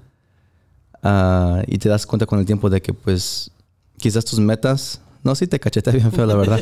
Ah, 1.03 1.63
y 1.67 1.77
te 1.79 1.91
das 1.91 2.07
cuenta 2.07 2.25
con 2.25 2.39
el 2.39 2.47
tiempo 2.47 2.71
de 2.71 2.81
que, 2.81 2.95
pues, 2.95 3.51
quizás 3.99 4.25
tus 4.25 4.41
metas... 4.41 5.01
No, 5.23 5.35
sí 5.35 5.47
te 5.47 5.59
cachetea 5.59 5.95
bien 5.95 6.13
feo, 6.13 6.27
la 6.27 6.35
verdad. 6.35 6.61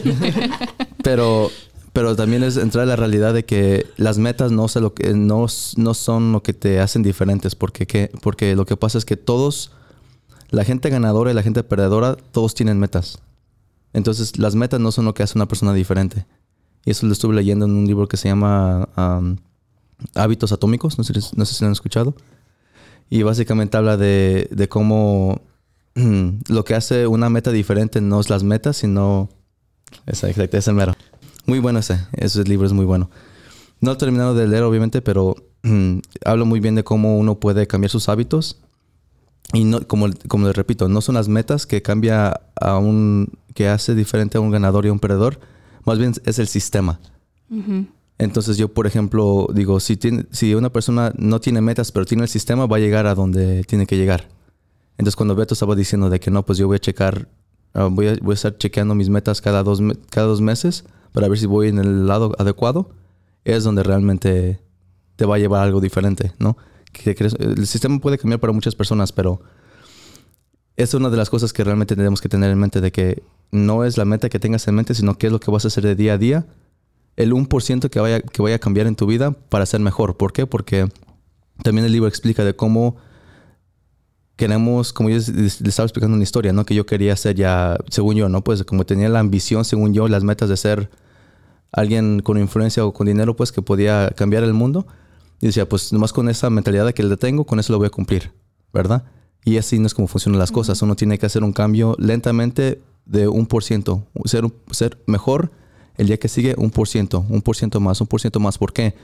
pero, 1.03 1.51
pero 1.93 2.15
también 2.15 2.45
es 2.45 2.57
entrar 2.57 2.85
a 2.85 2.87
la 2.87 2.95
realidad 2.95 3.35
de 3.35 3.45
que 3.45 3.87
las 3.97 4.19
metas 4.19 4.53
no, 4.53 4.67
lo 4.77 4.95
que, 4.95 5.15
no, 5.15 5.47
no 5.77 5.95
son 5.95 6.33
lo 6.33 6.43
que 6.45 6.53
te 6.53 6.79
hacen 6.79 7.03
diferentes. 7.03 7.57
Porque, 7.57 7.89
¿qué? 7.89 8.13
porque 8.23 8.55
lo 8.55 8.65
que 8.65 8.77
pasa 8.77 8.99
es 8.99 9.05
que 9.05 9.17
todos... 9.17 9.73
La 10.51 10.65
gente 10.65 10.91
ganadora 10.91 11.31
y 11.31 11.35
la 11.35 11.43
gente 11.43 11.65
perdedora, 11.65 12.15
todos 12.15 12.55
tienen 12.55 12.79
metas. 12.79 13.19
Entonces, 13.95 14.39
las 14.39 14.55
metas 14.55 14.81
no 14.81 14.93
son 14.93 15.07
lo 15.07 15.15
que 15.15 15.23
hace 15.23 15.39
una 15.39 15.49
persona 15.49 15.73
diferente. 15.73 16.27
Y 16.85 16.91
eso 16.91 17.07
lo 17.07 17.13
estuve 17.13 17.35
leyendo 17.35 17.65
en 17.65 17.73
un 17.73 17.87
libro 17.87 18.09
que 18.09 18.17
se 18.17 18.29
llama 18.29 18.89
um, 18.97 19.37
Hábitos 20.15 20.53
Atómicos. 20.53 20.99
No 20.99 21.05
sé, 21.05 21.15
no 21.35 21.45
sé 21.45 21.55
si 21.55 21.65
lo 21.65 21.67
han 21.67 21.73
escuchado. 21.73 22.15
Y 23.09 23.23
básicamente 23.23 23.77
habla 23.77 23.97
de, 23.97 24.49
de 24.51 24.69
cómo 24.69 25.43
lo 25.95 26.65
que 26.65 26.75
hace 26.75 27.07
una 27.07 27.29
meta 27.29 27.51
diferente 27.51 28.01
no 28.01 28.21
es 28.21 28.31
las 28.31 28.43
metas, 28.43 28.79
sino... 28.79 29.29
Esa, 30.07 30.29
exacto, 30.29 30.57
ese 30.57 30.73
mero. 30.73 30.95
Muy 31.47 31.59
bueno 31.59 31.81
ese. 31.81 32.07
Ese 32.13 32.45
libro 32.45 32.67
es 32.67 32.73
muy 32.73 32.87
bueno. 32.87 33.11
No 33.81 33.93
he 33.93 33.97
terminado 33.97 34.35
de 34.35 34.47
leer, 34.49 34.63
obviamente, 34.63 35.03
pero 35.03 35.37
habla 36.25 36.45
muy 36.45 36.61
bien 36.61 36.75
de 36.75 36.85
cómo 36.85 37.19
uno 37.19 37.39
puede 37.39 37.67
cambiar 37.67 37.91
sus 37.91 38.09
hábitos 38.09 38.63
y 39.53 39.65
no, 39.65 39.87
como, 39.87 40.09
como 40.29 40.47
les 40.47 40.57
repito, 40.57 40.89
no 40.89 41.01
son 41.01 41.15
las 41.15 41.29
metas 41.29 41.67
que 41.67 41.83
cambia 41.83 42.41
a 42.55 42.79
un, 42.79 43.33
que 43.55 43.69
hace 43.69 43.95
diferente 43.95 44.39
a 44.39 44.41
un 44.41 44.51
ganador 44.51 44.87
y 44.87 44.89
a 44.89 44.93
un 44.93 44.99
perdedor, 44.99 45.41
más 45.85 45.99
bien 45.99 46.15
es 46.25 46.39
el 46.39 46.49
sistema. 46.49 47.01
Ujú. 47.51 47.87
Entonces 48.19 48.57
yo, 48.57 48.73
por 48.73 48.87
ejemplo, 48.87 49.49
digo, 49.53 49.81
si, 49.81 49.97
tiene, 49.97 50.27
si 50.31 50.55
una 50.55 50.71
persona 50.71 51.13
no 51.19 51.41
tiene 51.41 51.61
metas, 51.61 51.93
pero 51.93 52.07
tiene 52.07 52.23
el 52.23 52.29
sistema, 52.29 52.67
va 52.67 52.77
a 52.77 52.81
llegar 52.81 53.07
a 53.07 53.15
donde 53.15 53.65
tiene 53.65 53.87
que 53.87 53.97
llegar. 53.97 54.29
Entonces 54.99 55.17
cuando 55.17 55.35
Beto 55.35 55.55
estaba 55.55 55.75
diciendo 55.75 56.11
de 56.11 56.21
que 56.21 56.31
no, 56.31 56.45
pues 56.45 56.59
yo 56.59 56.67
voy 56.67 56.77
a 56.77 56.81
checar, 56.81 57.29
ah, 57.75 57.89
voy, 57.91 58.09
a, 58.09 58.17
voy 58.21 58.33
a 58.33 58.35
estar 58.35 58.57
chequeando 58.57 58.95
mis 58.95 59.09
metas 59.09 59.41
cada 59.41 59.63
dos, 59.63 59.81
cada 60.11 60.27
dos 60.27 60.41
meses 60.41 60.85
para 61.13 61.29
ver 61.29 61.39
si 61.39 61.47
voy 61.47 61.69
en 61.69 61.79
el 61.79 62.07
lado 62.07 62.33
adecuado, 62.39 62.91
es 63.45 63.65
donde 63.65 63.83
realmente 63.83 64.61
te 65.17 65.27
va 65.27 65.37
a 65.37 65.39
llevar 65.39 65.63
algo 65.63 65.81
diferente, 65.81 66.33
¿no? 66.39 66.57
Que 66.93 67.17
el 67.39 67.67
sistema 67.67 67.99
puede 67.99 68.19
cambiar 68.19 68.41
para 68.41 68.53
muchas 68.53 68.75
personas, 68.75 69.13
pero 69.13 69.41
es 70.77 70.95
una 70.95 71.11
de 71.11 71.17
las 71.17 71.31
cosas 71.31 71.53
que 71.53 71.65
realmente 71.65 71.97
tenemos 71.97 72.21
que 72.21 72.29
tener 72.29 72.51
en 72.51 72.59
mente 72.59 72.81
de 72.81 72.93
que 72.93 73.23
no 73.51 73.85
es 73.85 73.99
la 73.99 74.05
meta 74.05 74.29
que 74.29 74.39
tengas 74.39 74.67
en 74.69 74.75
mente, 74.75 74.95
sino 74.95 75.17
qué 75.17 75.27
es 75.27 75.33
lo 75.33 75.41
que 75.41 75.51
vas 75.51 75.65
a 75.65 75.69
hacer 75.69 75.85
de 75.85 75.95
día 75.95 76.15
a 76.15 76.19
día. 76.19 76.47
El 77.17 77.33
1% 77.33 77.91
que 77.91 78.01
vaya, 78.01 78.21
que 78.21 78.41
vaya 78.41 78.57
a 78.57 78.59
cambiar 78.59 78.87
en 78.87 78.97
tu 78.97 79.07
vida 79.07 79.33
para 79.33 79.67
ser 79.67 79.81
mejor. 79.81 80.17
¿Por 80.17 80.33
qué? 80.33 80.47
Porque 80.47 80.89
también 81.63 81.85
el 81.85 81.93
libro 81.93 82.09
explica 82.09 82.45
de 82.45 82.57
cómo 82.57 82.97
queremos, 84.37 84.93
como 84.93 85.11
yo 85.11 85.17
les, 85.17 85.61
estaba 85.61 85.87
explicando 85.87 86.15
una 86.15 86.23
historia, 86.23 86.53
¿no? 86.53 86.65
Que 86.65 86.75
yo 86.75 86.87
quería 86.87 87.17
ser 87.17 87.37
ya, 87.37 87.77
según 87.91 88.17
yo, 88.17 88.29
¿no? 88.29 88.43
Pues 88.43 88.65
como 88.65 88.85
tenía 88.85 89.09
la 89.09 89.21
ambición, 89.21 89.65
según 89.65 89.95
yo, 89.95 90.09
las 90.09 90.25
metas 90.25 90.49
de 90.49 90.57
ser 90.57 90.91
alguien 91.73 92.21
con 92.21 92.39
influencia 92.39 92.85
o 92.85 92.93
con 92.93 93.07
dinero, 93.07 93.37
pues 93.37 93.53
que 93.53 93.63
podía 93.63 94.11
cambiar 94.11 94.45
el 94.45 94.53
mundo. 94.53 94.87
Y 95.41 95.47
decía, 95.47 95.69
pues 95.69 95.93
nomás 95.93 96.13
con 96.13 96.29
esa 96.29 96.51
mentalidad 96.51 96.93
que 96.93 97.03
le 97.03 97.17
tengo, 97.17 97.45
con 97.45 97.59
eso 97.59 97.73
lo 97.73 97.79
voy 97.79 97.89
a 97.89 97.91
cumplir, 97.91 98.33
¿verdad? 98.73 99.05
Y 99.45 99.57
así 99.57 99.79
no 99.79 99.87
es 99.87 99.95
como 99.95 100.07
funcionan 100.07 100.39
las 100.39 100.53
cosas. 100.53 100.81
Uno 100.83 100.95
tiene 100.95 101.19
que 101.19 101.27
hacer 101.27 101.43
un 101.43 101.53
cambio 101.53 101.97
lentamente 101.99 102.81
de 103.07 103.27
un 103.27 103.47
por 103.47 103.65
ciento. 103.65 104.07
Ser, 104.25 104.45
ser 104.71 105.03
mejor 105.07 105.51
el 105.97 106.07
día 106.07 106.19
que 106.19 106.29
sigue 106.29 106.55
un 106.57 106.71
por 106.71 106.89
ciento, 106.89 107.27
un 107.29 107.43
por 107.43 107.57
ciento 107.57 107.81
más, 107.81 108.01
un 108.01 108.07
por 108.07 108.21
ciento 108.21 108.39
más. 108.39 108.57
¿Por 108.57 108.73
qué? 108.73 108.95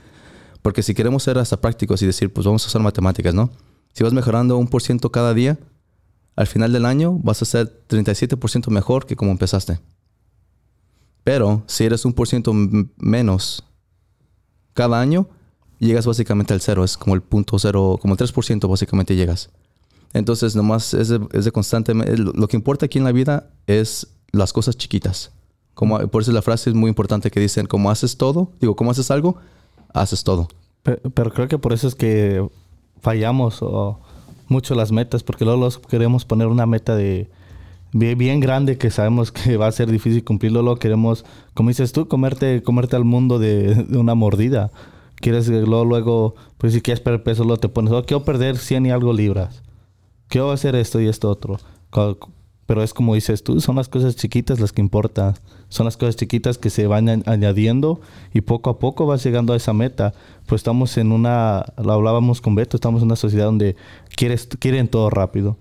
Porque 0.62 0.82
si 0.82 0.94
queremos 0.94 1.22
ser 1.24 1.38
hasta 1.38 1.60
prácticos 1.60 2.02
y 2.02 2.06
decir, 2.06 2.32
pues 2.32 2.46
vamos 2.46 2.64
a 2.64 2.68
usar 2.68 2.82
matemáticas, 2.82 3.34
¿no? 3.34 3.50
Si 3.92 4.04
vas 4.04 4.12
mejorando 4.12 4.56
un 4.56 4.68
por 4.68 4.82
ciento 4.82 5.10
cada 5.10 5.34
día, 5.34 5.58
al 6.36 6.46
final 6.46 6.72
del 6.72 6.84
año 6.86 7.12
vas 7.22 7.42
a 7.42 7.44
ser 7.44 7.82
37% 7.88 8.68
mejor 8.70 9.06
que 9.06 9.16
como 9.16 9.30
empezaste. 9.32 9.80
Pero 11.24 11.62
si 11.66 11.84
eres 11.84 12.04
un 12.04 12.12
por 12.12 12.28
ciento 12.28 12.52
menos 12.96 13.64
cada 14.72 15.00
año, 15.00 15.28
llegas 15.78 16.06
básicamente 16.06 16.54
al 16.54 16.60
cero. 16.60 16.84
Es 16.84 16.96
como 16.96 17.14
el 17.14 17.22
punto 17.22 17.58
cero, 17.58 17.98
como 18.00 18.14
el 18.14 18.18
3% 18.18 18.68
básicamente 18.68 19.16
llegas. 19.16 19.50
Entonces, 20.14 20.56
nomás 20.56 20.94
es 20.94 21.08
de, 21.08 21.20
es 21.32 21.44
de 21.44 21.52
constante. 21.52 21.92
Lo 21.94 22.48
que 22.48 22.56
importa 22.56 22.86
aquí 22.86 22.98
en 22.98 23.04
la 23.04 23.12
vida 23.12 23.50
es 23.66 24.06
las 24.32 24.52
cosas 24.52 24.76
chiquitas. 24.76 25.32
Como, 25.74 25.98
por 26.08 26.22
eso 26.22 26.32
la 26.32 26.42
frase 26.42 26.70
es 26.70 26.76
muy 26.76 26.88
importante 26.88 27.30
que 27.30 27.40
dicen, 27.40 27.66
como 27.66 27.90
haces 27.90 28.16
todo, 28.16 28.52
digo, 28.60 28.74
como 28.74 28.90
haces 28.90 29.10
algo, 29.10 29.36
haces 29.92 30.24
todo. 30.24 30.48
Pe- 30.82 30.96
Pero, 31.14 31.30
creo 31.32 31.48
que 31.48 31.58
por 31.58 31.72
eso 31.72 31.86
es 31.88 31.94
que 31.94 32.48
fallamos 33.00 33.62
o 33.62 34.00
mucho 34.48 34.74
las 34.74 34.92
metas, 34.92 35.22
porque 35.22 35.44
luego 35.44 35.60
los 35.60 35.78
queremos 35.78 36.24
poner 36.24 36.48
una 36.48 36.66
meta 36.66 36.96
de 36.96 37.28
bien, 37.92 38.40
grande 38.40 38.78
que 38.78 38.90
sabemos 38.90 39.32
que 39.32 39.56
va 39.56 39.66
a 39.66 39.72
ser 39.72 39.90
difícil 39.90 40.24
cumplirlo. 40.24 40.62
Luego 40.62 40.78
queremos, 40.78 41.24
como 41.54 41.70
dices 41.70 41.92
tú, 41.92 42.08
comerte, 42.08 42.62
comerte 42.62 42.96
al 42.96 43.04
mundo 43.04 43.38
de, 43.38 43.86
una 43.90 44.14
mordida. 44.14 44.70
Quieres 45.16 45.48
luego, 45.48 45.84
luego, 45.84 46.34
pues 46.58 46.72
si 46.72 46.80
quieres 46.80 47.00
perder 47.00 47.22
peso, 47.24 47.42
luego 47.44 47.58
te 47.58 47.68
pones, 47.68 47.92
oh, 47.92 48.04
quiero 48.04 48.24
perder 48.24 48.56
100 48.56 48.86
y 48.86 48.90
algo 48.90 49.12
libras. 49.12 49.62
Quiero 50.28 50.52
hacer 50.52 50.76
esto 50.76 51.00
y 51.00 51.08
esto 51.08 51.30
otro. 51.30 51.58
Pero 52.68 52.82
es 52.82 52.92
como 52.92 53.14
dices 53.14 53.42
tú, 53.42 53.62
son 53.62 53.76
las 53.76 53.88
cosas 53.88 54.14
chiquitas 54.14 54.60
las 54.60 54.72
que 54.72 54.82
importan. 54.82 55.32
Son 55.70 55.86
las 55.86 55.96
cosas 55.96 56.16
chiquitas 56.16 56.58
que 56.58 56.68
se 56.68 56.86
van 56.86 57.06
añ- 57.06 57.22
añadiendo 57.26 58.02
y 58.34 58.42
poco 58.42 58.68
a 58.68 58.78
poco 58.78 59.06
vas 59.06 59.24
llegando 59.24 59.54
a 59.54 59.56
esa 59.56 59.72
meta. 59.72 60.12
Pues 60.46 60.60
estamos 60.60 60.98
en 60.98 61.10
una, 61.12 61.64
lo 61.82 61.92
hablábamos 61.94 62.42
con 62.42 62.54
Beto, 62.54 62.76
estamos 62.76 63.00
en 63.00 63.06
una 63.06 63.16
sociedad 63.16 63.46
donde 63.46 63.74
quieres, 64.14 64.46
quieren 64.60 64.86
todo 64.88 65.08
rápido. 65.08 65.56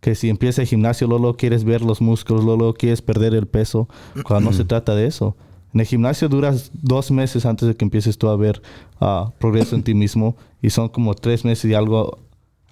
Que 0.00 0.14
si 0.14 0.28
empieza 0.30 0.62
el 0.62 0.68
gimnasio, 0.68 1.08
luego 1.08 1.34
quieres 1.36 1.64
ver 1.64 1.82
los 1.82 2.00
músculos, 2.00 2.44
luego 2.44 2.72
quieres 2.74 3.02
perder 3.02 3.34
el 3.34 3.46
peso, 3.48 3.88
cuando 4.24 4.50
no 4.50 4.56
se 4.56 4.64
trata 4.72 4.94
de 4.94 5.06
eso. 5.08 5.34
En 5.72 5.80
el 5.80 5.86
gimnasio 5.86 6.28
duras 6.28 6.70
dos 6.72 7.10
meses 7.10 7.46
antes 7.46 7.66
de 7.66 7.74
que 7.74 7.84
empieces 7.84 8.16
tú 8.16 8.28
a 8.28 8.36
ver 8.36 8.62
ah, 9.00 9.32
progreso 9.40 9.74
en 9.74 9.82
ti 9.82 9.92
mismo 9.92 10.36
y 10.62 10.70
son 10.70 10.88
como 10.88 11.14
tres 11.14 11.44
meses 11.44 11.68
y 11.68 11.74
algo 11.74 12.20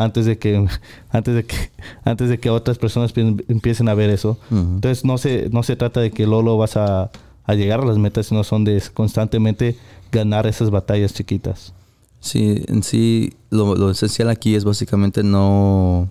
antes 0.03 0.27
de 0.27 0.39
que 0.39 0.67
antes 1.11 1.35
de 1.35 1.45
que 1.45 1.57
antes 2.05 2.29
de 2.29 2.39
que 2.39 2.51
otras 2.51 2.79
personas 2.79 3.13
pi- 3.13 3.37
empiecen 3.49 3.89
a 3.89 3.95
ver 3.95 4.11
eso. 4.11 4.39
Entonces 4.51 5.05
no 5.05 5.19
se 5.19 5.49
no 5.51 5.63
se 5.63 5.77
trata 5.77 6.01
de 6.01 6.11
que 6.11 6.27
Lolo 6.27 6.57
vas 6.57 6.77
a, 6.77 7.11
a 7.45 7.55
llegar 7.55 7.81
a 7.81 7.85
las 7.87 7.99
metas, 7.99 8.27
sino 8.27 8.45
son 8.45 8.65
de 8.65 8.83
constantemente 8.95 9.77
ganar 10.11 10.47
esas 10.47 10.71
batallas 10.71 11.15
chiquitas. 11.15 11.73
Sí, 12.21 12.63
en 12.69 12.83
sí, 12.85 13.33
lo, 13.51 13.75
lo 13.75 13.91
esencial 13.91 14.29
aquí 14.31 14.55
es 14.55 14.65
básicamente 14.65 15.23
no. 15.25 16.09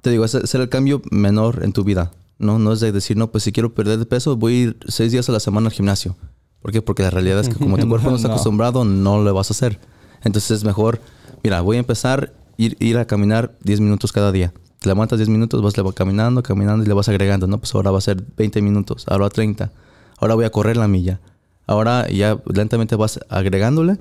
Te 0.00 0.10
digo, 0.10 0.24
hacer 0.24 0.60
el 0.60 0.68
cambio 0.68 1.02
menor 1.10 1.62
en 1.64 1.72
tu 1.72 1.84
vida. 1.84 2.12
No, 2.38 2.58
no 2.58 2.72
es 2.72 2.80
de 2.80 2.92
decir, 2.92 3.16
no, 3.16 3.30
pues 3.30 3.44
si 3.44 3.52
quiero 3.52 3.74
perder 3.74 3.98
de 3.98 4.06
peso, 4.06 4.36
voy 4.36 4.52
a 4.54 4.56
ir 4.62 4.76
seis 4.86 5.10
días 5.12 5.28
a 5.28 5.32
la 5.32 5.40
semana 5.40 5.66
al 5.68 5.72
gimnasio. 5.72 6.16
¿Por 6.62 6.72
qué? 6.72 6.82
Porque 6.82 7.02
la 7.02 7.10
realidad 7.10 7.40
es 7.40 7.48
que 7.48 7.56
como 7.56 7.76
tu 7.78 7.88
cuerpo 7.88 8.10
no 8.10 8.16
está 8.16 8.28
acostumbrado, 8.28 8.84
no 8.84 9.22
lo 9.22 9.34
vas 9.34 9.50
a 9.50 9.54
hacer. 9.54 9.78
Entonces 10.24 10.50
es 10.52 10.64
mejor, 10.64 11.00
mira, 11.42 11.60
voy 11.60 11.76
a 11.76 11.80
empezar 11.80 12.32
ir, 12.58 12.98
a 12.98 13.06
caminar 13.06 13.56
10 13.62 13.80
minutos 13.80 14.12
cada 14.12 14.32
día. 14.32 14.52
Te 14.80 14.88
levantas 14.88 15.18
10 15.18 15.30
minutos, 15.30 15.62
vas 15.62 15.74
caminando, 15.94 16.42
caminando 16.42 16.84
y 16.84 16.88
le 16.88 16.94
vas 16.94 17.08
agregando, 17.08 17.46
¿no? 17.46 17.58
Pues 17.58 17.74
ahora 17.74 17.90
va 17.90 17.98
a 17.98 18.02
ser 18.02 18.22
20 18.36 18.60
minutos, 18.60 19.06
ahora 19.08 19.30
30. 19.30 19.72
Ahora 20.18 20.34
voy 20.34 20.44
a 20.44 20.50
correr 20.50 20.76
la 20.76 20.88
milla. 20.88 21.20
Ahora 21.66 22.08
ya 22.08 22.40
lentamente 22.52 22.96
vas 22.96 23.20
agregándole 23.28 23.98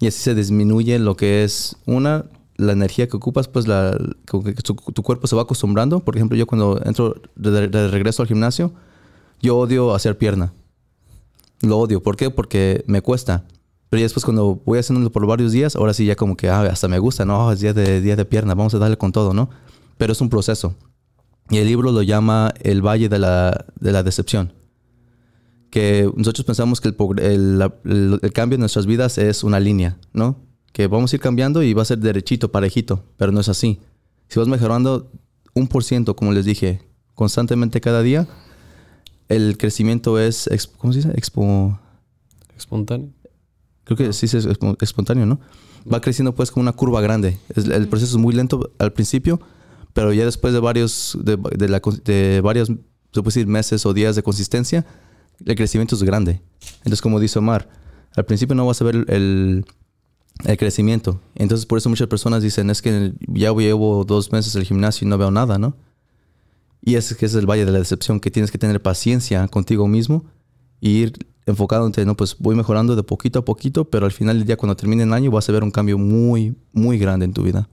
y 0.00 0.06
así 0.06 0.18
se 0.20 0.34
disminuye 0.34 0.98
lo 0.98 1.16
que 1.16 1.44
es 1.44 1.76
una 1.86 2.26
la 2.56 2.72
energía 2.72 3.08
que 3.08 3.16
ocupas 3.16 3.48
pues 3.48 3.66
la 3.66 3.98
tu 4.26 5.02
cuerpo 5.02 5.26
se 5.26 5.34
va 5.34 5.42
acostumbrando 5.42 6.00
por 6.00 6.16
ejemplo 6.16 6.36
yo 6.36 6.46
cuando 6.46 6.80
entro 6.84 7.14
de, 7.34 7.68
de 7.68 7.88
regreso 7.88 8.22
al 8.22 8.28
gimnasio 8.28 8.72
yo 9.40 9.56
odio 9.58 9.94
hacer 9.94 10.16
pierna 10.16 10.52
lo 11.62 11.78
odio 11.78 12.02
¿por 12.02 12.16
qué? 12.16 12.30
porque 12.30 12.84
me 12.86 13.02
cuesta 13.02 13.44
pero 13.94 14.00
ya 14.00 14.04
después 14.06 14.24
cuando 14.24 14.60
voy 14.64 14.80
haciéndolo 14.80 15.12
por 15.12 15.24
varios 15.24 15.52
días 15.52 15.76
ahora 15.76 15.94
sí 15.94 16.04
ya 16.04 16.16
como 16.16 16.36
que 16.36 16.48
ah, 16.48 16.62
hasta 16.62 16.88
me 16.88 16.98
gusta 16.98 17.24
no 17.24 17.52
es 17.52 17.60
día 17.60 17.72
de 17.72 18.00
día 18.00 18.16
de 18.16 18.24
pierna 18.24 18.54
vamos 18.54 18.74
a 18.74 18.78
darle 18.78 18.98
con 18.98 19.12
todo 19.12 19.32
no 19.32 19.50
pero 19.98 20.12
es 20.12 20.20
un 20.20 20.28
proceso 20.28 20.74
y 21.48 21.58
el 21.58 21.66
libro 21.68 21.92
lo 21.92 22.02
llama 22.02 22.52
el 22.62 22.82
valle 22.84 23.08
de 23.08 23.18
la, 23.20 23.66
de 23.78 23.92
la 23.92 24.02
decepción 24.02 24.52
que 25.70 26.10
nosotros 26.16 26.44
pensamos 26.44 26.80
que 26.80 26.88
el, 26.88 26.96
el- 27.18 27.62
el- 27.84 28.18
el 28.20 28.32
cambio 28.32 28.54
en 28.56 28.60
nuestras 28.60 28.86
vidas 28.86 29.18
es 29.18 29.42
una 29.44 29.58
línea, 29.60 29.96
¿no? 30.12 30.36
Que 30.72 30.86
vamos 30.86 31.12
a 31.12 31.16
ir 31.16 31.20
cambiando 31.20 31.62
y 31.62 31.74
va 31.74 31.82
a 31.82 31.84
ser 31.84 31.98
derechito, 31.98 32.50
parejito, 32.52 33.04
pero 33.16 33.32
no 33.32 33.40
es 33.40 33.48
así. 33.48 33.80
Si 34.28 34.38
vas 34.38 34.48
mejorando 34.48 35.10
un 35.54 35.66
por 35.68 35.82
ciento, 35.84 36.14
como 36.16 36.32
les 36.32 36.44
dije, 36.44 36.82
constantemente 37.14 37.80
cada 37.80 38.02
día, 38.02 38.26
el 39.28 39.56
crecimiento 39.58 40.18
es, 40.18 40.48
¿cómo 40.78 40.92
se 40.92 41.00
dice? 41.00 41.10
Expo, 41.16 41.78
Espontáneo. 42.56 43.10
Creo 43.84 43.96
que 43.96 44.12
sí 44.12 44.26
es 44.26 44.46
espontáneo, 44.80 45.26
¿no? 45.26 45.40
Va 45.90 46.00
creciendo 46.00 46.34
pues 46.34 46.50
como 46.50 46.62
una 46.62 46.72
curva 46.72 47.00
grande. 47.00 47.38
Es- 47.54 47.66
el 47.66 47.88
proceso 47.88 48.16
es 48.16 48.22
muy 48.22 48.34
lento 48.34 48.70
al 48.78 48.92
principio, 48.92 49.40
pero 49.92 50.12
ya 50.12 50.24
después 50.24 50.52
de 50.54 50.60
varios, 50.60 51.16
de, 51.22 51.36
de 51.56 51.68
la 51.68 51.80
de 52.04 52.40
varios, 52.42 52.68
se 52.68 52.74
puede 53.22 53.24
decir, 53.24 53.46
meses 53.46 53.84
o 53.86 53.92
días 53.94 54.16
de 54.16 54.22
consistencia, 54.22 54.84
el 55.44 55.54
crecimiento 55.56 55.94
es 55.94 56.02
grande. 56.02 56.40
Entonces, 56.78 57.02
como 57.02 57.20
dice 57.20 57.38
Omar, 57.38 57.68
al 58.16 58.24
principio 58.24 58.54
no 58.54 58.66
vas 58.66 58.80
a 58.80 58.84
ver 58.84 59.04
el, 59.08 59.64
el 60.44 60.56
crecimiento. 60.56 61.20
Entonces, 61.34 61.66
por 61.66 61.78
eso 61.78 61.88
muchas 61.90 62.08
personas 62.08 62.42
dicen, 62.42 62.70
es 62.70 62.80
que 62.82 63.12
ya 63.28 63.52
llevo 63.54 64.04
dos 64.04 64.32
meses 64.32 64.54
en 64.54 64.62
el 64.62 64.66
gimnasio 64.66 65.06
y 65.06 65.08
no 65.10 65.18
veo 65.18 65.30
nada, 65.30 65.58
¿no? 65.58 65.76
Y 66.80 66.96
ese 66.96 67.16
que 67.16 67.26
es 67.26 67.34
el 67.34 67.46
valle 67.46 67.64
de 67.64 67.72
la 67.72 67.78
decepción, 67.78 68.20
que 68.20 68.30
tienes 68.30 68.50
que 68.50 68.58
tener 68.58 68.80
paciencia 68.82 69.46
contigo 69.48 69.88
mismo 69.88 70.24
y 70.80 70.90
ir 70.90 71.12
enfocándote, 71.46 72.04
no, 72.04 72.16
pues 72.16 72.36
voy 72.38 72.54
mejorando 72.56 72.96
de 72.96 73.02
poquito 73.02 73.38
a 73.40 73.44
poquito, 73.44 73.84
pero 73.84 74.06
al 74.06 74.12
final 74.12 74.38
del 74.38 74.46
día, 74.46 74.56
cuando 74.56 74.76
termine 74.76 75.02
el 75.02 75.12
año, 75.12 75.30
vas 75.30 75.48
a 75.48 75.52
ver 75.52 75.62
un 75.62 75.70
cambio 75.70 75.98
muy, 75.98 76.54
muy 76.72 76.98
grande 76.98 77.24
en 77.26 77.32
tu 77.32 77.42
vida. 77.42 77.68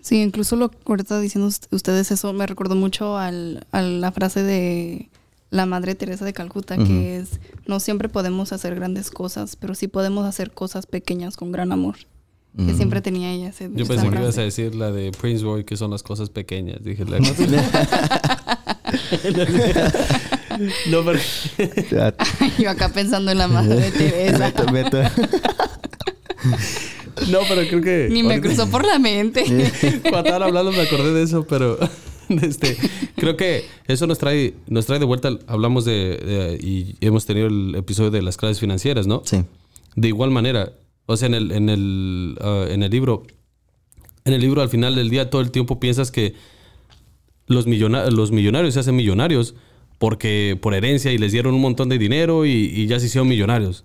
Sí, 0.00 0.22
incluso 0.22 0.54
lo 0.56 0.70
que 0.70 0.78
ahorita 0.86 1.18
diciendo 1.20 1.48
ust- 1.48 1.66
ustedes 1.72 2.10
eso 2.12 2.32
me 2.32 2.46
recordó 2.46 2.76
mucho 2.76 3.18
al, 3.18 3.66
a 3.72 3.82
la 3.82 4.12
frase 4.12 4.42
de 4.44 5.10
la 5.50 5.66
Madre 5.66 5.94
Teresa 5.96 6.24
de 6.24 6.32
Calcuta, 6.32 6.76
que 6.76 7.16
es, 7.18 7.40
no 7.66 7.80
siempre 7.80 8.08
podemos 8.08 8.52
hacer 8.52 8.74
grandes 8.76 9.10
cosas, 9.10 9.56
pero 9.56 9.74
sí 9.74 9.88
podemos 9.88 10.24
hacer 10.26 10.52
cosas 10.52 10.86
pequeñas 10.86 11.36
con 11.36 11.50
gran 11.52 11.72
amor. 11.72 11.96
Que 12.56 12.72
Mm. 12.72 12.76
siempre 12.76 13.00
tenía 13.02 13.32
ella 13.32 13.48
ese, 13.48 13.68
Yo 13.74 13.84
pensé 13.86 14.08
que 14.08 14.16
ibas 14.16 14.38
a 14.38 14.42
decir 14.42 14.74
la 14.74 14.90
de 14.90 15.12
Prince 15.12 15.44
Roy, 15.44 15.64
que 15.64 15.76
son 15.76 15.90
las 15.90 16.02
cosas 16.02 16.30
pequeñas. 16.30 16.82
Dije, 16.82 17.04
la 17.04 17.18
No, 20.90 21.04
pero... 21.04 21.18
Yo 22.58 22.70
acá 22.70 22.88
pensando 22.90 23.30
en 23.30 23.38
la 23.38 23.48
Madre 23.48 23.90
Teresa. 23.90 24.52
vete, 24.70 24.72
vete. 24.72 25.10
No, 27.30 27.38
pero 27.48 27.66
creo 27.68 27.80
que... 27.82 28.08
Ni 28.10 28.22
me 28.22 28.34
ahorita- 28.34 28.48
cruzó 28.48 28.70
por 28.70 28.84
la 28.86 28.98
mente. 28.98 29.42
Cuando 30.02 30.18
estaban 30.28 30.42
hablando 30.42 30.72
me 30.72 30.82
acordé 30.82 31.12
de 31.12 31.22
eso, 31.22 31.46
pero 31.46 31.78
este, 32.42 32.76
creo 33.16 33.36
que 33.36 33.64
eso 33.88 34.06
nos 34.06 34.18
trae, 34.18 34.54
nos 34.66 34.86
trae 34.86 34.98
de 34.98 35.06
vuelta, 35.06 35.30
hablamos 35.46 35.84
de, 35.84 35.92
de- 35.92 36.58
y 36.62 36.96
hemos 37.00 37.24
tenido 37.26 37.46
el 37.46 37.74
episodio 37.74 38.10
de 38.10 38.22
las 38.22 38.36
claves 38.36 38.60
financieras, 38.60 39.06
¿no? 39.06 39.22
Sí. 39.24 39.44
De 39.94 40.08
igual 40.08 40.30
manera, 40.30 40.72
o 41.06 41.16
sea, 41.16 41.26
en 41.28 41.34
el, 41.34 41.52
en 41.52 41.68
el, 41.70 42.36
ah, 42.42 42.66
en 42.68 42.82
el 42.82 42.90
libro, 42.90 43.22
en 44.24 44.34
el 44.34 44.40
libro 44.40 44.60
al 44.60 44.68
final 44.68 44.94
del 44.94 45.08
día 45.08 45.30
todo 45.30 45.40
el 45.40 45.50
tiempo 45.50 45.80
piensas 45.80 46.10
que 46.10 46.34
los, 47.46 47.66
millona- 47.66 48.10
los 48.10 48.30
millonarios 48.30 48.74
se 48.74 48.80
hacen 48.80 48.94
millonarios 48.96 49.54
porque 49.98 50.58
por 50.60 50.74
herencia 50.74 51.12
y 51.12 51.18
les 51.18 51.32
dieron 51.32 51.54
un 51.54 51.60
montón 51.60 51.88
de 51.88 51.98
dinero 51.98 52.44
y, 52.46 52.50
y 52.50 52.86
ya 52.86 53.00
se 53.00 53.06
hicieron 53.06 53.28
millonarios. 53.28 53.84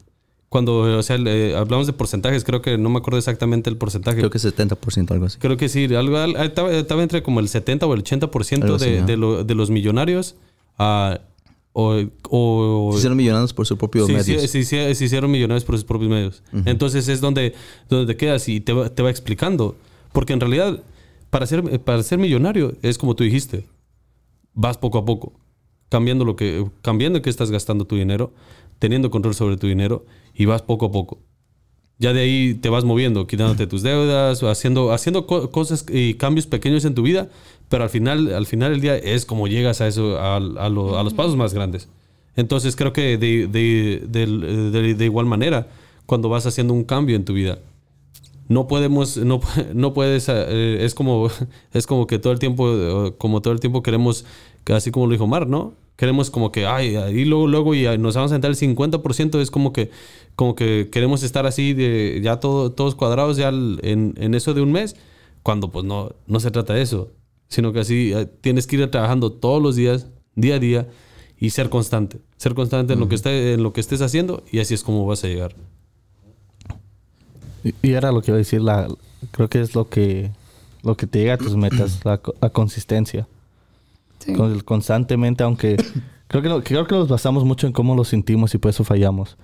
Cuando, 0.49 0.79
o 0.97 1.03
sea, 1.03 1.17
le- 1.17 1.55
hablamos 1.55 1.87
de 1.87 1.93
porcentajes, 1.93 2.43
creo 2.43 2.61
que 2.61 2.77
no 2.77 2.89
me 2.89 2.97
acuerdo 2.97 3.17
exactamente 3.17 3.69
el 3.69 3.77
porcentaje. 3.77 4.17
Creo 4.17 4.29
que 4.29 4.37
70%, 4.37 5.11
algo 5.11 5.25
así. 5.27 5.37
Creo 5.39 5.55
que 5.55 5.69
sí, 5.69 5.85
algo, 5.95 6.17
al- 6.17 6.35
estaba, 6.35 6.69
estaba 6.71 7.03
entre 7.03 7.23
como 7.23 7.39
el 7.39 7.47
70 7.47 7.85
o 7.85 7.93
el 7.93 8.03
80% 8.03 8.63
Algo 8.63 8.75
así, 8.75 8.85
de, 8.89 9.01
de, 9.03 9.15
lo- 9.17 9.43
de 9.45 9.55
los 9.55 9.69
millonarios 9.69 10.35
ah, 10.77 11.21
o, 11.71 12.01
o- 12.29 12.89
Se 12.91 12.97
hicieron 12.97 13.17
millonarios 13.17 13.53
por 13.53 13.65
su 13.65 13.77
propio 13.77 14.05
sí, 14.07 14.11
medios. 14.11 14.41
sí, 14.51 14.65
sí, 14.65 14.93
se 14.93 15.05
hicieron 15.05 15.31
millonarios 15.31 15.63
por 15.63 15.75
sus 15.75 15.85
propios 15.85 16.09
medios. 16.11 16.43
Entonces 16.65 17.07
es 17.07 17.21
donde, 17.21 17.53
donde 17.89 18.13
te 18.13 18.17
quedas 18.17 18.49
y 18.49 18.59
te 18.59 18.73
te 18.89 19.01
va 19.03 19.09
explicando. 19.09 19.77
Porque 20.11 20.33
en 20.33 20.41
realidad, 20.41 20.83
para 21.29 21.45
ser, 21.47 21.79
para 21.79 22.03
ser 22.03 22.19
millonario, 22.19 22.73
es 22.81 22.97
como 22.97 23.15
tú 23.15 23.23
dijiste, 23.23 23.63
vas 24.53 24.77
poco 24.77 24.97
a 24.97 25.05
poco, 25.05 25.31
cambiando 25.91 26.23
lo 26.23 26.37
que, 26.37 26.65
cambiando 26.81 27.17
en 27.17 27.23
qué 27.23 27.29
estás 27.29 27.51
gastando 27.51 27.83
tu 27.85 27.97
dinero, 27.97 28.31
teniendo 28.79 29.11
control 29.11 29.35
sobre 29.35 29.57
tu 29.57 29.67
dinero 29.67 30.05
y 30.33 30.45
vas 30.45 30.61
poco 30.61 30.85
a 30.85 30.91
poco. 30.91 31.19
Ya 31.99 32.13
de 32.13 32.21
ahí 32.21 32.53
te 32.55 32.69
vas 32.69 32.85
moviendo, 32.85 33.27
quitándote 33.27 33.67
tus 33.67 33.83
deudas, 33.83 34.41
haciendo, 34.41 34.93
haciendo 34.93 35.27
co- 35.27 35.51
cosas 35.51 35.85
y 35.91 36.13
cambios 36.13 36.47
pequeños 36.47 36.85
en 36.85 36.95
tu 36.95 37.01
vida, 37.03 37.27
pero 37.67 37.83
al 37.83 37.89
final, 37.89 38.33
al 38.33 38.45
final 38.47 38.71
del 38.71 38.79
día 38.79 38.95
es 38.97 39.25
como 39.25 39.47
llegas 39.49 39.81
a 39.81 39.87
eso, 39.87 40.17
a, 40.17 40.37
a 40.37 40.69
lo- 40.69 40.97
a 40.97 41.03
los 41.03 41.13
pasos 41.13 41.35
más 41.35 41.53
grandes. 41.53 41.89
Entonces 42.37 42.77
creo 42.77 42.93
que 42.93 43.17
de, 43.17 43.47
de- 43.47 44.01
del- 44.07 44.71
de- 44.71 44.95
de 44.95 45.05
igual 45.05 45.25
manera, 45.25 45.67
cuando 46.05 46.29
vas 46.29 46.45
haciendo 46.45 46.73
un 46.73 46.85
cambio 46.85 47.17
en 47.17 47.25
tu 47.25 47.33
vida, 47.33 47.59
no 48.47 48.67
podemos, 48.67 49.17
no, 49.17 49.39
no 49.73 49.93
puedes, 49.93 50.27
eh, 50.29 50.83
es 50.83 50.93
como, 50.93 51.29
es 51.73 51.87
como 51.87 52.07
que 52.07 52.19
todo 52.19 52.33
el 52.33 52.39
tiempo, 52.39 52.69
eh, 52.69 53.13
como 53.17 53.41
todo 53.41 53.53
el 53.53 53.59
tiempo 53.59 53.83
queremos, 53.83 54.25
que 54.63 54.73
así 54.73 54.91
como 54.91 55.07
lo 55.07 55.13
dijo 55.13 55.27
Mar, 55.27 55.47
¿no? 55.47 55.73
Queremos 55.95 56.31
como 56.31 56.51
que, 56.51 56.65
ay, 56.65 56.95
y 56.95 57.25
luego, 57.25 57.47
luego, 57.47 57.75
y 57.75 57.85
nos 57.99 58.15
vamos 58.15 58.31
a 58.31 58.35
entrar 58.35 58.51
el 58.51 58.57
50%, 58.57 59.39
es 59.39 59.51
como 59.51 59.71
que, 59.71 59.91
como 60.35 60.55
que 60.55 60.89
queremos 60.91 61.21
estar 61.21 61.45
así, 61.45 61.73
de 61.73 62.19
ya 62.23 62.39
todo, 62.39 62.71
todos 62.71 62.95
cuadrados 62.95 63.37
ya 63.37 63.49
en, 63.49 64.15
en 64.17 64.33
eso 64.33 64.53
de 64.55 64.61
un 64.61 64.71
mes, 64.71 64.95
cuando 65.43 65.71
pues 65.71 65.85
no, 65.85 66.15
no 66.27 66.39
se 66.39 66.51
trata 66.51 66.73
de 66.73 66.81
eso, 66.81 67.11
sino 67.47 67.73
que 67.73 67.79
así 67.79 68.13
eh, 68.13 68.25
tienes 68.25 68.67
que 68.67 68.77
ir 68.77 68.91
trabajando 68.91 69.31
todos 69.31 69.61
los 69.61 69.75
días, 69.75 70.07
día 70.35 70.55
a 70.55 70.59
día, 70.59 70.87
y 71.37 71.49
ser 71.49 71.69
constante, 71.69 72.19
ser 72.37 72.53
constante 72.53 72.93
en, 72.93 72.99
lo 72.99 73.09
que 73.09 73.15
esté, 73.15 73.53
en 73.53 73.63
lo 73.63 73.73
que 73.73 73.81
estés 73.81 74.01
haciendo, 74.01 74.43
y 74.51 74.59
así 74.59 74.73
es 74.73 74.83
como 74.83 75.05
vas 75.05 75.23
a 75.23 75.27
llegar. 75.27 75.55
Y- 77.63 77.73
Y 77.81 77.91
era 77.93 78.11
lo 78.11 78.21
que 78.21 78.31
iba 78.31 78.35
a 78.35 78.39
decir, 78.39 78.61
la, 78.61 78.87
creo 79.31 79.49
que 79.49 79.61
es 79.61 79.75
lo 79.75 79.87
que, 79.89 80.31
lo 80.83 80.95
que 80.97 81.07
te 81.07 81.19
llega 81.19 81.35
a 81.35 81.37
tus 81.37 81.55
metas, 81.57 81.99
la, 82.03 82.17
co- 82.17 82.33
la 82.41 82.49
consistencia. 82.49 83.27
Sí. 84.19 84.33
Con- 84.33 84.59
constantemente, 84.61 85.43
aunque 85.43 85.77
creo 86.27 86.41
que, 86.41 86.49
lo- 86.49 86.63
creo 86.63 86.87
que 86.87 86.95
nos 86.95 87.07
basamos 87.07 87.43
mucho 87.45 87.67
en 87.67 87.73
cómo 87.73 87.95
lo 87.95 88.03
sentimos 88.03 88.53
y 88.53 88.57
por 88.57 88.69
eso 88.69 88.83
fallamos. 88.83 89.37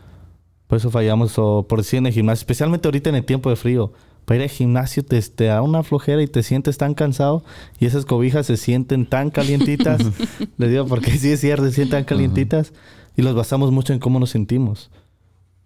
Por 0.68 0.78
eso 0.78 0.92
fallamos, 0.92 1.34
o 1.38 1.64
por 1.68 1.80
decir 1.80 2.00
en 2.00 2.08
el 2.08 2.14
gimnasio, 2.14 2.42
especialmente 2.42 2.88
ahorita 2.88 3.10
en 3.10 3.16
el 3.16 3.26
tiempo 3.26 3.50
de 3.50 3.56
frío. 3.56 3.94
Para 4.26 4.40
ir 4.40 4.44
al 4.44 4.50
gimnasio 4.50 5.06
te, 5.06 5.22
te 5.22 5.46
da 5.46 5.62
una 5.62 5.84
flojera 5.84 6.22
y 6.22 6.28
te 6.28 6.44
sientes 6.44 6.78
tan 6.78 6.94
cansado 6.94 7.46
y 7.80 7.86
esas 7.86 8.04
cobijas 8.06 8.46
se 8.46 8.58
sienten 8.58 9.06
tan 9.06 9.30
calientitas. 9.30 10.02
Les 10.58 10.70
digo 10.70 10.86
porque 10.86 11.12
sí 11.18 11.30
es 11.32 11.40
cierto, 11.40 11.64
se 11.68 11.72
sienten 11.72 12.00
tan 12.00 12.04
calientitas 12.04 12.74
y 13.16 13.22
los 13.22 13.34
basamos 13.36 13.72
mucho 13.72 13.94
en 13.94 14.00
cómo 14.00 14.20
nos 14.20 14.30
sentimos. 14.32 14.90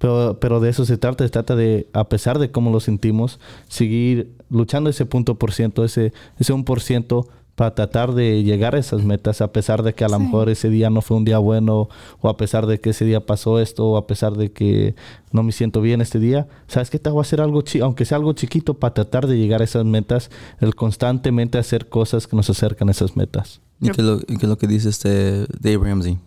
Pero, 0.02 0.40
pero 0.42 0.60
de 0.60 0.70
eso 0.70 0.84
se 0.84 0.98
trata, 0.98 1.24
se 1.24 1.30
trata 1.30 1.56
de, 1.56 1.88
a 1.94 2.10
pesar 2.10 2.40
de 2.40 2.50
cómo 2.50 2.72
lo 2.72 2.80
sentimos, 2.80 3.40
seguir 3.68 4.36
luchando 4.50 4.90
ese 4.90 5.06
punto 5.06 5.36
por 5.36 5.52
ciento, 5.54 5.86
ese, 5.86 6.12
ese 6.40 6.54
un 6.54 6.66
por 6.66 6.82
ciento 6.82 7.28
para 7.54 7.76
tratar 7.76 8.14
de 8.16 8.42
llegar 8.44 8.74
a 8.74 8.80
esas 8.80 9.04
metas, 9.04 9.42
a 9.42 9.52
pesar 9.52 9.84
de 9.84 9.94
que 9.94 10.04
a 10.04 10.08
lo 10.08 10.18
Sí. 10.18 10.24
mejor 10.24 10.50
ese 10.50 10.70
día 10.70 10.90
no 10.90 11.02
fue 11.04 11.18
un 11.18 11.26
día 11.26 11.38
bueno, 11.38 11.88
o 12.20 12.30
a 12.30 12.36
pesar 12.36 12.66
de 12.66 12.80
que 12.80 12.90
ese 12.90 13.06
día 13.06 13.28
pasó 13.28 13.60
esto, 13.60 13.86
o 13.86 13.98
a 13.98 14.08
pesar 14.08 14.34
de 14.38 14.52
que 14.52 14.96
no 15.32 15.44
me 15.44 15.52
siento 15.52 15.82
bien 15.82 16.02
este 16.02 16.18
día. 16.18 16.48
¿Sabes 16.68 16.90
qué? 16.90 16.98
Te 16.98 17.12
voy 17.12 17.20
a 17.20 17.22
hacer 17.22 17.40
algo, 17.40 17.62
chi 17.62 17.82
aunque 17.82 18.06
sea 18.06 18.18
algo 18.18 18.34
chiquito, 18.34 18.74
para 18.74 18.96
tratar 18.96 19.28
de 19.28 19.38
llegar 19.38 19.62
a 19.62 19.66
esas 19.66 19.86
metas, 19.86 20.32
el 20.62 20.74
constantemente 20.74 21.60
hacer 21.60 21.90
cosas 21.90 22.26
que 22.26 22.36
nos 22.36 22.50
acercan 22.50 22.88
a 22.88 22.92
esas 22.92 23.16
metas. 23.16 23.62
¿Y 23.80 23.90
qué 23.90 24.02
es 24.02 24.08
lo, 24.08 24.20
es 24.28 24.44
lo 24.44 24.58
que 24.58 24.66
dice 24.66 24.90
este 24.90 25.46
Dave 25.60 25.78
Ramsey? 25.84 26.18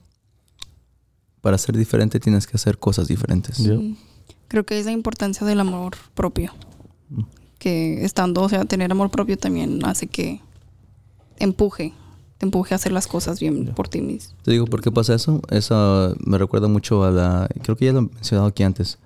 Para 1.44 1.58
ser 1.58 1.76
diferente 1.76 2.18
tienes 2.20 2.46
que 2.46 2.56
hacer 2.56 2.78
cosas 2.78 3.06
diferentes. 3.06 3.58
Sí. 3.58 3.98
Creo 4.48 4.64
que 4.64 4.78
es 4.78 4.86
la 4.86 4.92
importancia 4.92 5.46
del 5.46 5.60
amor 5.60 5.94
propio. 6.14 6.54
Que 7.58 8.02
estando, 8.02 8.40
o 8.40 8.48
sea, 8.48 8.64
tener 8.64 8.90
amor 8.90 9.10
propio 9.10 9.36
también 9.36 9.84
hace 9.84 10.06
que 10.06 10.40
empuje, 11.36 11.92
te 12.38 12.46
empuje 12.46 12.72
a 12.72 12.76
hacer 12.76 12.92
las 12.92 13.06
cosas 13.06 13.40
bien 13.40 13.74
por 13.74 13.88
ti 13.88 14.00
mismo. 14.00 14.34
Te 14.42 14.52
digo 14.52 14.64
por 14.64 14.80
qué 14.80 14.90
pasa 14.90 15.14
eso. 15.14 15.42
Eso 15.50 16.16
me 16.24 16.38
recuerda 16.38 16.66
mucho 16.66 17.04
a 17.04 17.10
la. 17.10 17.46
Creo 17.62 17.76
que 17.76 17.84
ya 17.84 17.92
lo 17.92 17.98
he 17.98 18.02
mencionado 18.02 18.48
aquí 18.48 18.62
antes. 18.62 18.96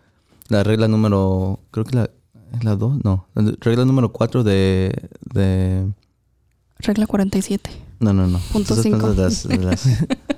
La 0.47 0.63
regla 0.63 0.87
número. 0.87 1.59
Creo 1.73 1.85
que 1.85 1.97
la. 1.97 2.09
¿Es 2.55 2.63
la 2.63 2.77
2? 2.77 3.03
No. 3.03 3.27
La 3.35 3.53
regla 3.59 3.85
número 3.85 4.13
4 4.13 4.45
de. 4.45 5.11
de 5.35 5.93
Regla 6.79 7.09
47. 7.09 7.69
no, 7.99 8.13
no, 8.13 8.29
no. 8.29 8.39
Punto 8.53 8.75
Esas 8.75 9.49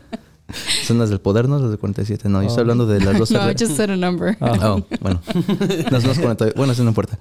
son 0.86 0.98
las- 0.98 1.10
del 1.10 1.20
poder, 1.20 1.48
¿no? 1.48 1.58
Las 1.58 1.70
de 1.70 1.76
47. 1.78 2.28
No, 2.28 2.40
yo 2.42 2.48
estoy 2.48 2.58
Oh. 2.58 2.62
hablando 2.62 2.86
de 2.86 3.00
las 3.00 3.18
12 3.18 3.34
No, 3.34 3.50
I 3.50 3.54
just 3.58 3.76
said 3.76 3.90
a 3.90 3.96
number. 3.96 4.36
Ah. 4.40 4.52
Oh, 4.76 4.86
bueno. 5.00 5.20
Las 5.90 6.02
dos 6.04 6.18
40. 6.18 6.52
Bueno, 6.56 6.72
eso 6.72 6.82
no 6.82 6.90
importa. 6.90 7.18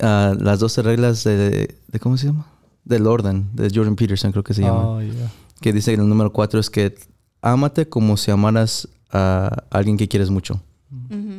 Ah, 0.00 0.34
las 0.38 0.58
12 0.60 0.82
reglas 0.82 1.24
de, 1.24 1.76
de. 1.88 1.98
¿Cómo 2.00 2.16
se 2.16 2.26
llama? 2.26 2.46
Del 2.84 3.06
orden, 3.06 3.48
de 3.54 3.70
Jordan 3.72 3.94
Peterson, 3.96 4.32
creo 4.32 4.42
que 4.44 4.54
se 4.54 4.62
llama. 4.62 4.86
Oh, 4.88 5.00
yeah. 5.02 5.30
que 5.60 5.72
dice 5.72 5.94
que 5.94 6.00
el 6.00 6.08
número 6.08 6.32
cuatro 6.32 6.58
es 6.58 6.68
que 6.70 6.94
ámate 7.40 7.88
como 7.88 8.16
si 8.16 8.30
amaras 8.30 8.88
a 9.10 9.64
alguien 9.70 9.96
que 9.96 10.08
quieres 10.08 10.30
mucho. 10.30 10.60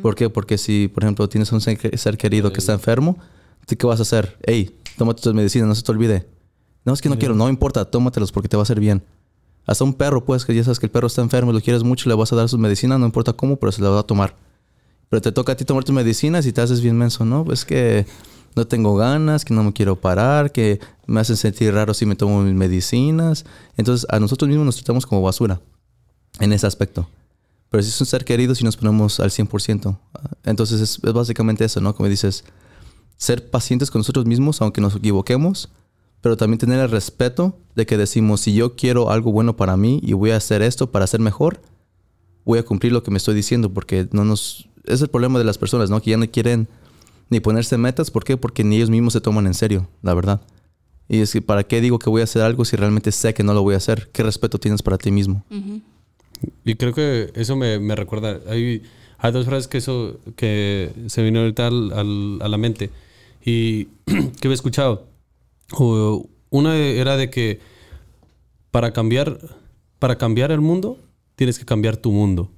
¿Por 0.02 0.14
qué? 0.14 0.30
Porque 0.30 0.58
si, 0.58 0.88
por 0.88 1.04
ejemplo, 1.04 1.28
tienes 1.28 1.50
un 1.52 1.60
ser 1.60 1.78
ser 1.98 2.16
querido 2.16 2.52
que 2.52 2.58
está 2.60 2.72
enfermo, 2.72 3.18
¿tú 3.66 3.76
¿qué 3.76 3.86
vas 3.86 3.98
a 4.00 4.02
hacer? 4.02 4.36
Hey, 4.44 4.78
tómate 4.96 5.22
tus 5.22 5.34
medicinas, 5.34 5.68
no 5.68 5.74
se 5.74 5.82
te 5.82 5.92
olvide. 5.92 6.26
No, 6.84 6.92
es 6.92 7.00
que 7.00 7.08
no 7.08 7.18
quiero, 7.18 7.34
no 7.34 7.48
importa, 7.48 7.84
tómatelos 7.84 8.30
porque 8.32 8.48
te 8.48 8.56
va 8.56 8.62
a 8.62 8.64
hacer 8.64 8.80
bien. 8.80 9.02
Hasta 9.66 9.84
un 9.84 9.94
perro, 9.94 10.24
pues, 10.24 10.44
que 10.44 10.54
ya 10.54 10.62
sabes 10.62 10.78
que 10.78 10.86
el 10.86 10.92
perro 10.92 11.06
está 11.06 11.22
enfermo, 11.22 11.52
lo 11.52 11.60
quieres 11.60 11.82
mucho, 11.82 12.08
le 12.08 12.14
vas 12.14 12.32
a 12.32 12.36
dar 12.36 12.48
sus 12.48 12.58
medicinas, 12.58 12.98
no 12.98 13.06
importa 13.06 13.32
cómo, 13.32 13.56
pero 13.56 13.72
se 13.72 13.82
la 13.82 13.88
va 13.88 14.00
a 14.00 14.02
tomar. 14.02 14.36
Pero 15.08 15.22
te 15.22 15.32
toca 15.32 15.52
a 15.52 15.56
ti 15.56 15.64
tomar 15.64 15.84
tus 15.84 15.94
medicinas 15.94 16.46
y 16.46 16.52
te 16.52 16.60
haces 16.60 16.80
bien 16.80 16.96
menso, 16.96 17.24
¿no? 17.24 17.44
Pues 17.44 17.64
que 17.64 18.06
no 18.56 18.66
tengo 18.66 18.96
ganas, 18.96 19.44
que 19.44 19.54
no 19.54 19.64
me 19.64 19.72
quiero 19.72 19.96
parar, 19.96 20.52
que 20.52 20.80
me 21.06 21.20
hacen 21.20 21.36
sentir 21.36 21.72
raro 21.72 21.94
si 21.94 22.06
me 22.06 22.14
tomo 22.14 22.42
mis 22.42 22.54
medicinas. 22.54 23.44
Entonces, 23.76 24.06
a 24.10 24.20
nosotros 24.20 24.48
mismos 24.48 24.66
nos 24.66 24.76
tratamos 24.76 25.06
como 25.06 25.22
basura 25.22 25.60
en 26.40 26.52
ese 26.52 26.66
aspecto. 26.66 27.08
Pero 27.70 27.82
si 27.82 27.88
es 27.88 28.00
un 28.00 28.06
ser 28.06 28.24
querido, 28.24 28.54
si 28.54 28.64
nos 28.64 28.76
ponemos 28.76 29.18
al 29.18 29.30
100%. 29.30 29.98
Entonces, 30.44 30.80
es, 30.80 31.00
es 31.02 31.12
básicamente 31.12 31.64
eso, 31.64 31.80
¿no? 31.80 31.94
Como 31.94 32.08
dices, 32.08 32.44
ser 33.16 33.50
pacientes 33.50 33.90
con 33.90 34.00
nosotros 34.00 34.26
mismos, 34.26 34.60
aunque 34.60 34.80
nos 34.80 34.94
equivoquemos, 34.96 35.70
pero 36.24 36.38
también 36.38 36.58
tener 36.58 36.80
el 36.80 36.90
respeto 36.90 37.58
de 37.74 37.84
que 37.84 37.98
decimos, 37.98 38.40
si 38.40 38.54
yo 38.54 38.76
quiero 38.76 39.10
algo 39.10 39.30
bueno 39.30 39.58
para 39.58 39.76
mí 39.76 40.00
y 40.02 40.14
voy 40.14 40.30
a 40.30 40.36
hacer 40.36 40.62
esto 40.62 40.90
para 40.90 41.06
ser 41.06 41.20
mejor, 41.20 41.60
voy 42.46 42.58
a 42.58 42.62
cumplir 42.62 42.92
lo 42.92 43.02
que 43.02 43.10
me 43.10 43.18
estoy 43.18 43.34
diciendo, 43.34 43.74
porque 43.74 44.08
no 44.10 44.24
nos... 44.24 44.66
Es 44.86 45.02
el 45.02 45.08
problema 45.08 45.38
de 45.38 45.44
las 45.44 45.58
personas, 45.58 45.90
¿no? 45.90 46.00
Que 46.00 46.12
ya 46.12 46.16
no 46.16 46.26
quieren 46.30 46.66
ni 47.28 47.40
ponerse 47.40 47.76
metas. 47.76 48.10
¿Por 48.10 48.24
qué? 48.24 48.38
Porque 48.38 48.64
ni 48.64 48.76
ellos 48.76 48.88
mismos 48.88 49.12
se 49.12 49.20
toman 49.20 49.46
en 49.46 49.52
serio, 49.52 49.86
la 50.00 50.14
verdad. 50.14 50.40
Y 51.10 51.18
es 51.18 51.30
que, 51.30 51.42
¿para 51.42 51.62
qué 51.64 51.82
digo 51.82 51.98
que 51.98 52.08
voy 52.08 52.22
a 52.22 52.24
hacer 52.24 52.40
algo 52.40 52.64
si 52.64 52.74
realmente 52.76 53.12
sé 53.12 53.34
que 53.34 53.42
no 53.42 53.52
lo 53.52 53.62
voy 53.62 53.74
a 53.74 53.76
hacer? 53.76 54.08
¿Qué 54.10 54.22
respeto 54.22 54.58
tienes 54.58 54.80
para 54.80 54.96
ti 54.96 55.10
mismo? 55.10 55.44
Y 56.64 56.74
creo 56.76 56.94
que 56.94 57.32
eso 57.34 57.54
me, 57.54 57.78
me 57.80 57.96
recuerda. 57.96 58.40
Hay, 58.48 58.82
hay 59.18 59.30
dos 59.30 59.44
frases 59.44 59.68
que 59.68 59.76
eso 59.76 60.18
que 60.36 60.90
se 61.08 61.22
vino 61.22 61.40
ahorita 61.40 61.66
a 61.66 61.70
la 62.48 62.56
mente 62.56 62.88
y 63.44 63.84
que 64.40 64.48
he 64.48 64.52
escuchado. 64.54 65.12
Una 66.50 66.76
era 66.76 67.16
de 67.16 67.30
que 67.30 67.60
para 68.70 68.92
cambiar, 68.92 69.38
para 69.98 70.18
cambiar 70.18 70.52
el 70.52 70.60
mundo, 70.60 70.98
tienes 71.36 71.58
que 71.58 71.64
cambiar 71.64 71.96
tu 71.96 72.12
mundo. 72.12 72.50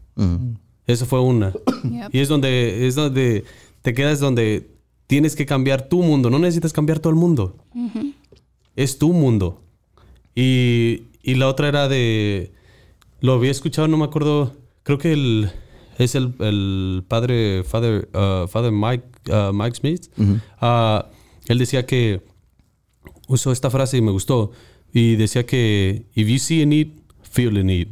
Eso 0.86 1.06
fue 1.06 1.20
una. 1.20 1.52
Yep. 1.52 2.14
Y 2.14 2.20
es 2.20 2.28
donde, 2.28 2.86
es 2.86 2.94
donde 2.94 3.44
te 3.82 3.92
quedas 3.94 4.20
donde 4.20 4.70
tienes 5.06 5.34
que 5.36 5.46
cambiar 5.46 5.88
tu 5.88 6.02
mundo. 6.02 6.30
No 6.30 6.38
necesitas 6.38 6.72
cambiar 6.72 6.98
todo 6.98 7.10
el 7.10 7.18
mundo. 7.18 7.56
Es 8.74 8.98
tu 8.98 9.12
mundo. 9.12 9.62
Y, 10.34 11.04
y 11.22 11.34
la 11.34 11.48
otra 11.48 11.68
era 11.68 11.88
de... 11.88 12.52
Lo 13.20 13.32
había 13.32 13.50
escuchado, 13.50 13.88
no 13.88 13.96
me 13.96 14.04
acuerdo. 14.04 14.54
Creo 14.82 14.98
que 14.98 15.12
el, 15.12 15.50
es 15.98 16.14
el, 16.14 16.34
el 16.40 17.02
padre, 17.08 17.64
Father, 17.64 18.08
uh, 18.14 18.46
Father 18.46 18.70
Mike, 18.70 19.04
uh, 19.30 19.52
Mike 19.52 19.76
Smith. 19.76 20.08
Uh, 20.18 21.02
él 21.46 21.58
decía 21.58 21.86
que 21.86 22.22
usó 23.26 23.52
esta 23.52 23.70
frase 23.70 23.96
y 23.98 24.00
me 24.02 24.10
gustó. 24.10 24.52
Y 24.92 25.16
decía 25.16 25.46
que 25.46 26.06
if 26.14 26.28
you 26.28 26.38
see 26.38 26.62
a 26.62 26.66
need, 26.66 26.88
feel 27.22 27.56
a 27.56 27.62
need. 27.62 27.88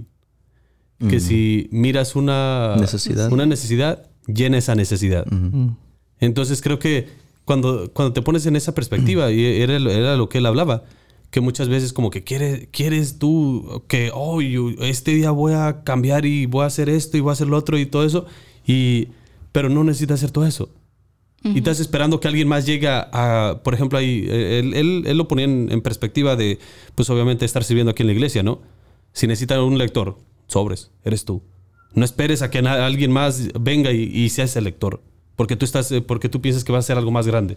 Que 1.08 1.20
si 1.20 1.68
miras 1.70 2.16
una 2.16 2.76
Necesidad. 2.78 3.30
una 3.30 3.44
necesidad, 3.44 4.06
llena 4.26 4.56
esa 4.56 4.74
necesidad. 4.74 5.26
Entonces 6.18 6.62
creo 6.62 6.78
que 6.78 7.08
cuando, 7.44 7.92
cuando 7.92 8.14
te 8.14 8.22
pones 8.22 8.46
en 8.46 8.56
esa 8.56 8.74
perspectiva, 8.74 9.30
y 9.30 9.44
era, 9.44 9.76
era 9.76 10.16
lo 10.16 10.28
que 10.30 10.38
él 10.38 10.46
hablaba, 10.46 10.84
que 11.30 11.40
muchas 11.40 11.68
veces 11.68 11.92
como 11.92 12.10
que 12.10 12.22
quieres, 12.22 12.68
quieres 12.70 13.18
tú 13.18 13.82
que, 13.88 14.10
oh, 14.14 14.40
yo 14.40 14.70
este 14.80 15.10
día 15.10 15.30
voy 15.30 15.52
a 15.52 15.82
cambiar 15.82 16.24
y 16.24 16.46
voy 16.46 16.62
a 16.62 16.66
hacer 16.66 16.88
esto 16.88 17.16
y 17.16 17.20
voy 17.20 17.30
a 17.30 17.32
hacer 17.32 17.48
lo 17.48 17.56
otro 17.56 17.76
y 17.76 17.86
todo 17.86 18.04
eso, 18.04 18.24
y, 18.66 19.08
pero 19.52 19.68
no 19.68 19.84
necesitas 19.84 20.20
hacer 20.20 20.30
todo 20.30 20.46
eso. 20.46 20.70
Y 21.44 21.58
estás 21.58 21.78
esperando 21.78 22.20
que 22.20 22.28
alguien 22.28 22.48
más 22.48 22.64
llegue 22.64 22.88
a, 22.88 23.60
por 23.62 23.74
ejemplo, 23.74 23.98
ahí, 23.98 24.24
eh, 24.28 24.60
él, 24.60 24.72
él- 24.74 25.02
él 25.06 25.16
lo 25.18 25.28
ponía 25.28 25.44
en, 25.44 25.68
en 25.70 25.82
perspectiva 25.82 26.36
de, 26.36 26.58
pues 26.94 27.10
obviamente 27.10 27.44
estar 27.44 27.62
sirviendo 27.64 27.90
aquí 27.90 28.02
en 28.02 28.06
la 28.06 28.12
iglesia, 28.14 28.42
¿no? 28.42 28.62
Si 29.12 29.26
necesita 29.26 29.62
un 29.62 29.76
lector, 29.76 30.16
sobres, 30.46 30.90
eres 31.04 31.24
tú. 31.26 31.42
No 31.92 32.04
esperes 32.04 32.40
a 32.42 32.50
que 32.50 32.58
alguien 32.60 33.12
más 33.12 33.50
venga 33.60 33.92
y, 33.92 34.04
y 34.04 34.30
sea 34.30 34.46
ese 34.46 34.60
lector, 34.62 35.02
porque 35.36 35.54
tú 35.56 35.64
estás, 35.66 35.92
eh, 35.92 36.00
porque 36.00 36.28
tú 36.30 36.40
piensas 36.40 36.64
que 36.64 36.72
va 36.72 36.78
a 36.78 36.82
ser 36.82 36.96
algo 36.96 37.10
más 37.10 37.26
grande. 37.26 37.56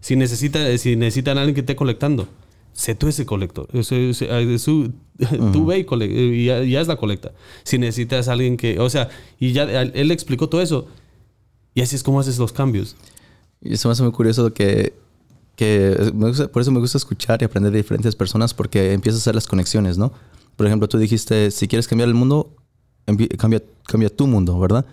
Si 0.00 0.16
necesita, 0.16 0.76
si 0.78 0.96
necesitan 0.96 1.36
a 1.36 1.42
alguien 1.42 1.54
que 1.54 1.60
esté 1.60 1.76
colectando, 1.76 2.26
sé 2.72 2.94
tú 2.94 3.06
ese 3.06 3.26
colector. 3.26 3.68
Eh, 3.72 3.82
Tú 5.52 5.64
ve 5.66 5.78
y, 5.80 5.84
cole- 5.84 6.06
eh, 6.06 6.62
y, 6.64 6.70
y 6.70 6.76
haz 6.76 6.88
la 6.88 6.96
colecta. 6.96 7.32
Si 7.64 7.78
necesitas 7.78 8.28
a 8.28 8.32
alguien 8.32 8.56
que, 8.56 8.78
o 8.80 8.88
sea, 8.90 9.08
y 9.38 9.52
ya 9.52 9.62
él 9.64 9.92
él 9.94 10.10
explicó 10.10 10.48
todo 10.48 10.62
eso. 10.62 10.86
Y 11.74 11.82
así 11.82 11.94
es 11.96 12.02
como 12.02 12.20
haces 12.20 12.38
los 12.38 12.52
cambios. 12.52 12.96
Y 13.68 13.74
eso 13.74 13.88
me 13.88 13.92
hace 13.92 14.02
muy 14.02 14.12
curioso 14.12 14.52
que, 14.52 14.94
que 15.56 16.12
me 16.14 16.28
gusta- 16.28 16.48
por 16.48 16.62
eso 16.62 16.70
me 16.70 16.80
gusta 16.80 16.98
escuchar 16.98 17.40
y 17.42 17.44
aprender 17.44 17.72
de 17.72 17.78
diferentes 17.78 18.14
personas 18.14 18.54
porque 18.54 18.92
empiezas 18.92 19.20
a 19.20 19.22
hacer 19.22 19.34
las 19.34 19.46
conexiones, 19.46 19.98
¿no? 19.98 20.12
Por 20.56 20.66
ejemplo, 20.66 20.88
tú 20.88 20.98
dijiste, 20.98 21.50
si 21.50 21.68
quieres 21.68 21.86
cambiar 21.88 22.08
el 22.08 22.14
mundo, 22.14 22.54
cambia, 23.38 23.62
cambia 23.86 24.08
tu 24.08 24.26
mundo, 24.26 24.58
¿verdad? 24.58 24.84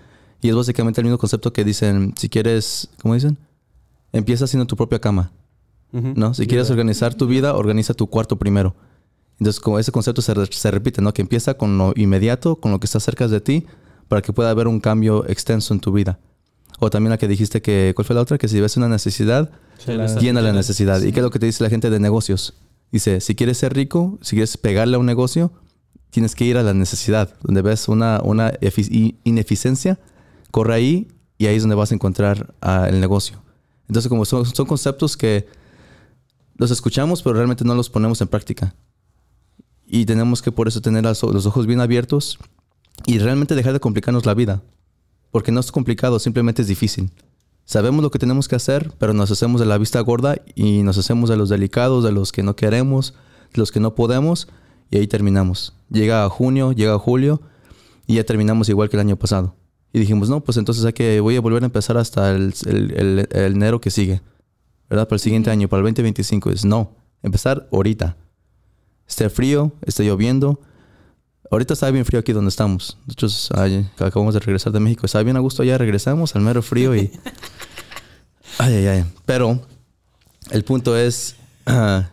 Y 0.41 0.49
es 0.49 0.55
básicamente 0.55 0.99
el 1.01 1.05
mismo 1.05 1.17
concepto 1.17 1.53
que 1.53 1.63
dicen, 1.63 2.13
si 2.17 2.27
quieres, 2.29 2.89
¿cómo 3.01 3.13
dicen? 3.13 3.37
Empieza 4.11 4.45
haciendo 4.45 4.65
tu 4.65 4.75
propia 4.75 4.99
cama. 4.99 5.31
¿no? 6.15 6.33
Si 6.33 6.47
quieres 6.47 6.69
organizar 6.71 7.13
tu 7.13 7.27
vida, 7.27 7.55
organiza 7.55 7.93
tu 7.93 8.07
cuarto 8.07 8.37
primero. 8.37 8.75
Entonces, 9.39 9.59
como 9.59 9.79
ese 9.79 9.91
concepto 9.91 10.21
se, 10.21 10.33
se 10.51 10.71
repite, 10.71 11.01
¿no? 11.01 11.13
Que 11.13 11.21
empieza 11.21 11.53
con 11.55 11.77
lo 11.77 11.93
inmediato, 11.95 12.55
con 12.57 12.71
lo 12.71 12.79
que 12.79 12.85
está 12.85 12.99
cerca 12.99 13.27
de 13.27 13.41
ti, 13.41 13.65
para 14.07 14.21
que 14.21 14.33
pueda 14.33 14.49
haber 14.49 14.67
un 14.67 14.79
cambio 14.79 15.25
extenso 15.27 15.73
en 15.73 15.79
tu 15.79 15.91
vida. 15.91 16.19
O 16.83 16.89
también 16.89 17.11
la 17.11 17.17
que 17.17 17.29
dijiste 17.29 17.61
que, 17.61 17.93
¿cuál 17.95 18.05
fue 18.05 18.13
la 18.13 18.21
otra? 18.21 18.37
Que 18.37 18.49
si 18.49 18.59
ves 18.59 18.75
una 18.75 18.89
necesidad, 18.89 19.49
llena 20.19 20.41
la 20.41 20.51
necesidad. 20.51 21.01
¿Y 21.01 21.13
qué 21.13 21.21
es 21.21 21.23
lo 21.23 21.31
que 21.31 21.39
te 21.39 21.45
dice 21.45 21.63
la 21.63 21.69
gente 21.69 21.89
de 21.89 21.97
negocios? 21.97 22.55
Dice, 22.91 23.21
si 23.21 23.35
quieres 23.35 23.57
ser 23.57 23.73
rico, 23.73 24.19
si 24.21 24.31
quieres 24.35 24.57
pegarle 24.57 24.97
a 24.97 24.99
un 24.99 25.05
negocio, 25.05 25.53
tienes 26.09 26.35
que 26.35 26.43
ir 26.43 26.57
a 26.57 26.63
la 26.63 26.73
necesidad. 26.73 27.35
Donde 27.41 27.61
ves 27.61 27.87
una, 27.87 28.19
una 28.21 28.51
ineficiencia, 29.23 29.97
corre 30.51 30.73
ahí 30.73 31.07
y 31.37 31.45
ahí 31.45 31.55
es 31.55 31.63
donde 31.63 31.75
vas 31.75 31.91
a 31.93 31.95
encontrar 31.95 32.53
ah, 32.59 32.87
el 32.89 32.99
negocio. 32.99 33.41
Entonces, 33.87 34.09
como 34.09 34.25
son, 34.25 34.45
son 34.45 34.65
conceptos 34.65 35.15
que 35.15 35.47
los 36.57 36.69
escuchamos, 36.69 37.23
pero 37.23 37.35
realmente 37.35 37.63
no 37.63 37.75
los 37.75 37.89
ponemos 37.89 38.19
en 38.19 38.27
práctica. 38.27 38.75
Y 39.87 40.05
tenemos 40.05 40.41
que 40.41 40.51
por 40.51 40.67
eso 40.67 40.81
tener 40.81 41.05
los 41.05 41.23
ojos 41.23 41.65
bien 41.65 41.79
abiertos 41.79 42.39
y 43.05 43.19
realmente 43.19 43.55
dejar 43.55 43.71
de 43.71 43.79
complicarnos 43.79 44.25
la 44.25 44.33
vida. 44.33 44.61
Porque 45.33 45.51
no 45.51 45.59
es 45.59 45.71
complicado, 45.71 46.19
simplemente 46.19 46.61
es 46.61 46.67
difícil. 46.67 47.09
Sabemos 47.65 48.03
lo 48.03 48.11
que 48.11 48.19
tenemos 48.19 48.47
que 48.47 48.55
hacer, 48.55 48.91
pero 48.99 49.13
nos 49.13 49.31
hacemos 49.31 49.59
de 49.59 49.65
la 49.65 49.79
vista 49.79 49.99
gorda 50.01 50.35
y 50.53 50.83
nos 50.83 50.97
hacemos 50.99 51.27
de 51.29 51.37
los 51.37 51.49
delicados, 51.49 52.03
de 52.03 52.11
los 52.11 52.31
que 52.31 52.43
no 52.43 52.55
queremos, 52.55 53.15
de 53.51 53.59
los 53.59 53.71
que 53.71 53.79
no 53.79 53.95
podemos, 53.95 54.47
y 54.91 54.97
ahí 54.97 55.07
terminamos. 55.07 55.73
Llega 55.89 56.29
junio, 56.29 56.71
llega 56.71 56.99
julio, 56.99 57.41
y 58.05 58.15
ya 58.15 58.23
terminamos 58.25 58.69
igual 58.69 58.89
que 58.89 58.95
el 58.97 59.01
año 59.01 59.15
pasado. 59.17 59.55
Y 59.91 59.99
dijimos, 59.99 60.29
no, 60.29 60.41
pues 60.43 60.57
entonces 60.57 60.85
hay 60.85 60.93
que, 60.93 61.19
voy 61.19 61.35
a 61.35 61.41
volver 61.41 61.63
a 61.63 61.65
empezar 61.65 61.97
hasta 61.97 62.31
el, 62.31 62.53
el- 62.67 62.91
el- 62.91 63.27
el 63.31 63.53
enero 63.53 63.81
que 63.81 63.89
sigue, 63.89 64.21
¿verdad? 64.89 65.07
Para 65.07 65.15
el 65.15 65.21
siguiente 65.21 65.49
año, 65.49 65.67
para 65.67 65.79
el 65.79 65.85
2025. 65.85 66.51
Es 66.51 66.63
no, 66.63 66.91
empezar 67.23 67.67
ahorita. 67.71 68.17
Esté 69.07 69.29
frío, 69.29 69.71
esté 69.83 70.03
lloviendo. 70.05 70.59
Ahorita 71.53 71.75
está 71.75 71.91
bien 71.91 72.03
frío 72.03 72.19
aquí 72.19 72.33
donde 72.33 72.49
estamos. 72.49 72.97
Nosotros 73.05 73.51
ay, 73.53 73.87
acabamos 73.99 74.33
de 74.33 74.39
regresar 74.39 74.73
de 74.73 74.79
México. 74.79 75.05
Estaba 75.05 75.21
bien 75.21 75.37
a 75.37 75.39
gusto 75.39 75.61
allá, 75.61 75.77
regresamos 75.77 76.35
al 76.35 76.41
mero 76.41 76.63
frío 76.63 76.95
y... 76.95 77.11
Ay, 78.59 78.73
ay, 78.75 78.87
ay. 78.87 79.05
Pero 79.25 79.59
el 80.51 80.63
punto 80.63 80.95
es 80.95 81.35
ah, 81.65 82.09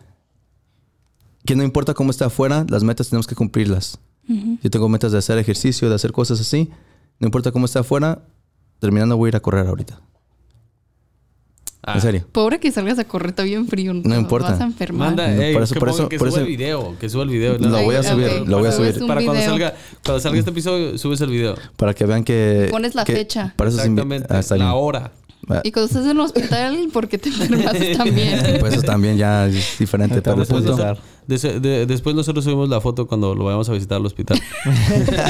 que 1.45 1.55
no 1.55 1.63
importa 1.63 1.93
cómo 1.93 2.09
está 2.09 2.25
afuera, 2.25 2.65
las 2.67 2.83
metas 2.83 3.09
tenemos 3.09 3.27
que 3.27 3.35
cumplirlas. 3.35 3.99
Yo 4.27 4.69
tengo 4.71 4.89
metas 4.89 5.11
de 5.11 5.19
hacer 5.19 5.37
ejercicio, 5.37 5.87
de 5.89 5.95
hacer 5.95 6.11
cosas 6.11 6.39
así. 6.39 6.69
No 7.19 7.27
importa 7.27 7.51
cómo 7.51 7.65
está 7.65 7.81
afuera, 7.81 8.23
terminando 8.79 9.17
voy 9.17 9.27
a 9.27 9.29
ir 9.29 9.35
a 9.35 9.39
correr 9.39 9.67
ahorita. 9.67 10.01
Ah. 11.83 11.93
En 11.95 12.01
serio. 12.01 12.25
Pobre 12.31 12.59
que 12.59 12.71
salgas 12.71 12.99
a 12.99 13.05
correr, 13.05 13.29
está 13.31 13.41
bien 13.41 13.67
frío. 13.67 13.93
No 13.93 14.15
importa. 14.15 14.51
Vas 14.51 14.61
a 14.61 14.65
enfermar. 14.65 15.07
Manda, 15.09 15.27
No, 15.27 15.41
ey, 15.41 15.53
por 15.53 15.63
eso- 15.63 15.73
que 15.73 15.79
por 15.79 15.89
eso- 15.89 16.09
que 16.09 16.17
por 16.19 16.27
suba 16.27 16.39
eso- 16.41 16.45
el 16.47 16.55
video, 16.55 16.95
que 16.99 17.09
suba 17.09 17.23
el 17.23 17.29
video. 17.29 17.57
Lo 17.57 17.69
voy 17.83 17.95
a 17.95 18.03
subir, 18.03 18.47
lo 18.47 18.59
voy 18.59 18.67
a 18.67 18.71
subir. 18.71 18.99
Para 19.07 19.23
cuando 19.23 19.41
salga, 19.43 19.73
cuando 20.05 20.19
salga 20.19 20.37
este 20.39 20.51
episodio, 20.51 20.97
subes 20.99 21.21
el 21.21 21.31
video. 21.31 21.55
Para 21.77 21.93
que 21.95 22.05
vean 22.05 22.23
que... 22.23 22.67
Pones 22.69 22.93
la 22.93 23.03
que- 23.03 23.13
fecha. 23.13 23.53
Para 23.55 23.69
eso 23.71 23.79
Exactamente, 23.79 24.27
Ah, 24.29 24.41
la 24.57 24.73
hora. 24.75 25.11
Y 25.63 25.71
cuando 25.71 25.87
estás 25.87 26.05
en 26.05 26.11
el 26.11 26.19
hospital, 26.19 26.89
¿por 26.93 27.07
qué 27.07 27.17
te 27.17 27.29
enfermas 27.29 27.73
también? 27.97 28.57
Pues 28.59 28.73
eso 28.75 28.83
también 28.83 29.17
ya 29.17 29.47
es 29.47 29.77
diferente. 29.79 30.21
Pero 30.21 30.41
el 30.41 30.47
vamos 30.47 30.49
a 30.49 30.53
punto, 30.53 30.71
empezar. 30.71 30.99
Des- 31.27 31.61
de- 31.61 31.85
después 31.85 32.15
nosotros 32.15 32.43
subimos 32.45 32.69
la 32.69 32.79
foto 32.81 33.07
cuando 33.07 33.33
lo 33.35 33.45
vayamos 33.45 33.67
a 33.69 33.73
visitar 33.73 33.97
al 33.97 34.05
hospital. 34.05 34.41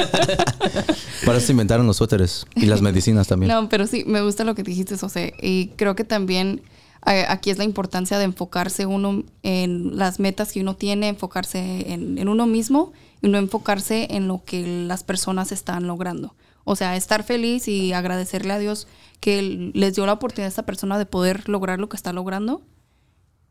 para 1.26 1.38
eso 1.38 1.48
se 1.48 1.52
inventaron 1.52 1.88
los 1.88 1.98
suéteres 1.98 2.46
y 2.56 2.66
las 2.66 2.82
medicinas 2.82 3.28
también. 3.28 3.52
No, 3.52 3.70
pero 3.70 3.88
sí, 3.88 4.04
me 4.06 4.22
gusta 4.22 4.44
lo 4.44 4.56
que 4.56 4.64
dijiste, 4.64 4.98
José. 4.98 5.34
Y 5.42 5.68
creo 5.76 5.96
que 5.96 6.04
también 6.04 6.62
eh, 7.08 7.26
aquí 7.28 7.50
es 7.50 7.58
la 7.58 7.64
importancia 7.64 8.18
de 8.18 8.26
enfocarse 8.26 8.86
uno 8.86 9.24
en 9.44 9.98
las 9.98 10.20
metas 10.20 10.52
que 10.52 10.62
uno 10.62 10.76
tiene, 10.76 11.08
enfocarse 11.10 11.92
en, 11.92 12.18
en 12.18 12.28
uno 12.28 12.48
mismo 12.48 12.92
y 13.22 13.28
no 13.30 13.38
enfocarse 13.38 14.08
en 14.12 14.28
lo 14.28 14.44
que 14.46 14.86
las 14.88 15.04
personas 15.04 15.52
están 15.52 15.88
logrando. 15.88 16.36
O 16.64 16.76
sea, 16.76 16.96
estar 16.96 17.24
feliz 17.24 17.68
y 17.68 17.92
agradecerle 17.94 18.54
a 18.54 18.60
Dios 18.60 18.88
que 19.22 19.72
les 19.74 19.96
dio 19.96 20.06
la 20.06 20.14
oportunidad 20.14 20.48
a 20.48 20.50
esta 20.50 20.66
persona 20.66 20.98
de 21.00 21.06
poder 21.06 21.48
lograr 21.48 21.80
lo 21.80 21.88
que 21.88 21.96
está 21.96 22.12
logrando, 22.12 22.62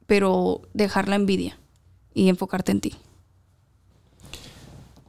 pero 0.06 0.60
dejar 0.74 1.08
la 1.08 1.16
envidia 1.16 1.58
y 2.12 2.28
enfocarte 2.28 2.72
en 2.72 2.80
ti. 2.80 2.94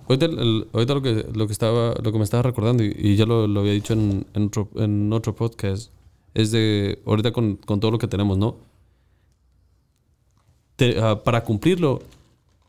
Ahorita, 0.07 0.25
el- 0.25 0.67
ahorita 0.73 0.93
lo, 0.93 1.01
que, 1.01 1.25
lo, 1.33 1.47
que 1.47 1.53
estaba, 1.53 1.93
lo 2.01 2.11
que 2.11 2.17
me 2.17 2.23
estaba 2.23 2.43
recordando, 2.43 2.83
y, 2.83 2.95
y 2.97 3.15
ya 3.15 3.25
lo, 3.25 3.47
lo 3.47 3.61
había 3.61 3.71
dicho 3.73 3.93
en, 3.93 4.25
en, 4.33 4.45
otro, 4.45 4.69
en 4.75 5.11
otro 5.13 5.33
podcast, 5.35 5.91
es 6.33 6.51
de 6.51 7.01
ahorita 7.05 7.31
con, 7.31 7.55
con 7.55 7.79
todo 7.79 7.91
lo 7.91 7.97
que 7.97 8.07
tenemos, 8.07 8.37
¿no? 8.37 8.55
Te- 10.75 10.99
ah, 11.01 11.23
para 11.23 11.43
cumplirlo, 11.43 12.01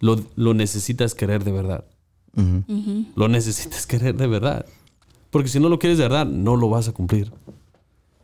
lo, 0.01 0.20
lo 0.36 0.55
necesitas 0.55 1.14
querer 1.14 1.45
de 1.45 1.53
verdad. 1.53 1.84
Lo 3.14 3.28
necesitas 3.28 3.86
querer 3.86 4.16
de 4.16 4.26
verdad. 4.26 4.64
Porque 5.30 5.49
si 5.49 5.61
no 5.61 5.68
lo 5.68 5.78
quieres 5.78 5.99
de 5.99 6.05
verdad, 6.05 6.24
no 6.26 6.57
lo 6.57 6.68
vas 6.70 6.88
a 6.88 6.93
cumplir. 6.93 7.30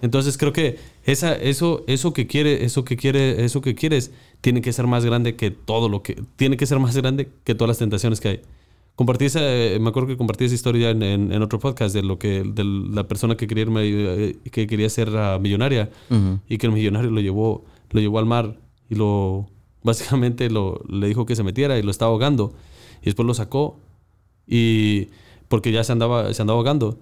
Entonces 0.01 0.39
creo 0.39 0.53
que 0.53 0.79
esa, 1.05 1.35
eso, 1.35 1.83
eso 1.89 2.13
que 2.13 2.27
quiere, 2.27 2.65
eso 2.65 2.85
que 2.85 2.97
quiere, 2.97 3.45
eso 3.45 3.61
que 3.61 3.75
quieres, 3.75 4.13
tiene 4.41 4.61
que 4.61 4.73
ser 4.73 4.87
más 4.87 5.05
grande 5.05 5.35
que 5.37 5.51
todo 5.51 5.89
lo 5.89 6.03
que, 6.03 6.23
tiene 6.37 6.57
que 6.57 6.67
ser 6.67 6.79
más 6.79 6.97
grande 6.97 7.29
que 7.45 7.55
todas 7.55 7.69
las 7.69 7.79
tentaciones 7.79 8.21
que 8.21 8.29
hay. 8.29 8.41
Compartí 8.95 9.25
esa, 9.27 9.41
eh, 9.43 9.79
me 9.81 9.89
acuerdo 9.91 10.09
que 10.09 10.17
compartí 10.17 10.45
esa 10.45 10.55
historia 10.55 10.91
en, 10.91 11.03
en- 11.03 11.33
en 11.33 11.43
otro 11.43 11.59
podcast 11.59 11.95
de 11.95 12.03
lo 12.03 12.19
que, 12.19 12.43
de 12.45 12.65
la 12.65 13.07
persona 13.09 13.37
que 13.37 13.47
quería 13.47 13.63
irme, 13.63 13.83
eh, 13.85 14.37
que 14.53 14.67
quería 14.67 14.89
ser 14.89 15.09
ah, 15.17 15.39
millonaria 15.41 15.91
Ujú. 16.11 16.41
y 16.49 16.59
que 16.59 16.67
el 16.67 16.73
millonario 16.73 17.11
lo 17.11 17.21
llevó, 17.21 17.65
lo 17.91 18.01
llevó 18.01 18.19
al 18.19 18.27
mar 18.27 18.59
y 18.91 18.95
lo, 18.97 19.49
básicamente 19.83 20.49
lo, 20.51 20.81
le 20.89 21.07
dijo 21.09 21.27
que 21.27 21.35
se 21.37 21.43
metiera 21.45 21.79
y 21.79 21.83
lo 21.83 21.91
estaba 21.91 22.11
ahogando 22.13 22.53
y 23.03 23.07
después 23.07 23.27
lo 23.27 23.35
sacó 23.35 23.79
y 24.47 25.09
porque 25.49 25.73
ya 25.73 25.85
se 25.85 25.93
andaba, 25.93 26.33
se 26.35 26.43
andaba 26.43 26.59
ahogando 26.59 26.99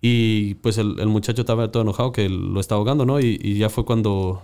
y 0.00 0.54
pues 0.56 0.78
el, 0.78 1.06
muchacho 1.08 1.42
estaba 1.42 1.70
todo 1.70 1.82
enojado 1.82 2.12
que 2.12 2.28
lo 2.28 2.60
estaba 2.60 2.78
ahogando, 2.78 3.04
¿no? 3.04 3.20
Y, 3.20 3.58
ya 3.58 3.68
fue 3.68 3.84
cuando, 3.84 4.42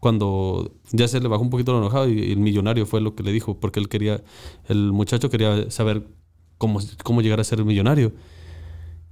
cuando 0.00 0.72
ya 0.90 1.06
se 1.06 1.20
le 1.20 1.28
bajó 1.28 1.42
un 1.42 1.50
poquito 1.50 1.72
lo 1.72 1.78
enojado 1.78 2.08
y, 2.08 2.32
el 2.32 2.38
millonario 2.38 2.86
fue 2.86 3.00
lo 3.00 3.14
que 3.14 3.22
le 3.22 3.32
dijo, 3.32 3.58
porque 3.60 3.78
él 3.80 3.88
quería, 3.88 4.22
el 4.68 4.92
muchacho 4.92 5.30
quería 5.30 5.70
saber 5.70 6.06
cómo, 6.58 6.80
cómo 7.04 7.22
llegar 7.22 7.40
a 7.40 7.44
ser 7.44 7.64
millonario. 7.64 8.12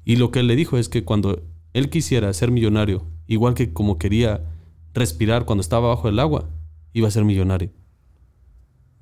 Y 0.04 0.16
lo 0.16 0.30
que 0.30 0.40
él 0.40 0.46
le 0.46 0.56
dijo 0.56 0.78
es 0.78 0.88
que 0.88 1.04
cuando 1.04 1.42
él 1.74 1.90
quisiera 1.90 2.32
ser 2.32 2.50
millonario, 2.50 3.06
igual 3.26 3.54
que 3.54 3.72
como 3.72 3.98
quería 3.98 4.42
respirar 4.94 5.44
cuando 5.44 5.60
estaba 5.60 5.88
bajo 5.88 6.08
el 6.08 6.18
agua, 6.18 6.48
iba 6.92 7.06
a 7.06 7.10
ser 7.10 7.24
millonario. 7.24 7.70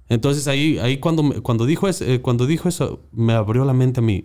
Entonces 0.09 0.47
ahí, 0.47 0.79
ahí 0.79 0.99
cuando, 0.99 1.43
cuando, 1.43 1.67
dijo 1.67 1.89
eh, 1.89 2.21
cuando 2.21 2.47
dijo 2.47 2.69
eso, 2.69 3.01
me 3.13 3.33
abrió 3.33 3.65
la 3.65 3.73
mente 3.73 4.01
a 4.01 4.03
mí. 4.03 4.25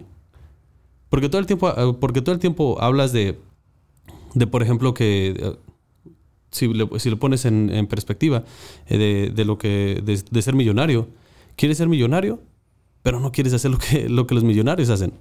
Porque 1.12 1.30
todo 1.30 1.40
el 1.40 1.46
tiempo, 1.46 1.70
eh, 1.70 1.94
porque 2.00 2.24
todo 2.24 2.34
el 2.34 2.40
tiempo 2.40 2.82
hablas 2.82 3.12
de, 3.12 3.38
de 4.34 4.48
por 4.48 4.64
ejemplo, 4.64 4.96
que 4.96 5.36
eh, 5.38 5.56
si 6.52 6.68
lo 7.10 7.20
pones 7.20 7.46
en, 7.46 7.86
perspectiva 7.88 8.46
eh, 8.88 9.32
de, 9.34 9.46
lo 9.46 9.58
que 9.58 10.02
de, 10.04 10.42
ser 10.42 10.56
millonario, 10.56 11.10
quieres 11.58 11.78
ser 11.78 11.90
millonario, 11.90 12.42
pero 13.04 13.20
no 13.20 13.34
quieres 13.34 13.54
hacer 13.54 13.72
lo 13.72 13.78
que, 13.78 14.10
lo 14.10 14.26
que 14.26 14.36
los 14.36 14.46
millonarios 14.46 14.90
hacen. 14.90 15.14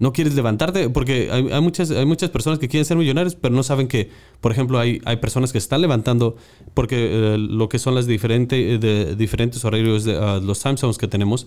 No 0.00 0.12
quieres 0.12 0.34
levantarte, 0.34 0.90
porque 0.90 1.28
hay, 1.30 1.60
muchas, 1.60 1.92
hay 1.92 2.06
muchas 2.06 2.30
personas 2.30 2.58
que 2.60 2.68
quieren 2.68 2.84
ser 2.84 2.96
millonarios, 2.96 3.36
pero 3.36 3.54
no 3.54 3.64
saben 3.64 3.86
que, 3.88 4.10
por 4.40 4.50
ejemplo, 4.50 4.80
hay, 4.80 5.00
hay 5.04 5.18
personas 5.18 5.52
que 5.52 5.58
están 5.58 5.80
levantando, 5.80 6.36
porque 6.74 6.96
eh, 7.10 7.38
lo 7.38 7.68
que 7.68 7.80
son 7.80 7.94
las 7.96 8.08
diferentes 8.08 8.80
de, 8.80 9.14
diferentes 9.16 9.64
horarios, 9.64 10.02
de, 10.02 10.16
ah, 10.16 10.40
los 10.42 10.60
time 10.60 10.76
que 10.98 11.08
tenemos, 11.08 11.46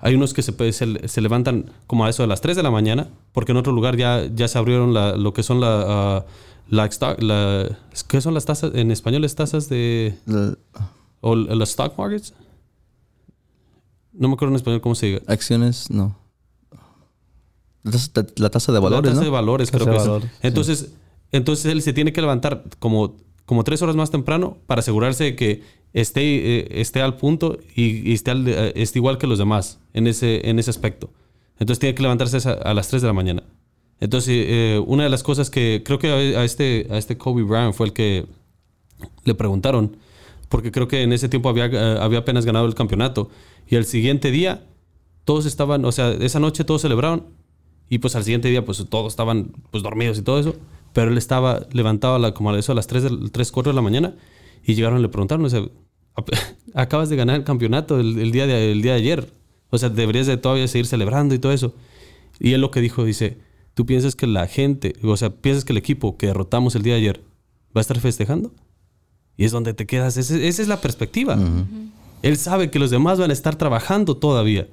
hay 0.00 0.14
unos 0.14 0.32
que 0.34 0.42
se, 0.42 0.72
se, 0.72 1.08
se 1.08 1.20
levantan 1.20 1.72
como 1.86 2.04
a 2.04 2.10
eso 2.10 2.22
de 2.22 2.26
las 2.28 2.40
3 2.40 2.56
de 2.56 2.62
la 2.62 2.70
mañana, 2.70 3.08
porque 3.32 3.52
en 3.52 3.58
otro 3.58 3.72
lugar 3.72 3.96
ya, 3.96 4.24
ya 4.34 4.48
se 4.48 4.58
abrieron 4.58 4.94
la- 4.94 5.16
lo 5.16 5.32
que 5.32 5.42
son 5.42 5.60
la, 5.60 5.84
ah, 5.86 6.26
la, 6.68 6.86
stock- 6.86 7.20
la- 7.20 7.68
¿Qué 8.08 8.20
son 8.20 8.34
las 8.34 8.44
tasas? 8.44 8.72
En 8.74 8.90
español, 8.90 9.22
las 9.22 9.34
tasas 9.34 9.68
de... 9.68 10.16
La- 10.26 10.56
o 11.20 11.34
las 11.34 11.70
stock 11.70 11.98
markets. 11.98 12.32
No 14.12 14.28
me 14.28 14.34
acuerdo 14.34 14.52
en 14.52 14.56
español 14.56 14.80
cómo 14.80 14.94
se 14.94 15.06
diga. 15.06 15.20
acciones, 15.26 15.90
no. 15.90 16.16
La 17.82 17.90
tasa, 17.92 18.10
la 18.36 18.50
tasa 18.50 18.72
de 18.72 18.76
la 18.78 18.80
valores, 18.84 19.10
tasa 19.10 19.20
¿no? 19.20 19.24
de 19.24 19.30
valores, 19.30 19.70
Tasa 19.70 19.84
creo 19.84 19.86
de 19.86 19.96
que 19.98 20.02
es. 20.02 20.08
valores, 20.08 20.30
sí. 20.32 20.38
Entonces, 20.42 20.92
entonces 21.32 21.66
él 21.72 21.82
se 21.82 21.92
tiene 21.92 22.12
que 22.12 22.20
levantar 22.20 22.64
como, 22.78 23.16
como 23.48 23.64
tres 23.64 23.80
horas 23.80 23.96
más 23.96 24.10
temprano 24.10 24.58
para 24.66 24.80
asegurarse 24.80 25.24
de 25.24 25.34
que 25.36 25.62
esté, 25.94 26.20
eh, 26.58 26.68
esté 26.82 27.00
al 27.00 27.16
punto 27.16 27.56
y, 27.74 28.06
y 28.10 28.12
esté, 28.12 28.30
al- 28.32 28.46
eh, 28.46 28.72
esté 28.76 28.98
igual 28.98 29.16
que 29.16 29.26
los 29.26 29.38
demás 29.38 29.80
en 29.94 30.06
ese, 30.06 30.50
en 30.50 30.58
ese 30.58 30.68
aspecto. 30.68 31.08
Entonces 31.58 31.78
tiene 31.78 31.94
que 31.94 32.02
levantarse 32.02 32.36
a, 32.46 32.74
las 32.74 32.88
3 32.88 33.00
de 33.00 33.08
la 33.08 33.14
mañana. 33.14 33.42
Entonces, 34.00 34.34
eh, 34.46 34.82
una 34.86 35.04
de 35.04 35.08
las 35.08 35.22
cosas 35.22 35.48
que 35.48 35.82
creo 35.82 35.98
que 35.98 36.08
a, 36.36 36.44
este, 36.44 36.86
a 36.90 36.98
este 36.98 37.16
Kobe 37.16 37.42
Bryant 37.42 37.74
fue 37.74 37.86
el 37.86 37.94
que 37.94 38.26
le 39.24 39.34
preguntaron, 39.34 39.96
porque 40.50 40.70
creo 40.70 40.86
que 40.86 41.02
en 41.02 41.14
ese 41.14 41.30
tiempo 41.30 41.48
había, 41.48 41.66
eh, 41.66 41.98
había 42.00 42.18
apenas 42.18 42.44
ganado 42.44 42.66
el 42.66 42.74
campeonato. 42.74 43.30
Y 43.66 43.76
el 43.76 43.86
siguiente 43.86 44.30
día, 44.30 44.66
todos 45.24 45.46
estaban, 45.46 45.86
o 45.86 45.92
sea, 45.92 46.10
esa 46.12 46.38
noche 46.38 46.64
todos 46.64 46.82
celebraron. 46.82 47.24
Y 47.88 47.98
pues 47.98 48.14
al 48.14 48.24
siguiente 48.24 48.48
día, 48.48 48.62
pues 48.66 48.84
todos 48.90 49.10
estaban 49.10 49.52
pues 49.70 49.82
dormidos 49.82 50.18
y 50.18 50.22
todo 50.22 50.38
eso. 50.38 50.54
Pero 50.92 51.10
él 51.10 51.18
estaba 51.18 51.66
levantado 51.72 52.14
a 52.14 52.18
la- 52.18 52.34
como 52.34 52.50
a 52.50 52.58
eso 52.58 52.72
a 52.72 52.74
las 52.74 52.86
3, 52.86 53.02
del- 53.04 53.30
3 53.30 53.52
4 53.52 53.70
de 53.72 53.76
la 53.76 53.82
mañana. 53.82 54.14
Y 54.64 54.74
llegaron 54.74 54.98
y 54.98 55.02
le 55.02 55.08
preguntaron, 55.08 55.44
o 55.44 55.48
sea, 55.50 55.62
"Ap- 56.14 56.30
acabas 56.74 57.08
de 57.08 57.16
ganar 57.16 57.36
el 57.36 57.44
campeonato 57.44 58.00
el, 58.00 58.18
el 58.18 58.30
día 58.32 58.46
de, 58.46 58.72
el 58.72 58.82
día 58.82 58.92
de 58.92 58.98
ayer. 58.98 59.32
O 59.70 59.78
sea, 59.78 59.88
deberías 59.90 60.26
de 60.26 60.36
todavía 60.36 60.66
seguir 60.68 60.86
celebrando 60.86 61.34
y 61.34 61.38
todo 61.38 61.52
eso. 61.52 61.74
Y 62.40 62.52
él 62.52 62.60
lo 62.60 62.70
que 62.70 62.80
dijo, 62.80 63.04
dice, 63.04 63.38
¿tú 63.74 63.84
piensas 63.86 64.16
que 64.16 64.26
la 64.26 64.46
gente, 64.46 64.94
o 65.02 65.16
sea, 65.16 65.30
piensas 65.30 65.64
que 65.64 65.72
el 65.72 65.76
equipo 65.78 66.16
que 66.16 66.26
derrotamos 66.28 66.74
el 66.74 66.82
día 66.82 66.94
de 66.94 67.00
ayer 67.00 67.20
va 67.76 67.80
a 67.80 67.82
estar 67.82 67.98
festejando? 68.00 68.52
Y 69.36 69.44
es 69.44 69.52
donde 69.52 69.74
te 69.74 69.86
quedas. 69.86 70.16
Ese- 70.16 70.48
esa 70.48 70.62
es 70.62 70.68
la 70.68 70.80
perspectiva. 70.80 71.38
Él 72.22 72.36
sabe 72.36 72.70
que 72.70 72.78
los 72.80 72.90
demás 72.90 73.20
van 73.20 73.30
a 73.30 73.32
estar 73.32 73.54
trabajando 73.56 74.16
todavía. 74.16 74.68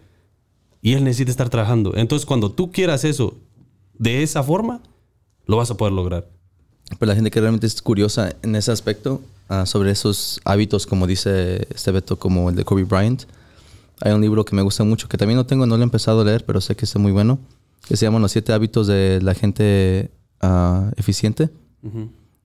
Y 0.81 0.93
él 0.93 1.03
necesita 1.03 1.29
estar 1.31 1.49
trabajando. 1.49 1.93
Entonces, 1.95 2.25
cuando 2.25 2.51
tú 2.51 2.71
quieras 2.71 3.03
eso 3.03 3.35
de 3.97 4.23
esa 4.23 4.41
forma, 4.43 4.81
lo 5.45 5.57
vas 5.57 5.71
a 5.71 5.77
poder 5.77 5.93
lograr. 5.93 6.27
Pero 6.99 7.09
la 7.09 7.15
gente 7.15 7.31
que 7.31 7.39
realmente 7.39 7.67
es 7.67 7.81
curiosa 7.81 8.35
en 8.41 8.55
ese 8.55 8.71
aspecto, 8.71 9.21
ah, 9.49 9.65
sobre 9.65 9.91
esos 9.91 10.39
hábitos, 10.45 10.85
como 10.85 11.07
dice 11.07 11.67
este 11.73 11.91
Beto, 11.91 12.17
como 12.17 12.49
el 12.49 12.55
de 12.55 12.63
Kobe 12.63 12.83
Bryant, 12.83 13.23
hay 14.01 14.13
un 14.13 14.21
libro 14.21 14.45
que 14.45 14.55
me 14.55 14.61
gusta 14.61 14.83
mucho, 14.83 15.07
que 15.07 15.17
también 15.17 15.37
no 15.37 15.45
tengo, 15.45 15.65
no 15.65 15.77
lo 15.77 15.81
he 15.81 15.85
empezado 15.85 16.21
a 16.21 16.25
leer, 16.25 16.45
pero 16.45 16.61
sé 16.61 16.75
que 16.75 16.85
está 16.85 16.99
muy 16.99 17.11
bueno, 17.11 17.39
que 17.87 17.97
se 17.97 18.05
llama 18.05 18.19
Los 18.19 18.31
siete 18.31 18.53
hábitos 18.53 18.87
de 18.87 19.19
la 19.21 19.33
gente 19.33 20.11
ah, 20.41 20.91
eficiente. 20.97 21.49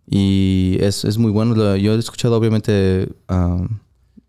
Y 0.06 0.76
es, 0.80 1.04
es 1.04 1.16
muy 1.16 1.30
bueno. 1.30 1.76
Yo 1.76 1.94
he 1.94 1.98
escuchado, 1.98 2.36
obviamente, 2.36 3.08
ah, 3.28 3.66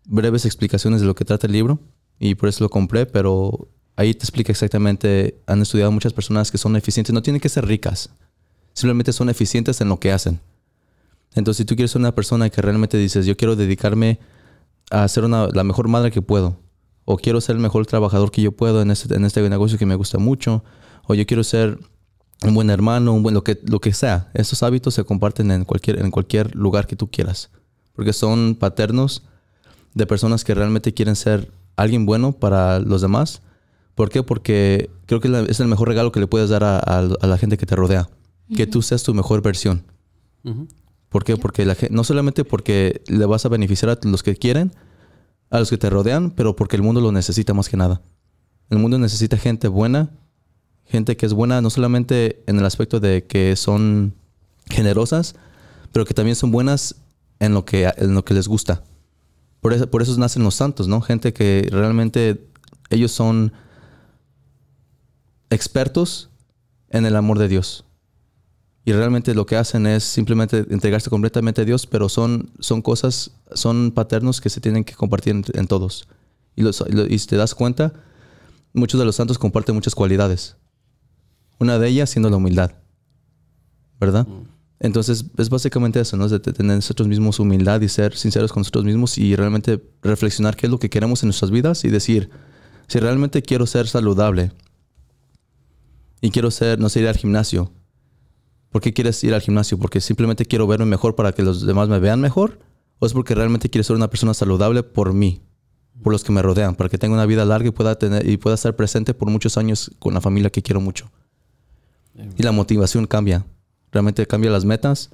breves 0.06 0.46
explicaciones 0.46 1.00
de 1.00 1.06
lo 1.06 1.14
que 1.14 1.24
trata 1.24 1.46
el 1.46 1.52
libro 1.52 1.78
y 2.18 2.34
por 2.34 2.48
eso 2.48 2.64
lo 2.64 2.70
compré, 2.70 3.04
pero 3.04 3.68
ahí 3.96 4.14
te 4.14 4.24
explica 4.24 4.52
exactamente. 4.52 5.40
Han 5.46 5.60
estudiado 5.62 5.90
muchas 5.90 6.12
personas 6.12 6.50
que 6.50 6.58
son 6.58 6.76
eficientes, 6.76 7.12
no 7.12 7.22
tienen 7.22 7.40
que 7.40 7.48
ser 7.48 7.66
ricas, 7.66 8.10
simplemente 8.72 9.12
son 9.12 9.28
eficientes 9.28 9.80
en 9.80 9.88
lo 9.88 9.98
que 9.98 10.12
hacen. 10.12 10.40
Entonces, 11.34 11.58
si 11.58 11.64
tú 11.64 11.76
quieres 11.76 11.90
ser 11.90 12.00
una 12.00 12.14
persona 12.14 12.50
que 12.50 12.60
realmente 12.60 12.98
dices, 12.98 13.26
yo 13.26 13.36
quiero 13.36 13.56
dedicarme 13.56 14.18
a 14.90 15.06
ser 15.08 15.24
la 15.24 15.64
mejor 15.64 15.88
madre 15.88 16.10
que 16.10 16.20
puedo, 16.20 16.58
o 17.04 17.16
quiero 17.16 17.40
ser 17.40 17.56
el 17.56 17.62
mejor 17.62 17.86
trabajador 17.86 18.30
que 18.30 18.42
yo 18.42 18.52
puedo 18.52 18.82
en 18.82 18.90
este, 18.90 19.14
en 19.14 19.24
este 19.24 19.48
negocio 19.48 19.78
que 19.78 19.86
me 19.86 19.94
gusta 19.94 20.18
mucho, 20.18 20.62
o 21.06 21.14
yo 21.14 21.26
quiero 21.26 21.42
ser 21.42 21.78
un 22.42 22.54
buen 22.54 22.70
hermano, 22.70 23.12
un 23.12 23.22
buen 23.22 23.34
lo 23.34 23.44
que, 23.44 23.58
lo 23.64 23.80
que 23.80 23.92
sea. 23.92 24.30
Esos 24.34 24.62
hábitos 24.62 24.94
se 24.94 25.04
comparten 25.04 25.50
en 25.50 25.64
cualquier, 25.64 26.00
en 26.00 26.10
cualquier 26.10 26.54
lugar 26.54 26.86
que 26.86 26.96
tú 26.96 27.10
quieras, 27.10 27.50
porque 27.94 28.12
son 28.12 28.54
paternos 28.54 29.22
de 29.94 30.06
personas 30.06 30.44
que 30.44 30.54
realmente 30.54 30.92
quieren 30.92 31.16
ser 31.16 31.50
alguien 31.76 32.04
bueno 32.04 32.32
para 32.32 32.78
los 32.78 33.00
demás. 33.00 33.42
¿Por 33.94 34.10
qué? 34.10 34.22
Porque 34.22 34.90
creo 35.06 35.20
que 35.20 35.46
es 35.48 35.60
el 35.60 35.68
mejor 35.68 35.88
regalo 35.88 36.12
que 36.12 36.20
le 36.20 36.26
puedes 36.26 36.50
dar 36.50 36.64
a 36.64 37.02
la 37.02 37.38
gente 37.38 37.56
que 37.56 37.66
te 37.66 37.76
rodea. 37.76 38.08
Que 38.54 38.66
tú 38.66 38.82
seas 38.82 39.02
tu 39.02 39.14
mejor 39.14 39.42
versión. 39.42 39.84
¿Por 41.08 41.24
qué? 41.24 41.36
Porque 41.36 41.64
la, 41.64 41.76
no 41.90 42.04
solamente 42.04 42.44
porque 42.44 43.02
le 43.06 43.26
vas 43.26 43.44
a 43.44 43.48
beneficiar 43.48 43.90
a 43.90 43.98
los 44.08 44.22
que 44.22 44.36
quieren, 44.36 44.72
a 45.50 45.58
los 45.58 45.70
que 45.70 45.78
te 45.78 45.90
rodean, 45.90 46.30
pero 46.30 46.56
porque 46.56 46.76
el 46.76 46.82
mundo 46.82 47.00
lo 47.00 47.12
necesita 47.12 47.54
más 47.54 47.68
que 47.68 47.76
nada. 47.76 48.00
El 48.70 48.78
mundo 48.78 48.98
necesita 48.98 49.36
gente 49.36 49.68
buena, 49.68 50.10
gente 50.86 51.16
que 51.16 51.26
es 51.26 51.34
buena 51.34 51.60
no 51.60 51.70
solamente 51.70 52.42
en 52.46 52.58
el 52.58 52.64
aspecto 52.64 53.00
de 53.00 53.26
que 53.26 53.56
son 53.56 54.14
generosas, 54.70 55.34
pero 55.92 56.04
que 56.04 56.14
también 56.14 56.36
son 56.36 56.50
buenas 56.50 56.96
en 57.38 57.52
lo 57.52 57.64
que, 57.64 57.92
en 57.96 58.14
lo 58.14 58.24
que 58.24 58.34
les 58.34 58.48
gusta. 58.48 58.82
Por 59.60 59.72
eso, 59.72 59.90
por 59.90 60.02
eso 60.02 60.16
nacen 60.18 60.42
los 60.42 60.54
santos, 60.54 60.88
¿no? 60.88 61.00
Gente 61.02 61.32
que 61.32 61.68
realmente 61.70 62.48
ellos 62.90 63.12
son 63.12 63.52
expertos 65.50 66.30
en 66.88 67.06
el 67.06 67.16
amor 67.16 67.38
de 67.38 67.48
Dios. 67.48 67.84
Y 68.84 68.92
realmente 68.92 69.34
lo 69.34 69.46
que 69.46 69.56
hacen 69.56 69.86
es 69.86 70.02
simplemente 70.02 70.66
entregarse 70.70 71.08
completamente 71.08 71.62
a 71.62 71.64
Dios, 71.64 71.86
pero 71.86 72.08
son, 72.08 72.50
son 72.58 72.82
cosas, 72.82 73.30
son 73.54 73.92
paternos 73.92 74.40
que 74.40 74.50
se 74.50 74.60
tienen 74.60 74.82
que 74.84 74.94
compartir 74.94 75.34
en, 75.36 75.44
en 75.54 75.66
todos. 75.68 76.08
Y, 76.56 76.62
los- 76.62 76.84
y 77.08 77.18
te 77.18 77.36
das 77.36 77.54
cuenta, 77.54 77.92
muchos 78.72 78.98
de 78.98 79.04
los 79.06 79.14
santos 79.16 79.38
comparten 79.38 79.74
muchas 79.76 79.94
cualidades. 79.94 80.56
Una 81.60 81.78
de 81.78 81.88
ellas 81.88 82.10
siendo 82.10 82.28
la 82.28 82.36
humildad. 82.38 82.72
¿Verdad? 84.00 84.26
Entonces 84.80 85.26
es 85.38 85.48
básicamente 85.48 86.00
eso, 86.00 86.16
¿no? 86.16 86.24
Es 86.24 86.32
de 86.32 86.40
tener 86.40 86.74
nosotros 86.74 87.06
mismos 87.06 87.38
humildad 87.38 87.80
y 87.82 87.88
ser 87.88 88.16
sinceros 88.16 88.52
con 88.52 88.62
nosotros 88.62 88.84
mismos 88.84 89.16
y 89.16 89.36
realmente 89.36 89.80
reflexionar 90.02 90.56
qué 90.56 90.66
es 90.66 90.72
lo 90.72 90.80
que 90.80 90.90
queremos 90.90 91.22
en 91.22 91.28
nuestras 91.28 91.52
vidas 91.52 91.84
y 91.84 91.88
decir, 91.88 92.30
Si 92.88 92.98
realmente 92.98 93.42
quiero 93.42 93.64
ser 93.66 93.86
saludable 93.86 94.50
y 96.20 96.30
quiero 96.30 96.50
ser, 96.50 96.78
no 96.80 96.88
sé, 96.88 97.00
ir 97.00 97.08
al 97.08 97.16
gimnasio, 97.16 97.72
¿por 98.72 98.82
qué 98.82 98.92
quieres 98.92 99.22
ir 99.22 99.34
al 99.34 99.42
gimnasio? 99.42 99.78
¿Porque 99.78 100.00
simplemente 100.00 100.46
quiero 100.46 100.66
verme 100.66 100.86
mejor 100.86 101.14
para 101.14 101.32
que 101.32 101.42
los 101.42 101.64
demás 101.64 101.88
me 101.88 102.00
vean 102.00 102.20
mejor? 102.20 102.58
¿O 102.98 103.06
es 103.06 103.12
porque 103.12 103.34
realmente 103.34 103.68
quiero 103.68 103.84
ser 103.84 103.94
una 103.94 104.08
persona 104.08 104.34
saludable 104.34 104.82
por 104.82 105.12
mí, 105.12 105.42
por 106.02 106.12
los 106.12 106.24
que 106.24 106.32
me 106.32 106.42
rodean, 106.42 106.74
para 106.74 106.88
que 106.88 106.98
tenga 106.98 107.14
una 107.14 107.26
vida 107.26 107.44
larga 107.44 107.68
y 107.68 107.70
pueda, 107.70 107.96
tener, 107.96 108.28
y 108.28 108.38
pueda 108.38 108.54
estar 108.54 108.74
presente 108.74 109.14
por 109.14 109.30
muchos 109.30 109.58
años 109.58 109.92
con 109.98 110.14
la 110.14 110.20
familia 110.20 110.50
que 110.50 110.62
quiero 110.62 110.80
mucho? 110.80 111.10
Y 112.36 112.42
la 112.42 112.52
motivación 112.52 113.06
cambia. 113.06 113.44
Realmente 113.90 114.26
cambia 114.26 114.50
las 114.50 114.64
metas, 114.64 115.10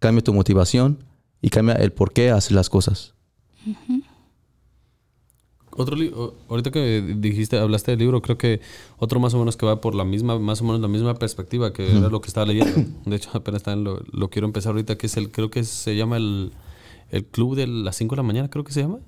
cambia 0.00 0.22
tu 0.22 0.34
motivación 0.34 1.04
y 1.40 1.50
cambia 1.50 1.76
el 1.76 1.92
por 1.92 2.12
qué 2.12 2.30
hacer 2.30 2.52
las 2.52 2.68
cosas. 2.68 3.14
Otro 5.78 5.96
li- 5.96 6.12
o- 6.14 6.34
ahorita 6.48 6.70
que 6.70 7.00
dijiste, 7.18 7.58
hablaste 7.58 7.92
del 7.92 8.00
libro, 8.00 8.20
creo 8.20 8.36
que 8.36 8.60
otro 8.98 9.20
más 9.20 9.32
o 9.34 9.38
menos 9.38 9.56
que 9.56 9.64
va 9.64 9.80
por 9.80 9.94
la 9.94 10.04
misma, 10.04 10.38
más 10.38 10.60
o 10.60 10.64
menos 10.64 10.80
la 10.80 10.88
misma 10.88 11.14
perspectiva 11.14 11.72
que 11.72 11.90
era 11.96 12.08
lo 12.08 12.20
que 12.20 12.28
estaba 12.28 12.46
leyendo. 12.46 12.84
De 13.06 13.16
hecho, 13.16 13.30
apenas 13.32 13.62
también 13.62 13.84
lo, 13.84 14.02
lo 14.12 14.28
quiero 14.28 14.46
empezar 14.46 14.72
ahorita, 14.72 14.96
que 14.98 15.06
es 15.06 15.16
el, 15.16 15.30
creo 15.30 15.50
que 15.50 15.64
se 15.64 15.96
llama 15.96 16.16
el, 16.16 16.52
el 17.10 17.24
club 17.24 17.54
de 17.56 17.66
las 17.66 17.96
5 17.96 18.14
de 18.14 18.16
la 18.18 18.22
mañana, 18.24 18.50
creo 18.50 18.64
que 18.64 18.72
se 18.72 18.82
llama. 18.82 18.98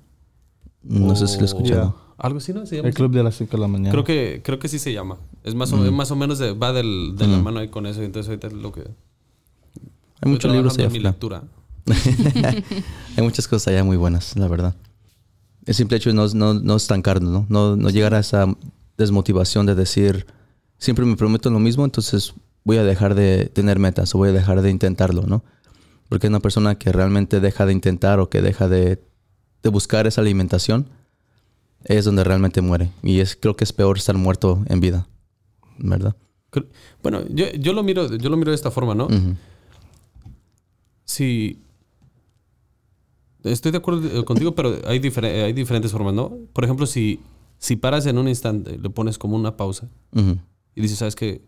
No 0.83 1.15
sé 1.15 1.27
si 1.27 1.35
lo 1.35 1.41
he 1.41 1.43
O- 1.43 1.45
escuchado. 1.45 1.95
Algo 2.17 2.37
así, 2.37 2.53
¿no? 2.53 2.65
Se 2.67 2.75
llama 2.77 2.87
El 2.89 2.93
club 2.93 3.11
de 3.11 3.23
las 3.23 3.35
5 3.35 3.57
de 3.57 3.61
la 3.61 3.67
mañana. 3.67 3.91
Creo 3.91 4.03
que, 4.03 4.41
creo 4.43 4.59
que 4.59 4.67
sí 4.67 4.77
se 4.79 4.93
llama. 4.93 5.17
Es 5.43 5.55
más 5.55 5.71
o, 5.73 5.77
Mm. 5.77 5.85
es 5.85 5.91
más 5.91 6.11
o 6.11 6.15
menos 6.15 6.37
de- 6.39 6.53
va 6.53 6.71
del, 6.71 7.15
de 7.17 7.27
la 7.27 7.37
mano 7.39 7.59
ahí 7.59 7.67
con 7.69 7.85
eso. 7.87 8.01
Entonces 8.03 8.29
ahorita 8.29 8.47
es 8.47 8.53
lo 8.53 8.71
que... 8.71 8.81
Hay 10.21 10.31
muchos 10.31 10.51
libros 10.51 10.75
allá 10.77 10.85
en 10.85 10.91
mi 10.93 10.99
lectura. 10.99 11.43
Hay 13.17 13.23
muchas 13.23 13.47
cosas 13.47 13.69
allá 13.69 13.83
muy 13.83 13.97
buenas, 13.97 14.35
la 14.37 14.47
verdad. 14.47 14.75
El 15.65 15.75
simple 15.75 15.97
hecho 15.97 16.09
de 16.09 16.15
no, 16.15 16.27
no, 16.27 16.53
no 16.53 16.75
estancarnos, 16.75 17.31
¿no? 17.31 17.45
¿no? 17.49 17.75
No 17.75 17.89
llegar 17.89 18.13
a 18.13 18.19
esa 18.19 18.45
desmotivación 18.97 19.65
de 19.65 19.75
decir, 19.75 20.25
siempre 20.77 21.05
me 21.05 21.15
prometo 21.15 21.49
lo 21.49 21.59
mismo, 21.59 21.85
entonces 21.85 22.33
voy 22.63 22.77
a 22.77 22.83
dejar 22.83 23.15
de 23.15 23.45
tener 23.45 23.79
metas 23.79 24.13
o 24.15 24.17
voy 24.17 24.29
a 24.29 24.33
dejar 24.33 24.61
de 24.61 24.69
intentarlo, 24.69 25.23
¿no? 25.23 25.43
Porque 26.09 26.27
una 26.27 26.39
persona 26.39 26.75
que 26.75 26.91
realmente 26.91 27.39
deja 27.39 27.65
de 27.65 27.73
intentar 27.73 28.19
o 28.19 28.29
que 28.29 28.41
deja 28.41 28.67
de, 28.67 29.01
de 29.63 29.69
buscar 29.69 30.07
esa 30.07 30.21
alimentación 30.21 30.87
es 31.83 32.05
donde 32.05 32.23
realmente 32.23 32.61
muere. 32.61 32.91
Y 33.01 33.19
es, 33.19 33.35
creo 33.35 33.55
que 33.55 33.63
es 33.63 33.73
peor 33.73 33.97
estar 33.97 34.15
muerto 34.15 34.63
en 34.67 34.79
vida, 34.79 35.07
¿verdad? 35.77 36.15
Bueno, 37.01 37.21
yo, 37.29 37.49
yo 37.53 37.73
lo 37.73 37.81
miro, 37.81 38.15
yo 38.17 38.29
lo 38.29 38.37
miro 38.37 38.51
de 38.51 38.55
esta 38.55 38.71
forma, 38.71 38.93
¿no? 38.93 39.07
Sí. 41.05 41.59
Estoy 43.43 43.71
de 43.71 43.77
acuerdo 43.79 44.07
eh, 44.19 44.23
contigo, 44.25 44.53
pero 44.55 44.75
hay, 44.85 44.99
difere- 44.99 45.43
hay 45.43 45.53
diferentes 45.53 45.91
formas, 45.91 46.13
¿no? 46.13 46.31
Por 46.53 46.63
ejemplo, 46.63 46.85
si, 46.85 47.19
si 47.57 47.75
paras 47.75 48.05
en 48.05 48.17
un 48.17 48.27
instante, 48.27 48.77
le 48.77 48.89
pones 48.89 49.17
como 49.17 49.35
una 49.35 49.57
pausa 49.57 49.89
y 50.75 50.81
dices, 50.81 50.97
¿sabes 50.99 51.15
qué? 51.15 51.41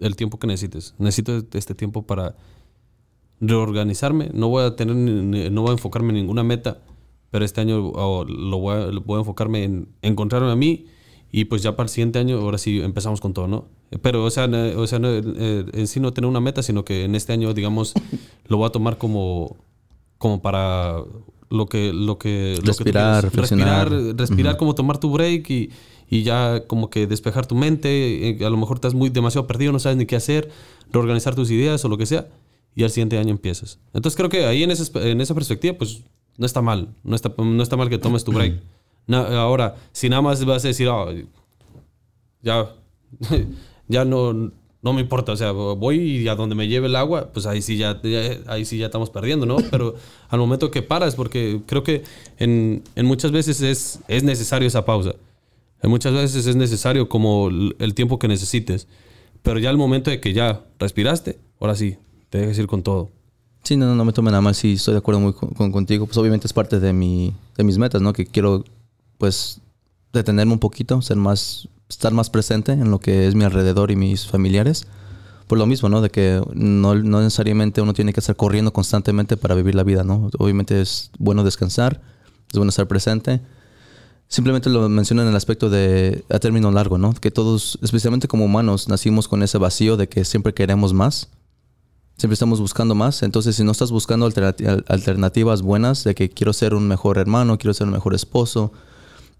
El 0.00 0.16
tiempo 0.16 0.38
que 0.38 0.46
necesites. 0.46 0.94
Necesito 0.98 1.42
este 1.52 1.74
tiempo 1.74 2.02
para 2.06 2.36
reorganizarme. 3.40 4.30
No 4.34 4.48
voy 4.48 4.64
a 4.64 4.76
tener, 4.76 4.94
no 4.94 5.62
voy 5.62 5.70
a 5.70 5.72
enfocarme 5.72 6.10
en 6.10 6.16
ninguna 6.16 6.42
meta, 6.44 6.78
pero 7.30 7.44
este 7.44 7.60
año 7.60 7.78
lo 7.78 8.58
voy 8.58 8.74
a, 8.76 8.86
lo 8.86 9.00
voy 9.00 9.16
a 9.16 9.20
enfocarme 9.20 9.64
en 9.64 9.88
encontrarme 10.02 10.50
a 10.50 10.56
mí 10.56 10.86
y 11.30 11.46
pues 11.46 11.62
ya 11.62 11.74
para 11.76 11.84
el 11.86 11.90
siguiente 11.90 12.18
año, 12.18 12.38
ahora 12.38 12.58
sí 12.58 12.80
empezamos 12.82 13.20
con 13.20 13.32
todo, 13.32 13.48
¿no? 13.48 13.66
Pero, 14.02 14.24
o 14.24 14.30
sea, 14.30 14.46
no- 14.46 14.78
o 14.80 14.86
sea 14.86 14.98
no, 14.98 15.08
eh, 15.10 15.64
en 15.72 15.86
sí 15.86 15.98
no 15.98 16.12
tener 16.12 16.28
una 16.28 16.40
meta, 16.40 16.62
sino 16.62 16.84
que 16.84 17.04
en 17.04 17.14
este 17.14 17.32
año, 17.32 17.54
digamos, 17.54 17.94
lo 18.48 18.58
voy 18.58 18.66
a 18.66 18.70
tomar 18.70 18.98
como, 18.98 19.56
como 20.22 20.40
para 20.40 20.96
lo 21.50 21.66
que, 21.66 21.92
lo 21.92 22.16
que, 22.18 22.54
lo 22.54 22.62
que 22.62 22.62
tú 22.62 22.68
Respirar, 23.22 23.24
respirar, 23.42 24.16
respirar 24.16 24.56
como 24.56 24.74
tomar 24.74 24.98
tu 24.98 25.10
break 25.10 25.50
y, 25.50 25.70
y 26.08 26.22
ya 26.22 26.64
como 26.66 26.88
que 26.88 27.06
despejar 27.06 27.44
tu 27.46 27.54
mente. 27.54 28.30
eh, 28.30 28.44
A 28.46 28.48
lo 28.50 28.56
mejor 28.56 28.76
estás 28.78 28.94
muy 28.94 29.10
demasiado 29.10 29.46
perdido, 29.46 29.72
no 29.72 29.78
sabes 29.78 29.98
ni 29.98 30.06
qué 30.06 30.16
hacer, 30.16 30.50
reorganizar 30.90 31.34
tus 31.34 31.50
ideas 31.50 31.84
o 31.84 31.88
lo 31.88 31.98
que 31.98 32.06
sea, 32.06 32.28
y 32.74 32.84
al 32.84 32.90
siguiente 32.90 33.18
año 33.18 33.30
empiezas. 33.30 33.78
Entonces 33.92 34.16
creo 34.16 34.30
que 34.30 34.46
ahí 34.46 34.62
en 34.62 34.70
esa, 34.70 34.82
espe- 34.84 35.04
en 35.10 35.20
esa 35.20 35.34
perspectiva, 35.34 35.76
pues 35.76 36.02
no 36.38 36.46
está 36.46 36.62
mal. 36.62 36.88
No 37.04 37.14
está, 37.16 37.34
no 37.36 37.62
está 37.62 37.76
mal 37.76 37.90
que 37.90 37.98
tomes 37.98 38.24
tu 38.24 38.32
break. 38.32 38.62
Ahora, 39.36 39.74
si 39.92 40.08
nada 40.08 40.22
más 40.22 40.42
vas 40.46 40.64
a 40.64 40.68
decir, 40.68 40.88
"Ah, 40.88 41.06
ya, 42.42 42.70
ya 43.88 44.04
no, 44.04 44.52
no 44.82 44.92
me 44.92 45.00
importa, 45.00 45.32
o 45.32 45.36
sea, 45.36 45.52
voy 45.52 46.00
y 46.00 46.28
a 46.28 46.34
donde 46.34 46.54
me 46.56 46.66
lleve 46.66 46.88
el 46.88 46.96
agua, 46.96 47.30
pues 47.32 47.46
ahí 47.46 47.62
sí 47.62 47.76
ya, 47.76 48.00
ahí 48.48 48.64
sí 48.64 48.78
ya 48.78 48.86
estamos 48.86 49.10
perdiendo, 49.10 49.46
¿no? 49.46 49.56
Pero 49.70 49.94
al 50.28 50.40
momento 50.40 50.70
que 50.72 50.82
paras, 50.82 51.14
porque 51.14 51.60
creo 51.66 51.84
que 51.84 52.02
en, 52.38 52.82
en 52.96 53.06
muchas 53.06 53.30
veces 53.30 53.60
es, 53.62 54.00
es 54.08 54.24
necesario 54.24 54.66
esa 54.66 54.84
pausa. 54.84 55.14
En 55.82 55.90
muchas 55.90 56.12
veces 56.12 56.46
es 56.46 56.56
necesario 56.56 57.08
como 57.08 57.48
el, 57.48 57.94
tiempo 57.94 58.18
que 58.18 58.28
necesites. 58.28 58.86
Pero 59.42 59.58
ya 59.58 59.70
al 59.70 59.76
momento 59.76 60.10
de 60.10 60.20
que 60.20 60.32
ya 60.32 60.64
respiraste, 60.78 61.38
ahora 61.60 61.74
sí, 61.74 61.96
te 62.30 62.38
dejes 62.38 62.58
ir 62.58 62.68
con 62.68 62.82
todo. 62.82 63.10
Sí, 63.64 63.76
no, 63.76 63.86
no, 63.86 63.94
no 63.96 64.04
me 64.04 64.12
tome 64.12 64.30
nada 64.30 64.40
mal. 64.40 64.54
Sí, 64.54 64.74
estoy 64.74 64.94
de 64.94 64.98
acuerdo 64.98 65.20
muy 65.20 65.32
con, 65.32 65.50
con- 65.50 65.72
contigo. 65.72 66.06
Pues 66.06 66.16
obviamente 66.18 66.46
es 66.46 66.52
parte 66.52 66.78
de, 66.78 66.92
mi, 66.92 67.34
de 67.56 67.64
mis 67.64 67.78
metas, 67.78 68.00
¿no? 68.00 68.12
Que 68.12 68.26
quiero, 68.26 68.64
pues, 69.18 69.60
detenerme 70.12 70.52
un 70.52 70.60
poquito, 70.60 71.02
ser 71.02 71.16
más, 71.16 71.68
estar 71.92 72.12
más 72.12 72.30
presente 72.30 72.72
en 72.72 72.90
lo 72.90 72.98
que 72.98 73.26
es 73.28 73.34
mi 73.34 73.44
alrededor 73.44 73.90
y 73.90 73.96
mis 73.96 74.26
familiares. 74.26 74.86
Por 75.46 75.58
lo 75.58 75.66
mismo, 75.66 75.88
¿no? 75.88 76.00
De 76.00 76.10
que 76.10 76.42
no, 76.54 76.94
no 76.94 77.20
necesariamente 77.20 77.80
uno 77.82 77.92
tiene 77.92 78.12
que 78.12 78.20
estar 78.20 78.36
corriendo 78.36 78.72
constantemente 78.72 79.36
para 79.36 79.54
vivir 79.54 79.74
la 79.74 79.82
vida, 79.84 80.02
¿no? 80.02 80.30
Obviamente 80.38 80.80
es 80.80 81.10
bueno 81.18 81.44
descansar, 81.44 82.00
es 82.50 82.56
bueno 82.58 82.70
estar 82.70 82.88
presente. 82.88 83.40
Simplemente 84.28 84.70
lo 84.70 84.88
menciono 84.88 85.20
en 85.22 85.28
el 85.28 85.36
aspecto 85.36 85.68
de 85.68 86.24
a 86.30 86.38
término 86.38 86.70
largo, 86.70 86.96
¿no? 86.96 87.12
Que 87.12 87.30
todos, 87.30 87.78
especialmente 87.82 88.28
como 88.28 88.46
humanos, 88.46 88.88
nacimos 88.88 89.28
con 89.28 89.42
ese 89.42 89.58
vacío 89.58 89.98
de 89.98 90.08
que 90.08 90.24
siempre 90.24 90.54
queremos 90.54 90.94
más. 90.94 91.28
Siempre 92.16 92.34
estamos 92.34 92.58
buscando 92.60 92.94
más. 92.94 93.22
Entonces, 93.22 93.56
si 93.56 93.64
no 93.64 93.72
estás 93.72 93.90
buscando 93.90 94.26
alternati- 94.26 94.66
al- 94.66 94.84
alternativas 94.88 95.60
buenas 95.60 96.04
de 96.04 96.14
que 96.14 96.30
quiero 96.30 96.54
ser 96.54 96.72
un 96.72 96.88
mejor 96.88 97.18
hermano, 97.18 97.58
quiero 97.58 97.74
ser 97.74 97.88
un 97.88 97.92
mejor 97.92 98.14
esposo, 98.14 98.72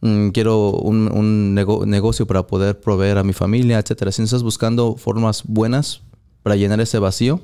mm, 0.03 0.28
quiero 0.28 0.70
un, 0.72 1.11
un 1.11 1.55
nego- 1.55 1.86
negocio 1.86 2.26
para 2.26 2.46
poder 2.46 2.78
proveer 2.78 3.16
a 3.18 3.24
mi 3.24 3.32
familia, 3.32 3.78
etcétera. 3.78 4.12
Si 4.12 4.22
estás 4.22 4.42
buscando 4.42 4.96
formas 4.96 5.42
buenas 5.46 6.03
para 6.42 6.57
llenar 6.57 6.80
ese 6.80 6.98
vacío, 6.98 7.40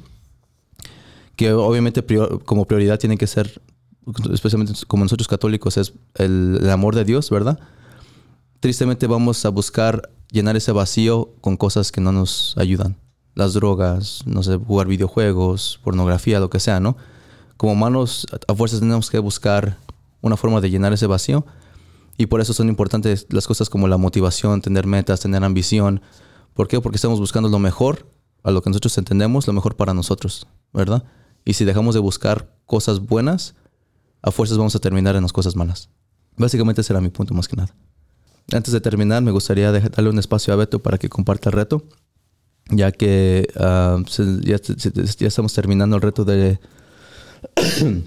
que 1.36 1.52
obviamente 1.52 2.02
prior- 2.02 2.42
como 2.44 2.66
prioridad 2.66 2.98
tiene 2.98 3.16
que 3.16 3.26
ser, 3.26 3.62
especialmente 4.32 4.72
como 4.86 5.04
nosotros 5.04 5.28
católicos, 5.28 5.76
es 5.76 5.92
el, 6.16 6.58
el 6.60 6.70
amor 6.70 6.94
de 6.94 7.04
Dios, 7.04 7.30
¿verdad? 7.30 7.58
Tristemente 8.60 9.06
vamos 9.06 9.44
a 9.44 9.50
buscar 9.50 10.10
llenar 10.32 10.56
ese 10.56 10.72
vacío 10.72 11.30
con 11.40 11.56
cosas 11.56 11.92
que 11.92 12.00
no 12.00 12.12
nos 12.12 12.54
ayudan. 12.58 12.96
Las 13.34 13.54
drogas, 13.54 14.22
no 14.26 14.42
sé, 14.42 14.56
jugar 14.56 14.88
videojuegos, 14.88 15.78
pornografía, 15.84 16.40
lo 16.40 16.50
que 16.50 16.58
sea, 16.58 16.80
¿no? 16.80 16.96
Como 17.56 17.72
humanos, 17.74 18.26
a 18.48 18.54
fuerzas 18.54 18.80
tenemos 18.80 19.10
que 19.10 19.20
buscar 19.20 19.78
una 20.20 20.36
forma 20.36 20.60
de 20.60 20.70
llenar 20.70 20.92
ese 20.92 21.06
vacío. 21.06 21.46
Y 22.18 22.26
por 22.26 22.40
eso 22.40 22.52
son 22.52 22.68
importantes 22.68 23.26
las 23.30 23.46
cosas 23.46 23.70
como 23.70 23.86
la 23.86 23.96
motivación, 23.96 24.60
tener 24.60 24.86
metas, 24.86 25.20
tener 25.20 25.44
ambición. 25.44 26.02
¿Por 26.52 26.66
qué? 26.66 26.80
Porque 26.80 26.96
estamos 26.96 27.20
buscando 27.20 27.48
lo 27.48 27.60
mejor, 27.60 28.10
a 28.42 28.50
lo 28.50 28.60
que 28.60 28.70
nosotros 28.70 28.98
entendemos, 28.98 29.46
lo 29.46 29.52
mejor 29.52 29.76
para 29.76 29.94
nosotros, 29.94 30.48
¿verdad? 30.72 31.04
Y 31.44 31.54
si 31.54 31.64
dejamos 31.64 31.94
de 31.94 32.00
buscar 32.00 32.52
cosas 32.66 33.00
buenas, 33.00 33.54
a 34.20 34.32
fuerzas 34.32 34.58
vamos 34.58 34.74
a 34.74 34.80
terminar 34.80 35.14
en 35.14 35.22
las 35.22 35.32
cosas 35.32 35.54
malas. 35.54 35.90
Básicamente 36.36 36.80
ese 36.80 36.92
era 36.92 37.00
mi 37.00 37.08
punto 37.08 37.34
más 37.34 37.46
que 37.46 37.56
nada. 37.56 37.72
Antes 38.52 38.72
de 38.72 38.80
terminar, 38.80 39.22
me 39.22 39.30
gustaría 39.30 39.70
darle 39.70 40.10
un 40.10 40.18
espacio 40.18 40.52
a 40.52 40.56
Beto 40.56 40.80
para 40.80 40.98
que 40.98 41.08
comparta 41.08 41.50
el 41.50 41.52
reto, 41.52 41.84
ya 42.68 42.90
que 42.90 43.46
ah, 43.56 44.02
ya, 44.42 44.56
ya 44.60 45.26
estamos 45.28 45.54
terminando 45.54 45.94
el 45.94 46.02
reto 46.02 46.24
de... 46.24 46.58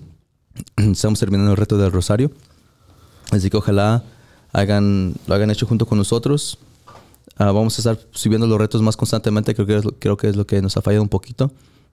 estamos 0.75 1.19
terminando 1.19 1.51
el 1.51 1.57
reto 1.57 1.77
del 1.77 1.93
Rosario. 1.93 2.31
Así 3.31 3.49
que 3.49 3.57
ojalá 3.57 4.03
lo 4.53 4.59
hagan 4.59 5.49
hecho 5.49 5.65
junto 5.65 5.85
con 5.85 5.97
nosotros. 5.97 6.59
Ah, 7.37 7.51
vamos 7.51 7.77
a 7.77 7.81
estar 7.81 8.07
subiendo 8.11 8.45
los 8.45 8.59
retos 8.59 8.81
más 8.81 8.95
constantemente. 8.97 9.55
Creo 9.55 9.65
que, 9.65 9.77
es 9.77 9.85
creo 9.99 10.17
que 10.17 10.29
es 10.29 10.35
lo 10.35 10.45
que 10.45 10.61
nos 10.61 10.77
ha 10.77 10.81
fallado 10.81 11.01
un 11.01 11.09
poquito. 11.09 11.51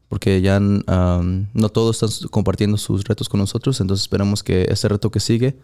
Porque 0.08 0.40
ya 0.40 0.58
no 0.58 1.68
todos 1.68 2.02
están 2.02 2.28
compartiendo 2.30 2.76
sus 2.76 3.04
retos 3.04 3.28
con 3.28 3.40
nosotros. 3.40 3.80
Entonces 3.80 4.02
esperamos 4.02 4.42
que 4.42 4.66
este 4.68 4.88
reto 4.88 5.10
que 5.10 5.20
sigue 5.20 5.56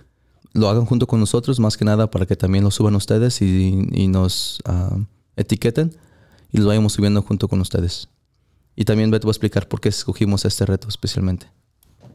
lo 0.52 0.68
hagan 0.68 0.84
junto 0.84 1.06
con 1.06 1.18
nosotros. 1.18 1.58
Más 1.58 1.76
que 1.76 1.84
nada 1.84 2.10
para 2.10 2.24
que 2.24 2.36
también 2.36 2.62
lo 2.62 2.70
suban 2.70 2.94
ustedes 2.94 3.42
y, 3.42 4.06
nos 4.08 4.62
etiqueten. 5.36 5.96
Y 6.52 6.58
lo 6.58 6.68
vayamos 6.68 6.92
subiendo 6.92 7.20
junto 7.22 7.48
con 7.48 7.60
ustedes. 7.60 8.08
Y 8.76 8.84
también 8.84 9.10
Beto 9.10 9.26
va 9.26 9.30
a 9.30 9.32
explicar 9.32 9.66
por 9.66 9.80
qué 9.80 9.88
escogimos 9.88 10.44
este 10.44 10.66
reto 10.66 10.88
especialmente. 10.88 11.46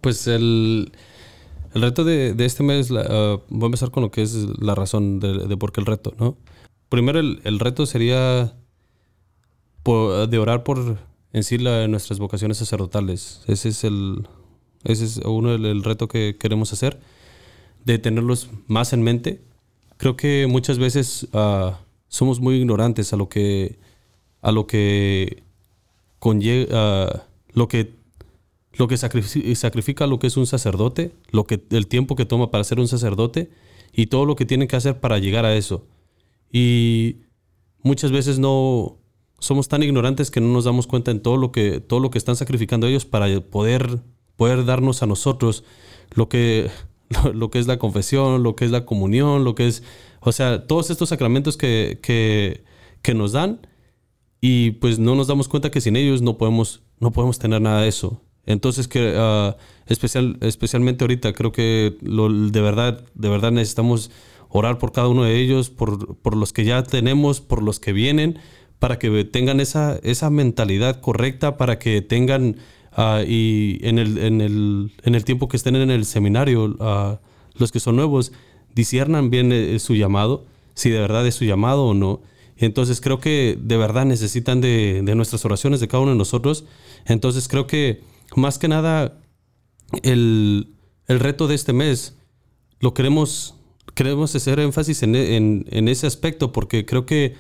Pues 0.02 0.28
el, 0.28 0.92
el 1.74 1.82
reto 1.82 2.04
de, 2.04 2.34
de 2.34 2.46
este 2.46 2.64
mes, 2.64 2.90
la- 2.90 3.06
ah, 3.10 3.40
voy 3.50 3.64
a 3.64 3.66
empezar 3.68 3.92
con 3.92 4.04
lo 4.04 4.12
que 4.12 4.22
es 4.22 4.34
la 4.60 4.76
razón 4.76 5.20
de, 5.20 5.48
de 5.48 5.58
por 5.58 5.72
qué 5.72 5.82
el 5.82 5.86
reto, 5.88 6.14
¿no? 6.20 6.38
Primero, 6.90 7.20
el, 7.20 7.42
el 7.44 7.60
reto 7.60 7.86
sería 7.86 8.54
po- 9.84 10.28
de 10.28 10.38
orar 10.40 10.64
por 10.64 10.98
en 11.34 11.44
sí 11.44 11.58
la- 11.58 11.88
nuestras 11.88 12.20
vocaciones 12.20 12.58
sacerdotales. 12.58 13.42
Ese 13.48 13.70
es 13.70 13.84
el 13.84 14.28
ese 14.84 15.04
es 15.06 15.18
uno 15.26 15.52
del 15.52 15.66
el 15.66 15.84
reto 15.84 16.08
que 16.08 16.38
queremos 16.40 16.72
hacer, 16.74 17.00
de 17.86 17.98
tenerlos 18.00 18.50
más 18.68 18.94
en 18.94 19.04
mente 19.04 19.42
creo 19.98 20.16
que 20.16 20.48
muchas 20.48 20.80
veces 20.80 21.28
ah, 21.34 21.80
somos 22.08 22.40
muy 22.40 22.56
ignorantes 22.56 23.12
a 23.14 23.18
lo 23.18 23.28
que 23.28 23.78
a 24.42 24.52
lo 24.54 24.66
que 24.68 25.44
conlleva 26.20 27.26
lo 27.54 27.68
que 27.68 27.94
lo 28.80 28.88
que 28.88 28.96
sacrifi- 28.96 29.54
sacrifica 29.56 30.08
lo 30.08 30.18
que 30.20 30.28
es 30.28 30.38
un 30.38 30.48
sacerdote, 30.48 31.12
lo 31.32 31.44
que 31.46 31.62
el 31.70 31.88
tiempo 31.88 32.16
que 32.16 32.26
toma 32.26 32.50
para 32.50 32.64
ser 32.64 32.80
un 32.80 32.88
sacerdote 32.88 33.52
y 33.94 34.08
todo 34.08 34.24
lo 34.26 34.38
que 34.38 34.46
tiene 34.46 34.68
que 34.68 34.78
hacer 34.78 35.00
para 35.02 35.20
llegar 35.20 35.44
a 35.46 35.54
eso. 35.56 35.86
Y 36.52 37.18
muchas 37.84 38.12
veces 38.12 38.40
no 38.40 38.98
somos 39.38 39.68
tan 39.68 39.84
ignorantes 39.84 40.32
que 40.32 40.40
no 40.40 40.48
nos 40.48 40.64
damos 40.64 40.88
cuenta 40.88 41.12
en 41.12 41.22
todo 41.22 41.36
lo 41.36 41.52
que 41.52 41.82
todo 41.82 42.00
lo 42.00 42.10
que 42.10 42.18
están 42.18 42.38
sacrificando 42.38 42.88
ellos 42.88 43.06
para 43.06 43.28
poder 43.42 44.00
poder 44.38 44.64
darnos 44.66 45.04
a 45.04 45.06
nosotros 45.08 45.66
lo 46.16 46.30
que 46.30 46.72
lo 47.34 47.50
que 47.52 47.60
es 47.60 47.68
la 47.68 47.80
confesión, 47.80 48.44
lo 48.44 48.56
que 48.56 48.64
es 48.64 48.72
la 48.72 48.86
comunión, 48.86 49.44
lo 49.44 49.56
que 49.56 49.68
es, 49.68 49.84
o 50.22 50.32
sea, 50.32 50.68
todos 50.68 50.90
estos 50.90 51.10
sacramentos 51.10 51.58
que, 51.58 52.00
que, 52.02 52.64
que 53.02 53.14
nos 53.14 53.34
dan 53.34 53.60
y 54.40 54.72
pues 54.72 55.00
no 55.00 55.16
nos 55.16 55.28
damos 55.28 55.50
cuenta 55.50 55.70
que 55.70 55.82
sin 55.82 55.98
ellos 55.98 56.22
no 56.22 56.38
podemos, 56.38 56.82
no 57.00 57.12
podemos 57.12 57.40
tener 57.40 57.62
nada 57.62 57.82
de 57.82 57.90
eso. 57.90 58.22
Entonces, 58.50 58.88
que 58.88 59.14
ah, 59.16 59.58
especial, 59.86 60.38
especialmente 60.42 61.04
ahorita, 61.04 61.34
creo 61.34 61.52
que 61.52 61.98
lo, 62.02 62.30
de, 62.30 62.62
verdad, 62.62 63.06
de 63.14 63.30
verdad 63.30 63.52
necesitamos 63.52 64.10
orar 64.50 64.80
por 64.80 64.92
cada 64.92 65.08
uno 65.08 65.24
de 65.24 65.40
ellos, 65.40 65.70
por, 65.70 66.16
por 66.16 66.36
los 66.36 66.52
que 66.52 66.66
ya 66.66 66.82
tenemos, 66.82 67.42
por 67.42 67.62
los 67.62 67.80
que 67.80 67.94
vienen, 67.94 68.40
para 68.80 68.98
que 68.98 69.24
tengan 69.24 69.60
esa, 69.60 70.00
esa 70.02 70.32
mentalidad 70.32 71.00
correcta, 71.00 71.58
para 71.58 71.78
que 71.78 72.02
tengan, 72.02 72.56
ah, 72.92 73.22
y 73.26 73.78
en 73.84 74.00
el, 74.00 74.18
en, 74.18 74.42
el, 74.42 74.94
en 75.04 75.14
el 75.14 75.24
tiempo 75.26 75.48
que 75.48 75.56
estén 75.56 75.76
en 75.76 75.92
el 75.92 76.04
seminario, 76.06 76.76
ah, 76.80 77.20
los 77.54 77.72
que 77.72 77.80
son 77.80 77.98
nuevos, 77.98 78.32
disiernan 78.74 79.30
bien 79.30 79.52
eh, 79.52 79.78
su 79.78 79.94
llamado, 79.94 80.44
si 80.74 80.90
de 80.90 81.00
verdad 81.00 81.28
es 81.28 81.36
su 81.36 81.46
llamado 81.46 81.86
o 81.86 81.94
no. 81.94 82.22
Entonces 82.58 83.00
creo 83.00 83.20
que 83.20 83.60
de 83.62 83.78
verdad 83.78 84.06
necesitan 84.06 84.60
de, 84.60 85.04
de 85.04 85.14
nuestras 85.14 85.46
oraciones 85.46 85.80
de 85.82 85.88
cada 85.88 86.02
uno 86.02 86.14
de 86.14 86.18
nosotros. 86.18 86.66
Entonces 87.06 87.48
creo 87.48 87.68
que 87.68 88.09
más 88.36 88.58
que 88.60 88.68
nada 88.68 89.20
el, 90.04 90.74
el 91.08 91.20
reto 91.20 91.48
de 91.48 91.56
este 91.56 91.74
mes 91.74 92.16
lo 92.80 92.94
queremos, 92.94 93.56
queremos 93.96 94.36
hacer 94.36 94.60
énfasis 94.60 95.04
en, 95.04 95.16
en- 95.16 95.88
ese 95.88 96.08
aspecto 96.08 96.52
porque 96.52 96.86
creo 96.86 97.06
que 97.06 97.36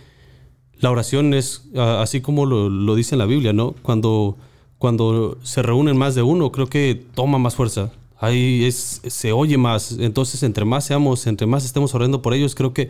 la 0.80 0.92
oración 0.92 1.34
es 1.34 1.70
así 1.76 2.22
como 2.22 2.46
lo, 2.46 2.70
lo 2.70 2.96
dice 2.96 3.16
en 3.16 3.20
la 3.20 3.26
Biblia, 3.26 3.54
¿no? 3.54 3.76
Cuando, 3.82 4.38
cuando 4.78 5.38
se 5.44 5.62
reúnen 5.62 5.98
más 5.98 6.16
de 6.16 6.22
uno, 6.22 6.52
creo 6.52 6.68
que 6.68 7.06
toma 7.14 7.38
más 7.38 7.56
fuerza. 7.56 7.92
Ahí 8.18 8.64
es, 8.66 9.02
se 9.06 9.32
oye 9.34 9.58
más. 9.58 9.94
Entonces, 10.00 10.42
entre 10.44 10.66
más 10.66 10.86
seamos, 10.86 11.28
entre 11.28 11.48
más 11.48 11.66
estemos 11.66 11.94
orando 11.96 12.22
por 12.22 12.34
ellos, 12.34 12.56
creo 12.56 12.74
que 12.74 12.90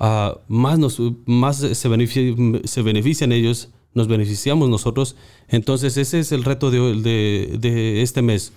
ah, 0.00 0.38
más, 0.48 0.78
nos, 0.78 1.00
más 1.26 1.58
se, 1.58 1.88
benefici- 1.90 2.66
se 2.66 2.82
benefician 2.82 3.32
ellos, 3.32 3.68
nos 3.94 4.08
beneficiamos 4.08 4.68
nosotros. 4.68 5.16
Entonces, 5.48 5.96
ese 5.96 6.20
es 6.20 6.32
el 6.32 6.44
reto 6.44 6.70
de, 6.70 6.78
de, 7.00 7.58
de 7.58 8.02
este 8.02 8.22
mes. 8.22 8.52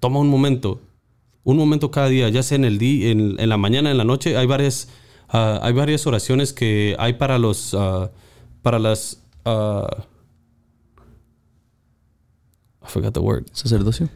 Toma 0.00 0.18
un 0.18 0.28
momento, 0.28 0.80
un 1.44 1.56
momento 1.56 1.90
cada 1.90 2.08
día, 2.08 2.28
ya 2.28 2.42
sea 2.42 2.56
en 2.56 2.64
el 2.64 2.78
día, 2.78 3.10
en, 3.10 3.38
en 3.38 3.48
la 3.48 3.56
mañana, 3.56 3.90
en 3.90 3.98
la 3.98 4.04
noche. 4.04 4.36
Hay 4.36 4.46
varias, 4.46 4.88
ah, 5.28 5.60
hay 5.62 5.72
varias 5.72 6.06
oraciones 6.06 6.52
que 6.52 6.96
hay 6.98 7.14
para 7.14 7.38
los, 7.38 7.74
ah, 7.74 8.10
para 8.62 8.78
las, 8.78 9.22
ah, 9.44 10.04
I 12.82 12.86
forgot 12.88 13.14
the 13.14 13.20
word. 13.20 13.44
Sacerdocio. 13.52 14.08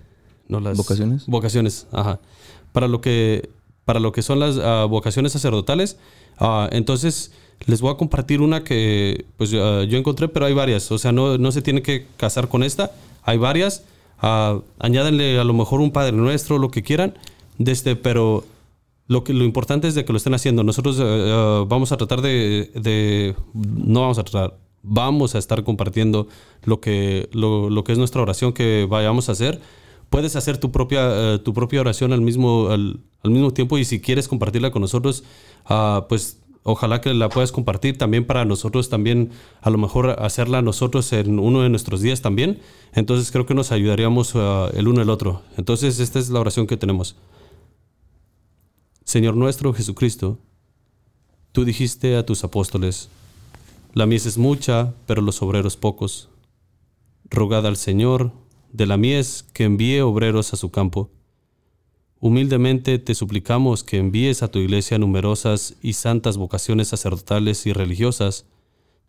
No 0.49 0.61
las 0.61 0.77
¿Vocaciones? 0.77 1.27
Vocaciones, 1.27 1.87
ajá. 1.93 2.21
Para 2.73 2.89
lo 2.89 3.01
que, 3.01 3.51
para 3.85 4.01
lo 4.01 4.13
que 4.13 4.23
son 4.23 4.41
las 4.41 4.57
vocaciones 4.89 5.33
sacerdotales. 5.33 5.99
entonces, 6.71 7.33
les 7.67 7.81
voy 7.81 7.93
a 7.93 7.97
compartir 7.97 8.41
una 8.41 8.65
que 8.65 9.27
pues 9.37 9.53
ah, 9.55 9.85
yo 9.85 9.99
encontré, 9.99 10.29
pero 10.29 10.47
hay 10.47 10.55
varias. 10.55 10.91
O 10.93 10.99
sea, 10.99 11.13
no, 11.13 11.39
no 11.39 11.53
se 11.53 11.63
tiene 11.63 11.83
que 11.83 12.07
casar 12.17 12.49
con 12.49 12.63
esta. 12.63 12.93
Hay 13.23 13.39
varias. 13.39 13.85
Ah, 14.21 14.59
añádenle 14.79 15.39
a 15.39 15.45
lo 15.45 15.53
mejor 15.55 15.81
un 15.81 15.91
Padre 15.93 16.13
Nuestro, 16.13 16.59
lo 16.59 16.71
que 16.71 16.83
quieran. 16.83 17.15
Desde, 17.59 17.97
pero 17.97 18.45
lo, 19.07 19.25
que, 19.25 19.33
lo 19.35 19.45
importante 19.45 19.89
es 19.89 19.95
de 19.95 20.05
que 20.05 20.13
lo 20.13 20.17
estén 20.17 20.35
haciendo. 20.35 20.63
Nosotros 20.65 20.99
eh, 20.99 21.03
eh, 21.05 21.65
vamos 21.69 21.93
a 21.93 21.97
tratar 21.97 22.23
de, 22.23 22.71
de- 22.75 23.35
No 23.55 24.03
vamos 24.03 24.19
a 24.19 24.25
tratar. 24.25 24.59
Vamos 24.83 25.35
a 25.35 25.39
estar 25.39 25.65
compartiendo 25.65 26.29
lo 26.65 26.81
que, 26.81 27.29
lo, 27.33 27.69
lo 27.69 27.85
que 27.85 27.93
es 27.93 27.99
nuestra 27.99 28.23
oración 28.23 28.53
que 28.53 28.87
vayamos 28.89 29.29
a 29.29 29.33
hacer. 29.33 29.61
Puedes 30.09 30.37
hacer 30.37 30.57
tu 30.59 30.71
propia, 30.73 31.35
eh, 31.35 31.39
tu 31.41 31.53
propia 31.53 31.81
oración 31.81 32.13
al 32.13 32.21
mismo, 32.23 32.69
al 32.71 33.01
mismo 33.25 33.53
tiempo 33.53 33.77
y 33.77 33.85
si 33.85 34.01
quieres 34.01 34.27
compartirla 34.29 34.71
con 34.71 34.81
nosotros, 34.81 35.25
ah, 35.67 36.07
pues 36.09 36.39
ojalá 36.63 37.01
que 37.01 37.13
la 37.15 37.29
puedas 37.29 37.53
compartir 37.53 37.99
también 37.99 38.27
para 38.27 38.45
nosotros, 38.45 38.89
también 38.89 39.31
a 39.61 39.71
lo 39.71 39.79
mejor 39.79 40.17
hacerla 40.19 40.63
nosotros 40.63 41.13
en 41.13 41.39
uno 41.39 41.63
de 41.63 41.69
nuestros 41.69 42.01
días 42.01 42.21
también. 42.21 42.61
Entonces 42.93 43.31
creo 43.31 43.47
que 43.47 43.55
nos 43.55 43.73
ayudaríamos 43.73 44.33
ah, 44.35 44.71
el 44.75 44.89
uno 44.89 45.03
el 45.03 45.11
otro. 45.11 45.43
Entonces 45.57 46.01
esta 46.01 46.19
es 46.19 46.31
la 46.31 46.41
oración 46.41 46.67
que 46.67 46.77
tenemos. 46.77 47.17
Señor 49.05 49.37
nuestro 49.37 49.73
Jesucristo, 49.73 50.39
tú 51.53 51.65
dijiste 51.65 52.17
a 52.17 52.27
tus 52.27 52.45
apóstoles, 52.45 53.09
la 53.95 54.07
mies 54.07 54.27
es 54.27 54.37
mucha, 54.37 54.93
pero 55.07 55.23
los 55.23 55.41
obreros 55.43 55.77
pocos. 55.77 56.29
Rogad 57.31 57.67
al 57.67 57.77
Señor 57.77 58.33
de 58.73 58.87
la 58.87 58.97
mies 58.97 59.47
que 59.53 59.65
envíe 59.65 60.01
obreros 60.01 60.53
a 60.53 60.57
su 60.57 60.71
campo. 60.71 61.11
Humildemente 62.21 62.99
te 62.99 63.15
suplicamos 63.15 63.85
que 63.85 63.99
envíes 63.99 64.43
a 64.43 64.49
tu 64.49 64.59
iglesia 64.59 64.99
numerosas 64.99 65.77
y 65.83 65.93
santas 65.93 66.37
vocaciones 66.37 66.89
sacerdotales 66.89 67.65
y 67.67 67.73
religiosas. 67.73 68.45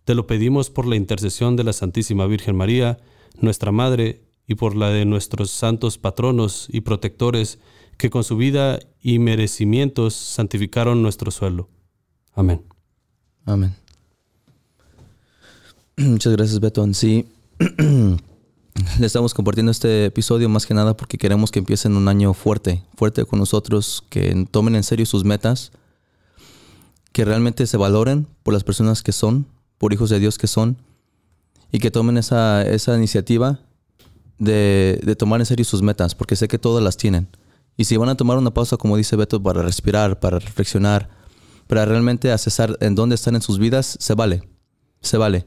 Te 0.05 0.13
lo 0.13 0.27
pedimos 0.27 0.69
por 0.69 0.85
la 0.85 0.95
intercesión 0.95 1.55
de 1.55 1.63
la 1.63 1.73
Santísima 1.73 2.27
Virgen 2.27 2.55
María, 2.55 2.99
nuestra 3.39 3.71
Madre, 3.71 4.21
y 4.49 4.55
por 4.55 4.75
la 4.75 4.89
de 4.89 5.05
nuestros 5.05 5.51
santos 5.51 5.99
patronos 5.99 6.67
y 6.71 6.81
protectores, 6.81 7.59
que 7.97 8.09
con 8.09 8.23
su 8.23 8.35
vida 8.35 8.79
y 8.99 9.19
merecimientos 9.19 10.15
santificaron 10.15 11.03
nuestro 11.03 11.29
suelo. 11.29 11.69
Amén. 12.33 12.63
Amén. 13.45 13.75
Muchas 15.97 16.33
gracias, 16.33 16.59
Beto. 16.59 16.91
Sí, 16.93 17.27
le 18.99 19.05
estamos 19.05 19.33
compartiendo 19.33 19.71
este 19.71 20.05
episodio 20.05 20.49
más 20.49 20.65
que 20.65 20.73
nada 20.73 20.95
porque 20.95 21.17
queremos 21.17 21.51
que 21.51 21.59
empiecen 21.59 21.95
un 21.95 22.07
año 22.07 22.33
fuerte, 22.33 22.83
fuerte 22.95 23.25
con 23.25 23.39
nosotros, 23.39 24.03
que 24.09 24.45
tomen 24.51 24.75
en 24.75 24.83
serio 24.83 25.05
sus 25.05 25.23
metas, 25.23 25.71
que 27.11 27.25
realmente 27.25 27.65
se 27.67 27.77
valoren 27.77 28.27
por 28.43 28.53
las 28.53 28.63
personas 28.63 29.03
que 29.03 29.11
son, 29.11 29.45
por 29.77 29.93
hijos 29.93 30.09
de 30.09 30.19
Dios 30.19 30.37
que 30.37 30.47
son, 30.47 30.77
y 31.71 31.79
que 31.79 31.91
tomen 31.91 32.17
esa, 32.17 32.63
esa 32.63 32.97
iniciativa 32.97 33.59
de, 34.37 34.99
de 35.03 35.15
tomar 35.15 35.39
en 35.39 35.45
serio 35.45 35.65
sus 35.65 35.81
metas, 35.81 36.15
porque 36.15 36.35
sé 36.35 36.47
que 36.47 36.57
todas 36.57 36.83
las 36.83 36.97
tienen. 36.97 37.27
Y 37.77 37.85
si 37.85 37.95
van 37.97 38.09
a 38.09 38.15
tomar 38.15 38.37
una 38.37 38.53
pausa, 38.53 38.77
como 38.77 38.97
dice 38.97 39.15
Beto, 39.15 39.41
para 39.41 39.61
respirar, 39.61 40.19
para 40.19 40.39
reflexionar, 40.39 41.09
para 41.67 41.85
realmente 41.85 42.31
accesar 42.31 42.77
en 42.81 42.95
dónde 42.95 43.15
están 43.15 43.35
en 43.35 43.41
sus 43.41 43.59
vidas, 43.59 43.95
se 43.99 44.15
vale. 44.15 44.43
Se 45.01 45.17
vale. 45.17 45.45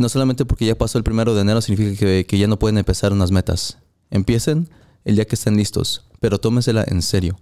No 0.00 0.08
solamente 0.08 0.46
porque 0.46 0.64
ya 0.64 0.78
pasó 0.78 0.96
el 0.96 1.04
primero 1.04 1.34
de 1.34 1.42
enero 1.42 1.60
significa 1.60 2.24
que, 2.24 2.38
ya 2.38 2.46
no 2.46 2.58
pueden 2.58 2.78
empezar 2.78 3.12
unas 3.12 3.30
metas. 3.30 3.76
Empiecen 4.08 4.70
el 5.04 5.16
día 5.16 5.26
que 5.26 5.34
estén 5.34 5.58
listos, 5.58 6.06
pero 6.20 6.40
tómensela 6.40 6.82
en 6.88 7.02
serio. 7.02 7.38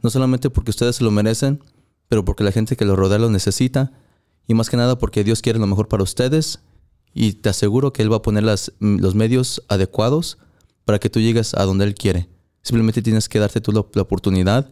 No 0.00 0.08
solamente 0.10 0.48
porque 0.48 0.70
ustedes 0.70 0.94
se 0.94 1.02
lo 1.02 1.10
merecen, 1.10 1.60
pero 2.06 2.24
porque 2.24 2.44
la 2.44 2.52
gente 2.52 2.76
que 2.76 2.84
los 2.84 2.96
rodea 2.96 3.18
lo 3.18 3.30
necesita, 3.30 3.90
y 4.46 4.54
más 4.54 4.70
que 4.70 4.76
nada 4.76 4.96
porque 4.96 5.24
Dios 5.24 5.42
quiere 5.42 5.58
lo 5.58 5.66
mejor 5.66 5.88
para 5.88 6.04
ustedes, 6.04 6.60
y 7.12 7.32
te 7.32 7.48
aseguro 7.48 7.92
que 7.92 8.02
Él 8.02 8.12
va 8.12 8.18
a 8.18 8.22
poner 8.22 8.44
mm, 8.44 8.98
los 9.00 9.16
medios 9.16 9.64
adecuados 9.66 10.38
para 10.84 11.00
que 11.00 11.10
tú 11.10 11.18
llegues 11.18 11.52
a 11.54 11.64
donde 11.64 11.84
Él 11.84 11.96
quiere. 11.96 12.28
Simplemente 12.62 13.02
tienes 13.02 13.28
que 13.28 13.40
darte 13.40 13.60
tú 13.60 13.72
la 13.72 14.02
oportunidad 14.02 14.70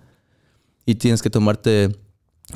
y 0.86 0.94
tienes 0.94 1.22
que 1.22 1.30
tomarte 1.30 1.98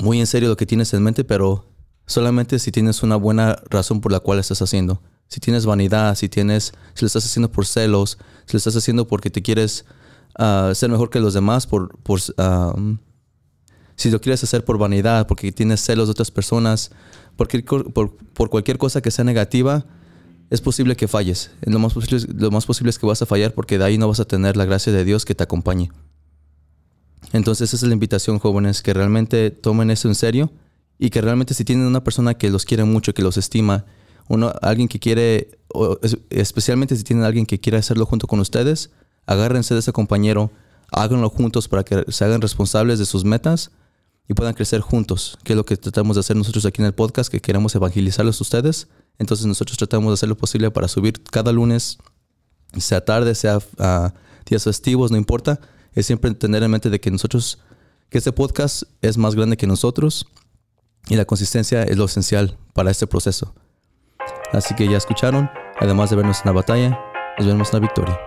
muy 0.00 0.20
en 0.20 0.28
serio 0.28 0.48
lo 0.48 0.56
que 0.56 0.66
tienes 0.66 0.94
en 0.94 1.02
mente, 1.02 1.24
pero 1.24 1.66
solamente 2.08 2.58
si 2.58 2.72
tienes 2.72 3.02
una 3.02 3.16
buena 3.16 3.60
razón 3.68 4.00
por 4.00 4.10
la 4.10 4.20
cual 4.20 4.38
estás 4.38 4.60
haciendo. 4.62 5.00
Si 5.28 5.40
tienes 5.40 5.66
vanidad, 5.66 6.14
si 6.16 6.28
tienes, 6.28 6.72
si 6.94 7.02
lo 7.02 7.06
estás 7.06 7.26
haciendo 7.26 7.52
por 7.52 7.66
celos, 7.66 8.18
si 8.46 8.54
lo 8.54 8.56
estás 8.56 8.74
haciendo 8.74 9.06
porque 9.06 9.28
te 9.28 9.42
quieres 9.42 9.84
ah, 10.36 10.72
ser 10.74 10.90
mejor 10.90 11.10
que 11.10 11.20
los 11.20 11.34
demás, 11.34 11.66
por, 11.66 11.98
por 11.98 12.18
si 12.18 14.10
lo 14.10 14.20
quieres 14.22 14.42
hacer 14.42 14.64
por 14.64 14.78
vanidad, 14.78 15.26
porque 15.26 15.52
tienes 15.52 15.82
celos 15.82 16.08
de 16.08 16.12
otras 16.12 16.30
personas, 16.30 16.90
porque, 17.36 17.62
por, 17.62 18.16
por 18.16 18.48
cualquier 18.48 18.78
cosa 18.78 19.02
que 19.02 19.10
sea 19.10 19.24
negativa, 19.24 19.84
es 20.48 20.62
posible 20.62 20.96
que 20.96 21.08
falles. 21.08 21.50
Lo 21.60 21.78
más, 21.78 21.92
posible, 21.92 22.26
lo 22.34 22.50
más 22.50 22.64
posible 22.64 22.88
es 22.88 22.98
que 22.98 23.04
vas 23.04 23.20
a 23.20 23.26
fallar 23.26 23.52
porque 23.52 23.76
de 23.76 23.84
ahí 23.84 23.98
no 23.98 24.08
vas 24.08 24.20
a 24.20 24.24
tener 24.24 24.56
la 24.56 24.64
gracia 24.64 24.94
de 24.94 25.04
Dios 25.04 25.26
que 25.26 25.34
te 25.34 25.44
acompañe. 25.44 25.90
Entonces 27.34 27.74
esa 27.74 27.84
es 27.84 27.88
la 27.88 27.92
invitación, 27.92 28.38
jóvenes, 28.38 28.80
que 28.80 28.94
realmente 28.94 29.50
tomen 29.50 29.90
eso 29.90 30.08
en 30.08 30.14
serio 30.14 30.50
y 30.98 31.10
que 31.10 31.20
realmente 31.20 31.54
si 31.54 31.64
tienen 31.64 31.86
una 31.86 32.02
persona 32.02 32.34
que 32.34 32.50
los 32.50 32.64
quiere 32.64 32.84
mucho, 32.84 33.14
que 33.14 33.22
los 33.22 33.36
estima, 33.36 33.84
uno, 34.28 34.52
alguien 34.62 34.88
que 34.88 34.98
quiere, 34.98 35.58
o 35.72 35.98
es- 36.02 36.18
especialmente 36.30 36.96
si 36.96 37.04
tienen 37.04 37.24
alguien 37.24 37.46
que 37.46 37.60
quiere 37.60 37.78
hacerlo 37.78 38.04
junto 38.06 38.26
con 38.26 38.40
ustedes, 38.40 38.90
agárrense 39.26 39.74
de 39.74 39.80
ese 39.80 39.92
compañero, 39.92 40.50
háganlo 40.90 41.30
juntos 41.30 41.68
para 41.68 41.84
que 41.84 42.04
se 42.08 42.24
hagan 42.24 42.40
responsables 42.40 42.98
de 42.98 43.06
sus 43.06 43.24
metas 43.24 43.70
y 44.28 44.34
puedan 44.34 44.54
crecer 44.54 44.80
juntos, 44.80 45.38
que 45.44 45.52
es 45.54 45.56
lo 45.56 45.64
que 45.64 45.76
tratamos 45.76 46.16
de 46.16 46.20
hacer 46.20 46.36
nosotros 46.36 46.64
aquí 46.66 46.82
en 46.82 46.86
el 46.86 46.94
podcast, 46.94 47.30
que 47.30 47.40
queremos 47.40 47.74
evangelizarlos 47.74 48.40
a 48.40 48.44
ustedes. 48.44 48.88
Entonces 49.18 49.46
nosotros 49.46 49.78
tratamos 49.78 50.10
de 50.10 50.14
hacer 50.14 50.28
lo 50.28 50.36
posible 50.36 50.70
para 50.70 50.88
subir 50.88 51.22
cada 51.22 51.50
lunes, 51.52 51.98
sea 52.76 53.04
tarde, 53.04 53.34
sea 53.34 53.58
ah, 53.78 54.12
días 54.46 54.64
festivos, 54.64 55.10
no 55.10 55.16
importa. 55.16 55.60
Es 55.94 56.06
siempre 56.06 56.32
tener 56.34 56.62
en 56.62 56.70
mente 56.70 56.90
de 56.90 57.00
que 57.00 57.10
nosotros, 57.10 57.58
que 58.10 58.18
este 58.18 58.32
podcast 58.32 58.82
es 59.00 59.16
más 59.16 59.34
grande 59.34 59.56
que 59.56 59.66
nosotros 59.66 60.26
y 61.08 61.16
la 61.16 61.24
consistencia 61.24 61.82
es 61.82 61.96
lo 61.96 62.04
esencial 62.04 62.56
para 62.74 62.90
este 62.90 63.06
proceso. 63.06 63.54
Así 64.52 64.74
que 64.74 64.88
ya 64.88 64.96
escucharon, 64.96 65.50
además 65.78 66.10
de 66.10 66.16
vernos 66.16 66.40
en 66.40 66.46
la 66.46 66.52
batalla, 66.52 67.00
nos 67.38 67.46
vemos 67.46 67.68
en 67.68 67.80
la 67.80 67.80
victoria. 67.80 68.18